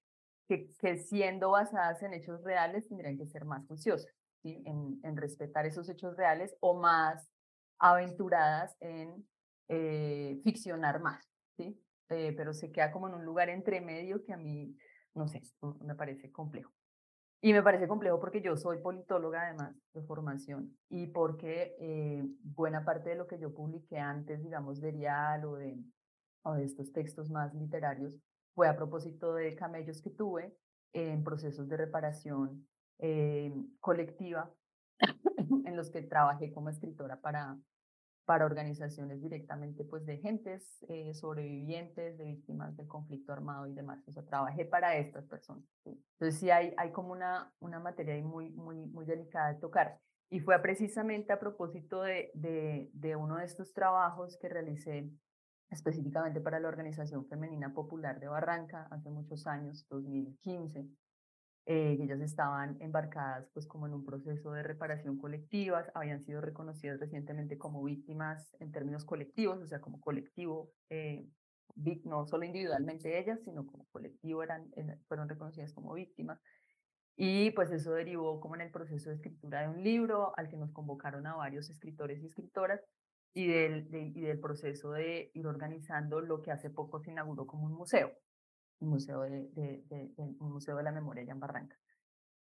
que, 0.47 0.67
que 0.79 0.97
siendo 0.97 1.51
basadas 1.51 2.01
en 2.01 2.15
hechos 2.15 2.43
reales 2.43 2.87
tendrían 2.87 3.19
que 3.19 3.27
ser 3.27 3.45
más 3.45 3.67
juiciosas, 3.67 4.11
¿sí? 4.41 4.63
en, 4.65 4.99
en 5.03 5.15
respetar 5.15 5.67
esos 5.67 5.87
hechos 5.89 6.17
reales 6.17 6.55
o 6.59 6.73
más 6.73 7.29
aventuradas 7.79 8.75
en 8.79 9.25
eh, 9.69 10.39
ficcionar 10.43 11.01
más, 11.01 11.25
¿sí? 11.57 11.79
Eh, 12.09 12.33
pero 12.35 12.53
se 12.53 12.71
queda 12.71 12.91
como 12.91 13.07
en 13.07 13.13
un 13.13 13.25
lugar 13.25 13.49
entre 13.49 13.81
medio 13.81 14.23
que 14.23 14.33
a 14.33 14.37
mí, 14.37 14.75
no 15.13 15.27
sé, 15.27 15.41
me 15.81 15.95
parece 15.95 16.31
complejo. 16.31 16.71
Y 17.41 17.53
me 17.53 17.63
parece 17.63 17.87
complejo 17.87 18.19
porque 18.19 18.41
yo 18.41 18.57
soy 18.57 18.79
politóloga 18.79 19.43
además 19.43 19.73
de 19.93 20.01
formación 20.01 20.77
y 20.89 21.07
porque 21.07 21.75
eh, 21.79 22.21
buena 22.41 22.83
parte 22.83 23.11
de 23.11 23.15
lo 23.15 23.27
que 23.27 23.39
yo 23.39 23.53
publiqué 23.53 23.97
antes, 23.97 24.43
digamos, 24.43 24.81
de 24.81 24.91
Rial 24.91 25.45
o 25.45 25.55
de, 25.55 25.79
o 26.43 26.55
de 26.55 26.65
estos 26.65 26.91
textos 26.91 27.29
más 27.29 27.53
literarios 27.53 28.17
fue 28.55 28.67
a 28.67 28.75
propósito 28.75 29.35
de 29.35 29.55
camellos 29.55 30.01
que 30.01 30.09
tuve 30.09 30.53
en 30.91 31.23
procesos 31.23 31.69
de 31.69 31.77
reparación 31.77 32.67
colectiva 33.79 34.51
en 35.65 35.75
los 35.75 35.89
que 35.89 36.01
trabajé 36.01 36.51
como 36.51 36.69
escritora 36.69 37.19
para, 37.21 37.57
para 38.25 38.45
organizaciones 38.45 39.21
directamente 39.21 39.83
pues 39.83 40.05
de 40.05 40.17
gentes 40.17 40.85
eh, 40.87 41.13
sobrevivientes, 41.13 42.17
de 42.17 42.25
víctimas 42.25 42.75
del 42.77 42.87
conflicto 42.87 43.33
armado 43.33 43.67
y 43.67 43.73
demás. 43.73 44.03
O 44.07 44.11
sea, 44.11 44.23
trabajé 44.23 44.65
para 44.65 44.95
estas 44.97 45.25
personas. 45.25 45.65
Entonces 45.85 46.39
sí 46.39 46.49
hay, 46.49 46.73
hay 46.77 46.91
como 46.91 47.11
una, 47.11 47.51
una 47.59 47.79
materia 47.79 48.15
muy, 48.23 48.51
muy, 48.51 48.85
muy 48.85 49.05
delicada 49.05 49.53
de 49.53 49.59
tocar. 49.59 49.99
Y 50.31 50.41
fue 50.41 50.59
precisamente 50.61 51.33
a 51.33 51.39
propósito 51.39 52.03
de, 52.03 52.29
de, 52.35 52.91
de 52.93 53.15
uno 53.15 53.37
de 53.37 53.45
estos 53.45 53.73
trabajos 53.73 54.37
que 54.39 54.47
realicé 54.47 55.09
específicamente 55.71 56.41
para 56.41 56.59
la 56.59 56.67
Organización 56.67 57.27
Femenina 57.27 57.73
Popular 57.73 58.19
de 58.19 58.27
Barranca 58.27 58.87
hace 58.91 59.09
muchos 59.09 59.45
años, 59.47 59.87
2015, 59.89 60.87
eh, 61.71 61.99
ellas 62.01 62.19
estaban 62.21 62.77
embarcadas 62.81 63.47
pues 63.53 63.67
como 63.67 63.85
en 63.85 63.93
un 63.93 64.03
proceso 64.03 64.51
de 64.53 64.63
reparación 64.63 65.19
colectiva, 65.19 65.85
habían 65.93 66.23
sido 66.23 66.41
reconocidas 66.41 66.99
recientemente 66.99 67.59
como 67.59 67.83
víctimas 67.83 68.55
en 68.59 68.71
términos 68.71 69.05
colectivos, 69.05 69.61
o 69.61 69.67
sea, 69.67 69.79
como 69.79 70.01
colectivo, 70.01 70.71
eh, 70.89 71.27
no 72.05 72.25
solo 72.25 72.43
individualmente 72.43 73.19
ellas, 73.19 73.39
sino 73.45 73.67
como 73.67 73.85
colectivo 73.91 74.41
eran, 74.41 74.71
fueron 75.07 75.29
reconocidas 75.29 75.71
como 75.71 75.93
víctimas. 75.93 76.41
Y 77.15 77.51
pues 77.51 77.71
eso 77.71 77.91
derivó 77.93 78.39
como 78.39 78.55
en 78.55 78.61
el 78.61 78.71
proceso 78.71 79.11
de 79.11 79.17
escritura 79.17 79.61
de 79.61 79.67
un 79.67 79.83
libro 79.83 80.33
al 80.37 80.49
que 80.49 80.57
nos 80.57 80.71
convocaron 80.71 81.27
a 81.27 81.35
varios 81.35 81.69
escritores 81.69 82.23
y 82.23 82.25
escritoras 82.25 82.81
y 83.35 83.45
del, 83.45 83.87
y 83.93 84.21
del 84.21 84.39
proceso 84.39 84.93
de 84.93 85.29
ir 85.35 85.45
organizando 85.45 86.19
lo 86.19 86.41
que 86.41 86.49
hace 86.49 86.71
poco 86.71 86.99
se 86.99 87.11
inauguró 87.11 87.45
como 87.45 87.67
un 87.67 87.73
museo, 87.73 88.11
Museo 88.79 89.21
de, 89.21 89.49
de, 89.53 90.11
Museo 90.39 90.77
de 90.77 90.83
la 90.83 90.91
Memoria 90.91 91.23
allá 91.23 91.33
en 91.33 91.39
Barranca. 91.39 91.77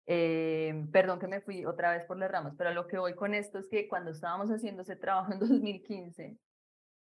Eh, 0.06 0.86
perdón 0.92 1.18
que 1.18 1.26
me 1.26 1.40
fui 1.40 1.64
otra 1.64 1.90
vez 1.90 2.04
por 2.04 2.16
las 2.16 2.30
ramas, 2.30 2.54
pero 2.56 2.72
lo 2.72 2.86
que 2.86 2.98
voy 2.98 3.14
con 3.14 3.34
esto 3.34 3.58
es 3.58 3.68
que 3.68 3.88
cuando 3.88 4.12
estábamos 4.12 4.50
haciendo 4.50 4.82
ese 4.82 4.96
trabajo 4.96 5.32
en 5.32 5.40
2015, 5.40 6.38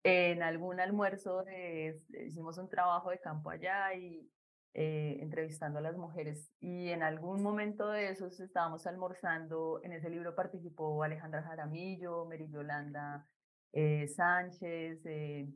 en 0.03 0.43
algún 0.43 0.80
almuerzo 0.80 1.43
hicimos 2.26 2.57
un 2.57 2.69
trabajo 2.69 3.11
de 3.11 3.19
campo 3.19 3.51
allá 3.51 3.93
y 3.93 4.28
eh, 4.74 5.17
entrevistando 5.19 5.80
a 5.80 5.82
las 5.82 5.97
mujeres 5.97 6.51
y 6.59 6.89
en 6.89 7.03
algún 7.03 7.43
momento 7.43 7.89
de 7.89 8.09
esos 8.09 8.39
estábamos 8.39 8.88
almorzando, 8.88 9.82
en 9.84 9.93
ese 9.93 10.09
libro 10.09 10.36
participó 10.36 11.03
Alejandra 11.03 11.43
Jaramillo, 11.43 12.26
Mary 12.26 12.49
Yolanda 12.49 13.28
eh, 13.74 14.07
Sánchez, 14.07 15.03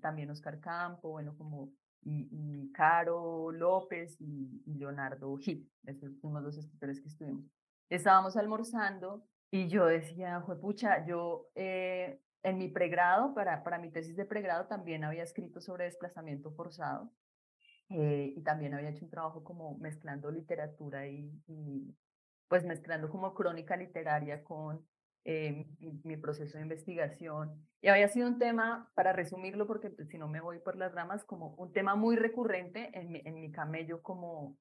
también 0.01 0.30
Oscar 0.30 0.59
Campo, 0.59 1.09
bueno, 1.09 1.36
como 1.38 1.72
y, 2.06 2.72
Caro 2.72 3.51
López 3.51 4.20
y, 4.20 4.62
Leonardo 4.66 5.36
Gil, 5.38 5.70
esos 5.86 6.20
fuimos 6.20 6.43
los 6.43 6.58
escritores 6.58 7.01
que 7.01 7.08
estuvimos. 7.08 7.45
Estábamos 7.89 8.38
almorzando 8.38 9.26
y 9.51 9.68
yo 9.68 9.86
decía, 9.86 10.43
pucha, 10.62 11.06
yo 11.06 11.47
eh, 11.56 12.20
en 12.43 12.58
mi 12.58 12.68
pregrado, 12.68 13.34
para, 13.34 13.64
para 13.64 13.80
mi 13.80 13.91
tesis 13.91 14.16
de 14.16 14.26
pregrado, 14.26 14.68
también 14.68 15.03
había 15.03 15.24
escrito 15.24 15.62
sobre 15.62 15.86
desplazamiento 15.86 16.51
forzado 16.51 17.12
eh, 17.89 18.34
y 18.36 18.41
también 18.41 18.74
había 18.74 18.89
hecho 18.89 19.06
un 19.06 19.12
trabajo 19.12 19.43
como 19.43 19.78
mezclando 19.78 20.32
literatura 20.32 21.08
y, 21.08 21.32
y 21.47 21.95
pues 22.47 22.64
mezclando 22.66 23.10
como 23.10 23.34
crónica 23.34 23.76
literaria 23.76 24.43
con 24.43 24.86
eh, 25.26 25.65
mi, 26.03 26.17
proceso 26.17 26.57
de 26.57 26.63
investigación. 26.63 27.67
Y 27.82 27.88
había 27.88 28.07
sido 28.07 28.28
un 28.28 28.38
tema, 28.38 28.91
para 28.93 29.11
resumirlo, 29.11 29.65
porque 29.67 29.89
pues, 29.89 30.07
si 30.09 30.17
no 30.17 30.28
me 30.28 30.39
voy 30.39 30.59
por 30.59 30.76
las 30.76 30.93
ramas, 30.93 31.26
como 31.26 31.55
un 31.55 31.73
tema 31.73 31.95
muy 31.95 32.15
recurrente 32.15 32.91
en 32.93 33.11
mi, 33.11 33.21
en 33.26 33.41
mi 33.41 33.51
camello 33.51 34.01
como, 34.03 34.55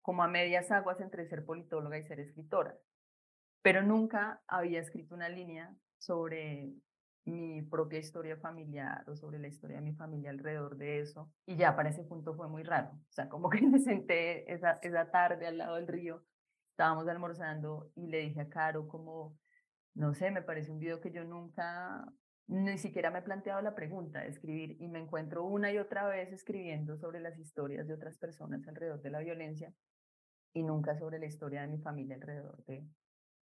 como 0.00 0.22
a 0.22 0.28
medias 0.28 0.70
aguas 0.70 1.00
entre 1.00 1.26
ser 1.26 1.44
politóloga 1.44 1.98
y 1.98 2.02
ser 2.02 2.18
escritora. 2.20 2.76
Pero 3.62 3.82
nunca 3.82 4.42
había 4.48 4.80
escrito 4.80 5.14
una 5.14 5.28
línea 5.28 5.74
sobre 5.98 6.72
mi 7.26 7.60
propia 7.60 7.98
historia 7.98 8.36
familiar 8.36 9.04
o 9.10 9.16
sobre 9.16 9.38
la 9.38 9.48
historia 9.48 9.76
de 9.76 9.82
mi 9.82 9.92
familia 9.92 10.30
alrededor 10.30 10.76
de 10.76 11.00
eso. 11.00 11.30
Y 11.44 11.56
ya 11.56 11.76
para 11.76 11.90
ese 11.90 12.04
punto 12.04 12.34
fue 12.34 12.48
muy 12.48 12.62
raro. 12.62 12.90
O 12.92 13.12
sea, 13.12 13.28
como 13.28 13.50
que 13.50 13.60
me 13.66 13.80
senté 13.80 14.50
esa, 14.50 14.78
esa 14.80 15.10
tarde 15.10 15.46
al 15.46 15.58
lado 15.58 15.74
del 15.74 15.88
río, 15.88 16.24
estábamos 16.70 17.06
almorzando 17.08 17.90
y 17.96 18.06
le 18.06 18.20
dije 18.20 18.40
a 18.40 18.48
Caro 18.48 18.86
como, 18.88 19.36
no 19.96 20.14
sé, 20.14 20.30
me 20.30 20.42
parece 20.42 20.70
un 20.70 20.78
video 20.78 21.00
que 21.00 21.10
yo 21.10 21.24
nunca, 21.24 22.04
ni 22.48 22.78
siquiera 22.78 23.10
me 23.10 23.20
he 23.20 23.22
planteado 23.22 23.62
la 23.62 23.74
pregunta 23.74 24.20
de 24.20 24.28
escribir 24.28 24.76
y 24.78 24.88
me 24.88 24.98
encuentro 25.00 25.44
una 25.44 25.72
y 25.72 25.78
otra 25.78 26.06
vez 26.06 26.32
escribiendo 26.32 26.98
sobre 26.98 27.18
las 27.20 27.38
historias 27.38 27.86
de 27.88 27.94
otras 27.94 28.18
personas 28.18 28.66
alrededor 28.68 29.00
de 29.02 29.10
la 29.10 29.20
violencia. 29.20 29.72
y 30.54 30.62
nunca 30.62 30.98
sobre 30.98 31.18
la 31.18 31.26
historia 31.26 31.62
de 31.62 31.68
mi 31.68 31.78
familia 31.78 32.16
alrededor 32.16 32.64
de, 32.66 32.82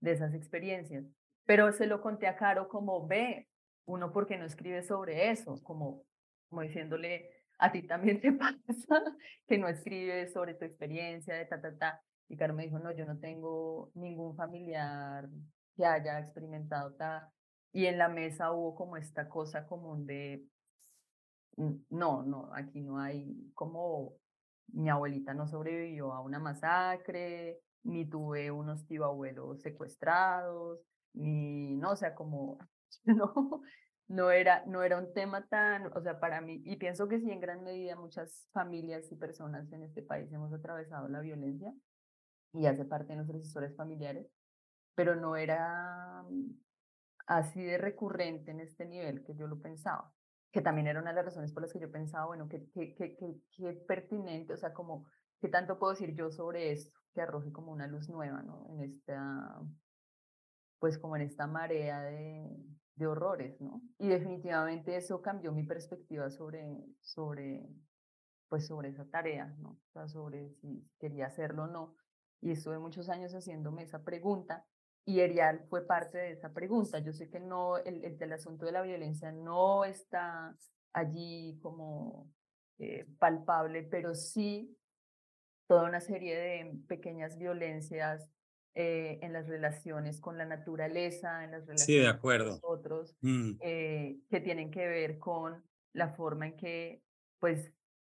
de 0.00 0.12
esas 0.12 0.34
experiencias. 0.34 1.04
Pero 1.46 1.72
se 1.72 1.86
lo 1.86 2.00
conté 2.00 2.26
a 2.26 2.36
Caro 2.36 2.68
como, 2.68 3.06
ve, 3.06 3.48
uno 3.86 4.12
porque 4.12 4.36
no 4.36 4.44
escribe 4.46 4.82
sobre 4.82 5.30
eso, 5.30 5.62
como, 5.62 6.04
como 6.48 6.62
diciéndole, 6.62 7.30
a 7.58 7.70
ti 7.72 7.82
también 7.82 8.20
te 8.20 8.32
pasa 8.32 9.04
que 9.46 9.58
no 9.58 9.68
escribes 9.68 10.32
sobre 10.32 10.54
tu 10.54 10.64
experiencia 10.64 11.34
de 11.36 11.46
ta, 11.46 11.60
ta, 11.60 11.76
ta. 11.78 12.02
Y 12.28 12.36
Caro 12.36 12.54
me 12.54 12.64
dijo, 12.64 12.78
no, 12.80 12.90
yo 12.92 13.06
no 13.06 13.18
tengo 13.20 13.92
ningún 13.94 14.34
familiar 14.36 15.28
que 15.76 15.84
haya 15.84 16.18
experimentado 16.18 16.92
ta. 16.94 17.30
Y 17.72 17.86
en 17.86 17.98
la 17.98 18.08
mesa 18.08 18.52
hubo 18.52 18.74
como 18.74 18.96
esta 18.96 19.28
cosa 19.28 19.66
común 19.66 20.06
de, 20.06 20.46
no, 21.90 22.22
no, 22.22 22.50
aquí 22.54 22.80
no 22.80 22.98
hay 22.98 23.50
como 23.54 24.14
mi 24.68 24.88
abuelita 24.88 25.34
no 25.34 25.46
sobrevivió 25.46 26.12
a 26.12 26.20
una 26.20 26.38
masacre, 26.38 27.60
ni 27.84 28.08
tuve 28.08 28.50
unos 28.50 28.86
tío 28.86 29.04
abuelos 29.04 29.60
secuestrados, 29.60 30.80
ni, 31.14 31.76
no, 31.76 31.92
o 31.92 31.96
sea, 31.96 32.14
como, 32.14 32.58
no, 33.04 33.62
no 34.08 34.30
era, 34.30 34.64
no 34.66 34.82
era 34.82 34.98
un 34.98 35.12
tema 35.12 35.46
tan, 35.46 35.86
o 35.94 36.00
sea, 36.02 36.18
para 36.18 36.40
mí, 36.40 36.62
y 36.64 36.76
pienso 36.76 37.08
que 37.08 37.20
sí, 37.20 37.30
en 37.30 37.40
gran 37.40 37.62
medida 37.62 37.96
muchas 37.96 38.48
familias 38.52 39.10
y 39.12 39.16
personas 39.16 39.70
en 39.72 39.82
este 39.82 40.02
país 40.02 40.32
hemos 40.32 40.52
atravesado 40.52 41.08
la 41.08 41.20
violencia 41.20 41.72
y 42.52 42.66
hace 42.66 42.84
parte 42.84 43.08
de 43.08 43.16
nuestras 43.16 43.42
historias 43.42 43.74
familiares, 43.76 44.26
pero 44.94 45.16
no 45.16 45.36
era 45.36 46.24
así 47.26 47.62
de 47.62 47.78
recurrente 47.78 48.50
en 48.50 48.60
este 48.60 48.86
nivel 48.86 49.22
que 49.24 49.34
yo 49.34 49.46
lo 49.46 49.60
pensaba, 49.60 50.12
que 50.52 50.60
también 50.60 50.86
era 50.86 51.00
una 51.00 51.10
de 51.10 51.16
las 51.16 51.24
razones 51.26 51.52
por 51.52 51.62
las 51.62 51.72
que 51.72 51.80
yo 51.80 51.90
pensaba, 51.90 52.26
bueno, 52.26 52.48
qué 52.48 52.68
que, 52.70 52.94
que, 52.94 53.16
que, 53.16 53.72
pertinente, 53.86 54.52
o 54.52 54.56
sea, 54.56 54.72
como, 54.72 55.06
¿qué 55.40 55.48
tanto 55.48 55.78
puedo 55.78 55.92
decir 55.92 56.14
yo 56.14 56.30
sobre 56.30 56.72
esto 56.72 56.98
que 57.14 57.20
arroje 57.20 57.52
como 57.52 57.72
una 57.72 57.86
luz 57.86 58.08
nueva, 58.08 58.42
¿no? 58.42 58.66
En 58.70 58.80
esta, 58.82 59.60
pues 60.78 60.98
como 60.98 61.16
en 61.16 61.22
esta 61.22 61.46
marea 61.46 62.02
de, 62.02 62.50
de 62.96 63.06
horrores, 63.06 63.60
¿no? 63.60 63.82
Y 63.98 64.08
definitivamente 64.08 64.96
eso 64.96 65.22
cambió 65.22 65.52
mi 65.52 65.64
perspectiva 65.64 66.30
sobre, 66.30 66.84
sobre, 67.00 67.68
pues 68.48 68.66
sobre 68.66 68.88
esa 68.88 69.04
tarea, 69.06 69.54
¿no? 69.58 69.70
O 69.70 69.92
sea, 69.92 70.08
sobre 70.08 70.50
si 70.54 70.88
quería 70.98 71.26
hacerlo 71.26 71.64
o 71.64 71.68
no. 71.68 71.96
Y 72.40 72.50
estuve 72.50 72.78
muchos 72.78 73.08
años 73.08 73.32
haciéndome 73.32 73.84
esa 73.84 74.04
pregunta 74.04 74.66
y 75.06 75.20
Erial 75.20 75.64
fue 75.68 75.86
parte 75.86 76.18
de 76.18 76.32
esa 76.32 76.52
pregunta. 76.52 76.98
Yo 76.98 77.12
sé 77.12 77.28
que 77.28 77.40
no, 77.40 77.78
el, 77.78 78.04
el, 78.04 78.32
asunto 78.32 78.64
de 78.64 78.72
la 78.72 78.82
violencia 78.82 79.32
no 79.32 79.84
está 79.84 80.56
allí 80.92 81.58
como 81.60 82.30
eh, 82.78 83.06
palpable, 83.18 83.82
pero 83.82 84.14
sí 84.14 84.76
toda 85.66 85.84
una 85.84 86.00
serie 86.00 86.36
de 86.36 86.78
pequeñas 86.88 87.38
violencias 87.38 88.30
eh, 88.74 89.18
en 89.22 89.32
las 89.32 89.46
relaciones 89.46 90.20
con 90.20 90.38
la 90.38 90.46
naturaleza, 90.46 91.44
en 91.44 91.52
las 91.52 91.66
relaciones 91.66 91.84
sí, 91.84 91.98
de 91.98 92.08
acuerdo. 92.08 92.60
con 92.60 92.78
otros, 92.78 93.16
mm. 93.20 93.52
eh, 93.60 94.18
que 94.28 94.40
tienen 94.40 94.70
que 94.70 94.86
ver 94.86 95.18
con 95.18 95.62
la 95.92 96.08
forma 96.08 96.48
en 96.48 96.56
que, 96.56 97.02
pues, 97.38 97.72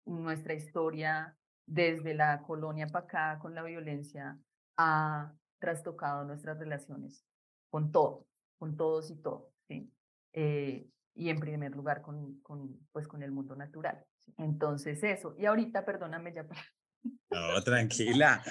nuestra 0.05 0.53
historia 0.53 1.37
desde 1.67 2.13
la 2.13 2.41
colonia 2.41 2.87
para 2.87 3.05
acá 3.05 3.39
con 3.39 3.53
la 3.53 3.61
violencia 3.61 4.39
ha 4.77 5.33
trastocado 5.59 6.23
nuestras 6.23 6.59
relaciones 6.59 7.25
con 7.69 7.91
todo, 7.91 8.27
con 8.57 8.77
todos 8.77 9.11
y 9.11 9.15
todo, 9.15 9.51
¿sí? 9.67 9.91
Eh, 10.33 10.89
y 11.15 11.29
en 11.29 11.39
primer 11.39 11.75
lugar 11.75 12.01
con, 12.01 12.39
con, 12.41 12.77
pues, 12.91 13.07
con 13.07 13.23
el 13.23 13.31
mundo 13.31 13.55
natural. 13.55 14.05
Entonces 14.37 15.03
eso, 15.03 15.35
y 15.37 15.45
ahorita, 15.45 15.85
perdóname 15.85 16.33
ya 16.33 16.47
para... 16.47 16.61
No, 17.31 17.61
tranquila. 17.63 18.43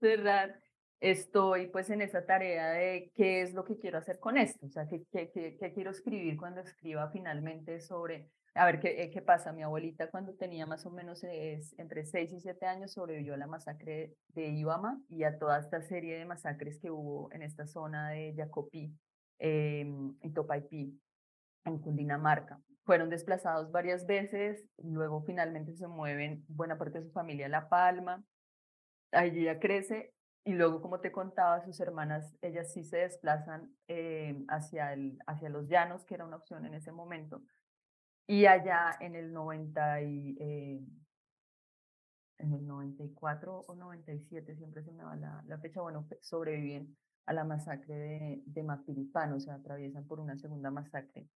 cerrar 0.00 0.64
estoy 1.04 1.66
pues 1.66 1.90
en 1.90 2.00
esa 2.00 2.24
tarea 2.24 2.70
de 2.70 3.12
qué 3.14 3.42
es 3.42 3.52
lo 3.52 3.64
que 3.64 3.78
quiero 3.78 3.98
hacer 3.98 4.18
con 4.18 4.38
esto, 4.38 4.66
o 4.66 4.70
sea, 4.70 4.86
qué, 4.88 5.04
qué, 5.12 5.30
qué, 5.30 5.72
quiero 5.74 5.90
escribir 5.90 6.36
cuando 6.38 6.62
escriba 6.62 7.10
finalmente 7.10 7.80
sobre, 7.80 8.30
a 8.54 8.66
ver 8.66 8.80
qué, 8.80 9.10
qué 9.12 9.22
pasa, 9.22 9.52
mi 9.52 9.62
abuelita 9.62 10.10
cuando 10.10 10.34
tenía 10.34 10.66
más 10.66 10.86
o 10.86 10.90
menos 10.90 11.24
es, 11.24 11.74
entre 11.78 12.04
6 12.04 12.32
y 12.32 12.40
7 12.40 12.66
años 12.66 12.92
sobrevivió 12.92 13.34
a 13.34 13.36
la 13.36 13.46
masacre 13.46 14.14
de 14.28 14.48
Ibama 14.48 15.00
y 15.08 15.24
a 15.24 15.38
toda 15.38 15.58
esta 15.58 15.82
serie 15.82 16.18
de 16.18 16.24
masacres 16.24 16.78
que 16.78 16.90
hubo 16.90 17.32
en 17.32 17.42
esta 17.42 17.66
zona 17.66 18.10
de 18.10 18.34
Yacopí 18.34 18.94
eh, 19.40 19.84
y 20.22 20.30
Topaipí, 20.30 21.00
en 21.64 21.78
Cundinamarca. 21.78 22.60
Fueron 22.84 23.10
desplazados 23.10 23.72
varias 23.72 24.06
veces, 24.06 24.64
luego 24.78 25.22
finalmente 25.22 25.74
se 25.74 25.88
mueven 25.88 26.44
buena 26.48 26.78
parte 26.78 27.00
de 27.00 27.06
su 27.06 27.12
familia 27.12 27.46
a 27.46 27.48
La 27.48 27.68
Palma, 27.68 28.22
allí 29.10 29.40
ella 29.40 29.58
crece 29.58 30.12
y 30.44 30.52
luego, 30.52 30.82
como 30.82 31.00
te 31.00 31.10
contaba, 31.10 31.64
sus 31.64 31.80
hermanas, 31.80 32.36
ellas 32.42 32.72
sí 32.72 32.84
se 32.84 32.98
desplazan 32.98 33.74
eh, 33.88 34.44
hacia, 34.48 34.92
el, 34.92 35.18
hacia 35.26 35.48
los 35.48 35.68
llanos, 35.68 36.04
que 36.04 36.14
era 36.14 36.26
una 36.26 36.36
opción 36.36 36.66
en 36.66 36.74
ese 36.74 36.92
momento. 36.92 37.42
Y 38.26 38.46
allá 38.46 38.96
en 39.00 39.14
el 39.14 39.32
90 39.32 40.02
y, 40.02 40.36
eh, 40.40 40.80
en 42.38 42.52
el 42.52 42.66
94 42.66 43.64
o 43.66 43.74
97, 43.74 44.56
siempre 44.56 44.82
se 44.82 44.92
me 44.92 45.04
va 45.04 45.16
la, 45.16 45.42
la 45.46 45.58
fecha, 45.58 45.80
bueno, 45.80 46.06
sobreviven 46.20 46.96
a 47.26 47.32
la 47.32 47.44
masacre 47.44 47.94
de, 47.94 48.42
de 48.44 48.62
Mapiripán, 48.62 49.32
o 49.32 49.40
sea, 49.40 49.54
atraviesan 49.54 50.06
por 50.06 50.20
una 50.20 50.36
segunda 50.36 50.70
masacre 50.70 51.28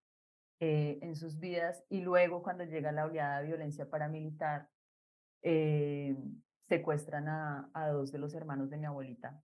eh, 0.60 0.98
en 1.02 1.16
sus 1.16 1.38
vidas. 1.38 1.82
Y 1.88 2.00
luego, 2.00 2.42
cuando 2.42 2.64
llega 2.64 2.92
la 2.92 3.06
oleada 3.06 3.40
de 3.40 3.46
violencia 3.46 3.88
paramilitar, 3.88 4.68
eh, 5.42 6.16
secuestran 6.68 7.28
a, 7.28 7.70
a, 7.72 7.88
dos 7.88 8.12
de 8.12 8.18
los 8.18 8.34
hermanos 8.34 8.68
de 8.68 8.76
mi 8.76 8.84
abuelita 8.84 9.40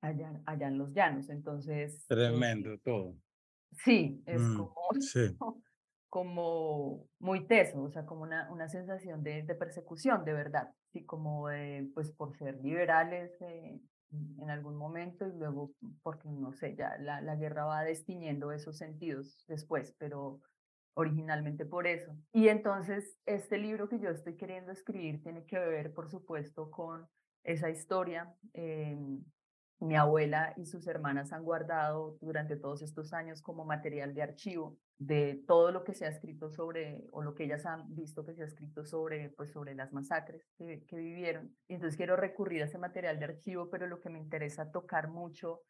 allá, 0.00 0.40
allá 0.46 0.68
en 0.68 0.78
los 0.78 0.92
llanos. 0.92 1.28
Entonces. 1.28 1.94
Eh, 2.02 2.06
Tremendo 2.08 2.78
todo. 2.78 3.14
Sí, 3.84 4.22
es 4.26 4.40
mm, 4.40 4.56
como, 4.56 4.74
como 6.08 7.06
muy 7.18 7.46
teso, 7.46 7.82
o 7.82 7.90
sea, 7.90 8.06
como 8.06 8.22
una, 8.22 8.50
una 8.50 8.68
sensación 8.68 9.22
de, 9.22 9.42
de 9.42 9.54
persecución, 9.54 10.24
de 10.24 10.32
verdad. 10.32 10.72
Sí, 10.92 11.04
como 11.04 11.48
de, 11.48 11.90
pues 11.94 12.10
por 12.12 12.36
ser 12.36 12.58
liberales 12.62 13.30
eh, 13.42 13.80
en 14.10 14.50
algún 14.50 14.76
momento 14.76 15.26
y 15.26 15.32
luego 15.32 15.72
porque, 16.02 16.28
no 16.30 16.52
sé, 16.52 16.74
ya 16.76 16.96
la, 16.98 17.20
la 17.20 17.36
guerra 17.36 17.66
va 17.66 17.82
destiñendo 17.82 18.52
esos 18.52 18.78
sentidos 18.78 19.44
después, 19.48 19.94
pero 19.98 20.40
originalmente 20.94 21.64
por 21.64 21.86
eso. 21.86 22.16
Y 22.32 22.48
entonces 22.48 23.18
este 23.26 23.58
libro 23.58 23.88
que 23.88 24.00
yo 24.00 24.10
estoy 24.10 24.36
queriendo 24.36 24.72
escribir 24.72 25.22
tiene 25.22 25.44
que 25.44 25.58
ver, 25.58 25.92
por 25.92 26.08
supuesto, 26.10 26.70
con 26.70 27.06
esa 27.44 27.70
historia. 27.70 28.34
Eh, 28.54 28.98
mi 29.80 29.96
abuela 29.96 30.54
y 30.56 30.66
sus 30.66 30.86
hermanas 30.86 31.32
han 31.32 31.44
guardado 31.44 32.16
durante 32.20 32.56
todos 32.56 32.82
estos 32.82 33.12
años 33.12 33.42
como 33.42 33.64
material 33.64 34.14
de 34.14 34.22
archivo 34.22 34.76
de 34.98 35.44
todo 35.46 35.70
lo 35.70 35.84
que 35.84 35.94
se 35.94 36.06
ha 36.06 36.08
escrito 36.08 36.50
sobre, 36.50 37.06
o 37.12 37.22
lo 37.22 37.34
que 37.34 37.44
ellas 37.44 37.64
han 37.66 37.94
visto 37.94 38.26
que 38.26 38.34
se 38.34 38.42
ha 38.42 38.46
escrito 38.46 38.84
sobre, 38.84 39.30
pues 39.30 39.52
sobre 39.52 39.74
las 39.74 39.92
masacres 39.92 40.44
que, 40.56 40.84
que 40.86 40.96
vivieron. 40.96 41.56
Y 41.68 41.74
entonces 41.74 41.96
quiero 41.96 42.16
recurrir 42.16 42.62
a 42.62 42.64
ese 42.64 42.78
material 42.78 43.18
de 43.20 43.26
archivo, 43.26 43.70
pero 43.70 43.86
lo 43.86 44.00
que 44.00 44.10
me 44.10 44.18
interesa 44.18 44.72
tocar 44.72 45.08
mucho 45.08 45.62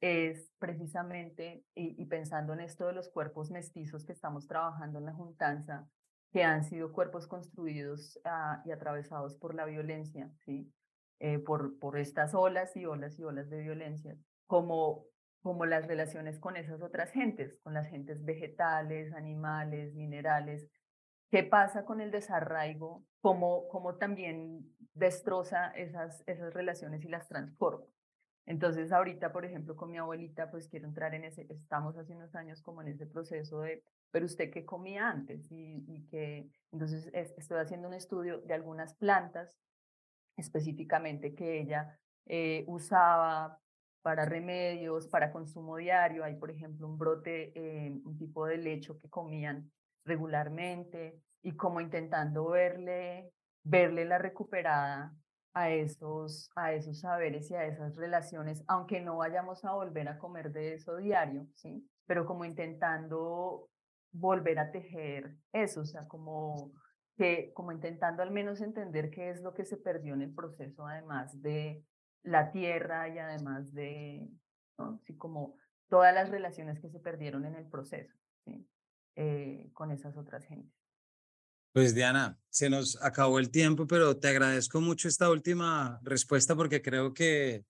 es 0.00 0.52
precisamente, 0.58 1.64
y, 1.76 2.04
pensando 2.06 2.52
en 2.52 2.60
esto 2.60 2.88
de 2.88 2.92
los 2.92 3.08
cuerpos 3.08 3.52
mestizos 3.52 4.04
que 4.04 4.12
estamos 4.12 4.48
trabajando 4.48 4.98
en 4.98 5.04
la 5.04 5.14
juntanza, 5.14 5.88
que 6.32 6.42
han 6.42 6.64
sido 6.64 6.92
cuerpos 6.92 7.28
construidos 7.28 8.18
ah, 8.24 8.62
y 8.64 8.72
atravesados 8.72 9.36
por 9.36 9.54
la 9.54 9.64
violencia, 9.64 10.28
¿sí? 10.44 10.72
Eh, 11.24 11.38
por, 11.38 11.78
por 11.78 11.98
estas 11.98 12.34
olas 12.34 12.76
y 12.76 12.84
olas 12.84 13.16
y 13.16 13.22
olas 13.22 13.48
de 13.48 13.60
violencia, 13.60 14.16
como, 14.48 15.04
como 15.40 15.66
las 15.66 15.86
relaciones 15.86 16.40
con 16.40 16.56
esas 16.56 16.82
otras 16.82 17.12
gentes, 17.12 17.56
con 17.62 17.74
las 17.74 17.86
gentes 17.86 18.24
vegetales, 18.24 19.12
animales, 19.12 19.94
minerales. 19.94 20.68
¿Qué 21.30 21.44
pasa 21.44 21.84
con 21.84 22.00
el 22.00 22.10
desarraigo? 22.10 23.04
¿Cómo, 23.20 23.68
cómo 23.68 23.98
también 23.98 24.74
destroza 24.94 25.68
esas, 25.76 26.24
esas 26.26 26.52
relaciones 26.54 27.04
y 27.04 27.08
las 27.08 27.28
transforma? 27.28 27.86
Entonces, 28.44 28.90
ahorita, 28.90 29.30
por 29.30 29.44
ejemplo, 29.44 29.76
con 29.76 29.92
mi 29.92 29.98
abuelita, 29.98 30.50
pues 30.50 30.66
quiero 30.66 30.88
entrar 30.88 31.14
en 31.14 31.22
ese, 31.22 31.46
estamos 31.50 31.96
hace 31.98 32.16
unos 32.16 32.34
años 32.34 32.60
como 32.62 32.82
en 32.82 32.88
ese 32.88 33.06
proceso 33.06 33.60
de, 33.60 33.84
pero 34.10 34.26
usted 34.26 34.50
qué 34.50 34.64
comía 34.64 35.08
antes 35.08 35.52
y, 35.52 35.84
y 35.86 36.04
que, 36.08 36.48
entonces 36.72 37.08
estoy 37.12 37.60
haciendo 37.60 37.86
un 37.86 37.94
estudio 37.94 38.40
de 38.40 38.54
algunas 38.54 38.94
plantas 38.94 39.54
específicamente 40.36 41.34
que 41.34 41.60
ella 41.60 41.98
eh, 42.26 42.64
usaba 42.66 43.58
para 44.02 44.24
remedios, 44.24 45.06
para 45.08 45.32
consumo 45.32 45.76
diario. 45.76 46.24
Hay, 46.24 46.36
por 46.36 46.50
ejemplo, 46.50 46.86
un 46.86 46.98
brote, 46.98 47.52
eh, 47.54 47.92
un 48.04 48.18
tipo 48.18 48.46
de 48.46 48.58
lecho 48.58 48.98
que 48.98 49.08
comían 49.08 49.70
regularmente 50.04 51.20
y 51.42 51.56
como 51.56 51.80
intentando 51.80 52.48
verle, 52.48 53.32
verle 53.62 54.04
la 54.04 54.18
recuperada 54.18 55.14
a 55.54 55.70
esos, 55.70 56.50
a 56.56 56.72
esos 56.72 57.00
saberes 57.00 57.50
y 57.50 57.54
a 57.54 57.66
esas 57.66 57.96
relaciones, 57.96 58.64
aunque 58.68 59.00
no 59.00 59.18
vayamos 59.18 59.64
a 59.64 59.72
volver 59.72 60.08
a 60.08 60.18
comer 60.18 60.50
de 60.50 60.74
eso 60.74 60.96
diario, 60.96 61.46
¿sí? 61.54 61.86
Pero 62.06 62.24
como 62.24 62.44
intentando 62.44 63.68
volver 64.12 64.58
a 64.58 64.70
tejer 64.70 65.36
eso, 65.52 65.82
o 65.82 65.84
sea, 65.84 66.06
como, 66.08 66.72
que, 67.22 67.52
como 67.54 67.70
intentando 67.70 68.22
al 68.22 68.32
menos 68.32 68.60
entender 68.60 69.10
qué 69.10 69.30
es 69.30 69.42
lo 69.42 69.54
que 69.54 69.64
se 69.64 69.76
perdió 69.76 70.14
en 70.14 70.22
el 70.22 70.34
proceso, 70.34 70.86
además 70.86 71.40
de, 71.40 71.84
la 72.24 72.50
tierra 72.50 73.08
y 73.08 73.18
además 73.18 73.72
de, 73.72 74.28
Así 74.76 75.16
como 75.16 75.56
todas 75.88 76.12
las 76.14 76.30
relaciones 76.30 76.80
que 76.80 76.88
se 76.88 76.98
perdieron 76.98 77.44
en 77.44 77.54
el 77.54 77.68
proceso 77.68 78.16
eh, 79.14 79.70
con 79.74 79.92
esas 79.92 80.16
otras 80.16 80.44
gentes. 80.46 80.72
Pues 81.72 81.94
Diana, 81.94 82.38
se 82.48 82.68
nos 82.68 83.00
acabó 83.02 83.38
el 83.38 83.50
tiempo, 83.50 83.86
pero 83.86 84.18
te 84.18 84.28
agradezco 84.28 84.80
mucho 84.80 85.08
esta 85.08 85.30
última 85.30 86.00
respuesta 86.02 86.56
porque 86.56 86.82
creo 86.82 87.14
que 87.14 87.64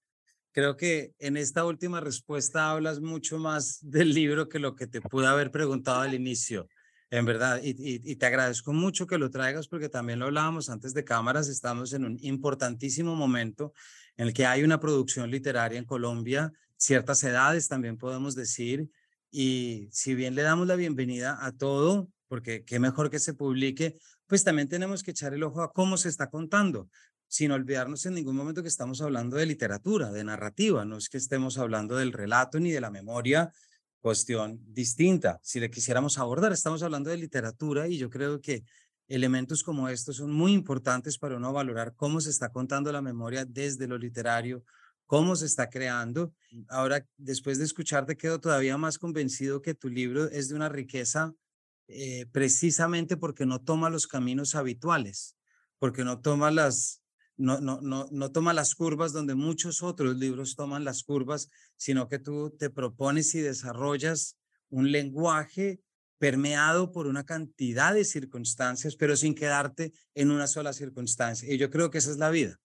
creo 0.53 0.77
que 0.77 1.15
en 1.19 1.37
esta 1.37 1.65
última 1.65 2.01
respuesta 2.01 2.71
hablas 2.71 3.01
mucho 3.01 3.39
más 3.39 3.79
del 3.83 4.15
libro 4.15 4.49
que 4.49 4.59
lo 4.59 4.75
que 4.75 4.87
te 4.87 5.01
pude 5.01 5.27
haber 5.27 5.51
preguntado 5.51 6.01
al 6.01 6.15
inicio. 6.15 6.69
En 7.13 7.27
verdad, 7.27 7.61
y, 7.63 8.17
te 8.17 8.25
agradezco 8.25 8.73
mucho 8.73 9.07
que 9.07 9.19
lo 9.19 9.31
traigas 9.31 9.69
porque 9.69 9.91
también 9.91 10.19
lo 10.19 10.25
hablábamos 10.25 10.71
antes 10.71 10.95
de 10.95 11.05
cámaras, 11.05 11.47
estamos 11.49 11.93
en 11.93 12.07
un 12.07 12.17
importantísimo 12.23 13.15
momento 13.15 13.75
en 14.17 14.29
el 14.29 14.33
que 14.33 14.47
hay 14.47 14.63
una 14.63 14.81
producción 14.81 15.31
literaria 15.31 15.79
en 15.79 15.85
Colombia, 15.85 16.51
ciertas 16.79 17.23
edades 17.23 17.69
también 17.69 17.99
podemos 17.99 18.35
decir, 18.35 18.89
y 19.31 19.91
si 19.93 20.15
bien 20.15 20.35
le 20.35 20.41
damos 20.41 20.67
la 20.67 20.75
bienvenida 20.75 21.37
a 21.45 21.53
todo, 21.53 22.09
porque 22.29 22.65
qué 22.65 22.79
mejor 22.79 23.11
que 23.11 23.19
se 23.19 23.35
publique, 23.35 23.99
pues 24.27 24.43
también 24.43 24.71
tenemos 24.71 25.03
que 25.03 25.11
echar 25.11 25.35
el 25.35 25.43
ojo 25.43 25.61
a 25.61 25.71
cómo 25.71 25.99
se 25.99 26.09
está 26.09 26.31
contando, 26.31 26.89
sin 27.29 27.51
olvidarnos 27.51 28.07
en 28.07 28.15
ningún 28.15 28.37
momento 28.37 28.63
que 28.63 28.69
estamos 28.69 29.03
hablando 29.03 29.37
de 29.37 29.45
literatura, 29.45 30.11
de 30.11 30.25
narrativa, 30.25 30.87
no 30.87 30.97
es 30.97 31.11
que 31.11 31.19
estemos 31.19 31.59
hablando 31.59 31.95
del 31.95 32.15
relato 32.15 32.59
ni 32.59 32.71
de 32.71 32.81
la 32.81 32.91
memoria, 32.91 33.53
cuestión 34.03 34.61
distinta. 34.67 35.41
Si 35.43 35.61
le 35.61 35.71
quisiéramos 35.71 36.19
abordar, 36.19 36.53
estamos 36.53 36.83
hablando 36.83 37.09
de 37.09 37.17
literatura 37.17 37.89
y 37.89 37.97
yo 37.97 38.11
creo 38.11 38.41
que 38.41 38.65
elementos 39.09 39.63
como 39.63 39.89
estos 39.89 40.17
son 40.17 40.33
muy 40.33 40.53
importantes 40.53 41.19
para 41.19 41.37
uno 41.37 41.53
valorar 41.53 41.95
cómo 41.95 42.21
se 42.21 42.31
está 42.31 42.51
contando 42.51 42.91
la 42.93 43.01
memoria 43.01 43.45
desde 43.45 43.87
lo 43.87 43.97
literario, 43.97 44.65
cómo 45.07 45.37
se 45.37 45.47
está 45.47 45.71
creando. 45.71 46.35
Ahora, 46.69 47.07
después 47.17 47.59
de 47.59 47.65
escucharte, 47.65 48.17
quedo 48.17 48.41
todavía 48.41 48.77
más 48.77 48.99
convencido 48.99 49.63
que 49.63 49.75
tu 49.75 49.89
libro 49.89 50.29
es 50.31 50.49
de 50.49 50.57
una 50.57 50.69
riqueza 50.69 51.33
eh, 51.87 52.27
precisamente 52.33 53.17
porque 53.17 53.47
no 53.47 53.61
toma 53.61 53.91
los 53.91 54.07
caminos 54.07 54.55
habituales, 54.55 55.37
porque 55.79 56.05
no 56.05 56.21
toma 56.21 56.51
las 56.51 57.02
no, 57.37 57.61
no, 57.61 57.81
no, 57.81 58.07
no 58.11 58.33
toma 58.33 58.53
las 58.53 58.75
curvas 58.75 59.13
donde 59.13 59.35
muchos 59.35 59.83
otros 59.83 60.17
libros 60.17 60.55
toman 60.55 60.85
las 60.85 61.03
curvas, 61.03 61.49
sino 61.77 62.09
que 62.09 62.19
tú 62.19 62.51
te 62.51 62.71
propones 62.71 63.35
y 63.35 63.41
desarrollas 63.41 64.37
un 64.69 64.93
lenguaje 64.93 65.81
permeado 66.19 66.93
por 66.93 67.07
una 67.07 67.25
cantidad 67.25 67.95
de 67.95 68.05
circunstancias, 68.05 68.95
pero 68.95 69.17
sin 69.17 69.35
quedarte 69.35 69.93
en 70.15 70.31
una 70.31 70.47
sola 70.47 70.73
circunstancia. 70.73 71.53
Y 71.53 71.59
yo 71.59 71.69
creo 71.69 71.91
que 71.91 71.99
esa 71.99 72.13
es 72.13 72.19
la 72.19 72.31
vida. 72.31 72.61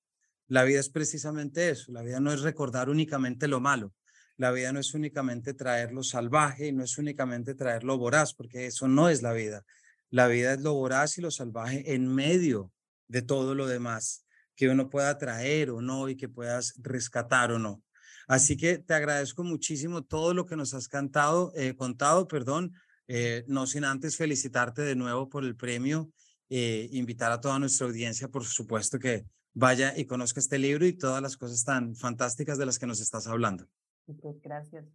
La 0.48 0.64
vida 0.64 0.80
es 0.80 0.90
precisamente 0.90 1.70
eso. 1.70 1.92
La 1.92 2.04
vida 2.04 2.20
no 2.20 2.32
es 2.32 2.42
recordar 2.42 2.90
únicamente 2.90 3.48
lo 3.48 3.60
malo. 3.60 3.94
La 4.38 4.52
vida 4.52 4.72
no 4.72 4.80
es 4.80 4.94
únicamente 4.94 5.56
traer 5.56 5.92
lo 5.92 6.04
salvaje, 6.04 6.72
no 6.72 6.84
es 6.84 7.00
únicamente 7.00 7.56
traer 7.56 7.84
lo 7.84 7.98
voraz, 7.98 8.36
porque 8.36 8.68
eso 8.68 8.88
no 8.88 9.10
es 9.10 9.24
la 9.24 9.34
vida. 9.34 9.66
La 10.12 10.28
vida 10.28 10.54
es 10.54 10.62
lo 10.62 10.76
voraz 10.76 11.18
y 11.18 11.22
lo 11.22 11.32
salvaje 11.32 11.96
en 11.96 12.08
medio 12.14 12.72
de 13.08 13.24
todo 13.24 13.56
lo 13.56 13.66
demás 13.66 14.27
que 14.58 14.68
uno 14.68 14.90
pueda 14.90 15.18
traer 15.18 15.70
o 15.70 15.82
no 15.82 16.10
y 16.10 16.18
que 16.18 16.28
puedas 16.28 16.74
rescatar 16.80 17.52
o 17.52 17.60
no. 17.60 17.84
Así 18.28 18.58
que 18.58 18.80
te 18.80 18.94
agradezco 18.94 19.44
muchísimo 19.44 20.04
todo 20.04 20.34
lo 20.34 20.46
que 20.46 20.58
nos 20.58 20.74
has 20.74 20.90
cantado, 20.90 21.54
eh, 21.56 21.76
contado, 21.76 22.28
perdón, 22.28 22.74
eh, 23.08 23.46
no 23.48 23.68
sin 23.68 23.86
antes 23.86 24.18
felicitarte 24.18 24.82
de 24.82 24.96
nuevo 24.96 25.30
por 25.30 25.46
el 25.46 25.56
premio, 25.56 26.10
eh, 26.50 26.90
invitar 26.92 27.32
a 27.32 27.40
toda 27.40 27.60
nuestra 27.60 27.88
audiencia, 27.88 28.28
por 28.28 28.44
supuesto, 28.44 29.00
que 29.00 29.26
vaya 29.54 29.94
y 29.96 30.06
conozca 30.06 30.40
este 30.40 30.58
libro 30.58 30.86
y 30.86 30.94
todas 30.94 31.22
las 31.22 31.38
cosas 31.38 31.64
tan 31.64 31.96
fantásticas 31.96 32.58
de 32.58 32.66
las 32.66 32.80
que 32.80 32.88
nos 32.88 33.00
estás 33.00 33.28
hablando. 33.28 33.66
Pues 34.06 34.42
gracias. 34.42 34.86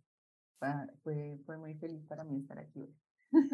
Fue, 1.02 1.38
fue 1.46 1.56
muy 1.56 1.74
feliz 1.74 2.04
para 2.06 2.24
mí 2.24 2.38
estar 2.38 2.58
aquí 2.58 2.80
hoy. 2.80 2.94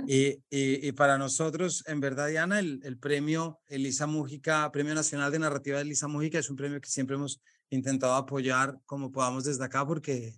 Y, 0.06 0.42
y, 0.50 0.92
para 0.92 1.18
nosotros, 1.18 1.84
en 1.86 2.00
verdad, 2.00 2.28
Diana, 2.28 2.58
el, 2.58 2.80
el 2.82 2.98
premio 2.98 3.60
Elisa 3.66 4.06
Mújica, 4.06 4.70
Premio 4.72 4.94
Nacional 4.94 5.30
de 5.30 5.38
Narrativa 5.38 5.76
de 5.76 5.82
Elisa 5.82 6.08
Mújica, 6.08 6.38
es 6.38 6.50
un 6.50 6.56
premio 6.56 6.80
que 6.80 6.88
siempre 6.88 7.16
hemos 7.16 7.40
intentado 7.70 8.14
apoyar 8.14 8.78
como 8.86 9.12
podamos 9.12 9.44
desde 9.44 9.64
acá 9.64 9.86
porque 9.86 10.34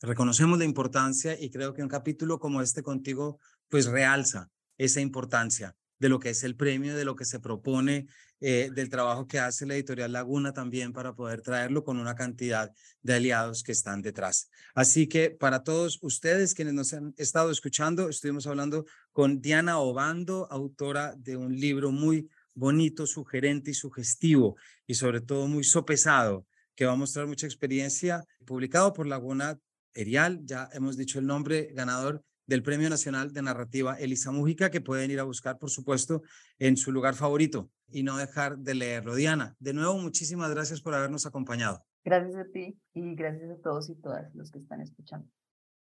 reconocemos 0.00 0.58
la 0.58 0.64
importancia 0.64 1.38
y 1.38 1.50
creo 1.50 1.74
que 1.74 1.82
un 1.82 1.88
capítulo 1.88 2.38
como 2.38 2.62
este 2.62 2.82
contigo, 2.82 3.40
pues 3.68 3.86
realza 3.86 4.48
esa 4.78 5.00
importancia 5.00 5.74
de 5.98 6.08
lo 6.08 6.18
que 6.18 6.30
es 6.30 6.44
el 6.44 6.56
premio, 6.56 6.96
de 6.96 7.04
lo 7.04 7.16
que 7.16 7.24
se 7.24 7.40
propone, 7.40 8.06
eh, 8.40 8.70
del 8.72 8.88
trabajo 8.88 9.26
que 9.26 9.40
hace 9.40 9.66
la 9.66 9.74
editorial 9.74 10.12
Laguna 10.12 10.52
también 10.52 10.92
para 10.92 11.14
poder 11.14 11.42
traerlo 11.42 11.82
con 11.82 11.98
una 11.98 12.14
cantidad 12.14 12.72
de 13.02 13.14
aliados 13.14 13.64
que 13.64 13.72
están 13.72 14.00
detrás. 14.00 14.48
Así 14.74 15.08
que 15.08 15.30
para 15.30 15.64
todos 15.64 15.98
ustedes 16.02 16.54
quienes 16.54 16.74
nos 16.74 16.92
han 16.92 17.14
estado 17.16 17.50
escuchando, 17.50 18.08
estuvimos 18.08 18.46
hablando 18.46 18.86
con 19.12 19.40
Diana 19.40 19.78
Obando, 19.78 20.46
autora 20.52 21.14
de 21.16 21.36
un 21.36 21.58
libro 21.58 21.90
muy 21.90 22.28
bonito, 22.54 23.06
sugerente 23.06 23.72
y 23.72 23.74
sugestivo 23.74 24.56
y 24.86 24.94
sobre 24.94 25.20
todo 25.20 25.48
muy 25.48 25.64
sopesado, 25.64 26.46
que 26.76 26.86
va 26.86 26.92
a 26.92 26.96
mostrar 26.96 27.26
mucha 27.26 27.46
experiencia, 27.46 28.24
publicado 28.44 28.92
por 28.92 29.08
Laguna 29.08 29.58
Erial, 29.94 30.40
ya 30.44 30.68
hemos 30.72 30.96
dicho 30.96 31.18
el 31.18 31.26
nombre 31.26 31.72
ganador 31.74 32.22
del 32.48 32.64
Premio 32.64 32.90
Nacional 32.90 33.32
de 33.32 33.42
Narrativa 33.42 33.94
Elisa 34.00 34.32
Mújica, 34.32 34.70
que 34.70 34.80
pueden 34.80 35.12
ir 35.12 35.20
a 35.20 35.24
buscar, 35.24 35.58
por 35.58 35.70
supuesto, 35.70 36.22
en 36.58 36.76
su 36.76 36.90
lugar 36.90 37.14
favorito 37.14 37.70
y 37.90 38.02
no 38.02 38.16
dejar 38.16 38.58
de 38.58 38.74
leerlo. 38.74 39.14
Diana, 39.14 39.54
de 39.60 39.74
nuevo, 39.74 39.96
muchísimas 39.98 40.50
gracias 40.50 40.80
por 40.80 40.94
habernos 40.94 41.26
acompañado. 41.26 41.84
Gracias 42.04 42.34
a 42.34 42.44
ti 42.50 42.76
y 42.94 43.14
gracias 43.14 43.50
a 43.50 43.62
todos 43.62 43.90
y 43.90 43.94
todas 43.96 44.34
los 44.34 44.50
que 44.50 44.58
están 44.58 44.80
escuchando. 44.80 45.28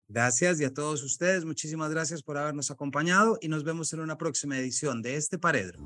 Gracias 0.08 0.60
y 0.60 0.66
a 0.66 0.74
todos 0.74 1.04
ustedes, 1.04 1.46
muchísimas 1.46 1.90
gracias 1.90 2.22
por 2.22 2.38
habernos 2.38 2.70
acompañado 2.70 3.38
y 3.40 3.48
nos 3.48 3.64
vemos 3.64 3.94
en 3.94 4.02
una 4.02 4.18
próxima 4.18 4.60
edición 4.60 5.02
de 5.02 5.16
este 5.16 5.40
Paredro. 5.40 5.80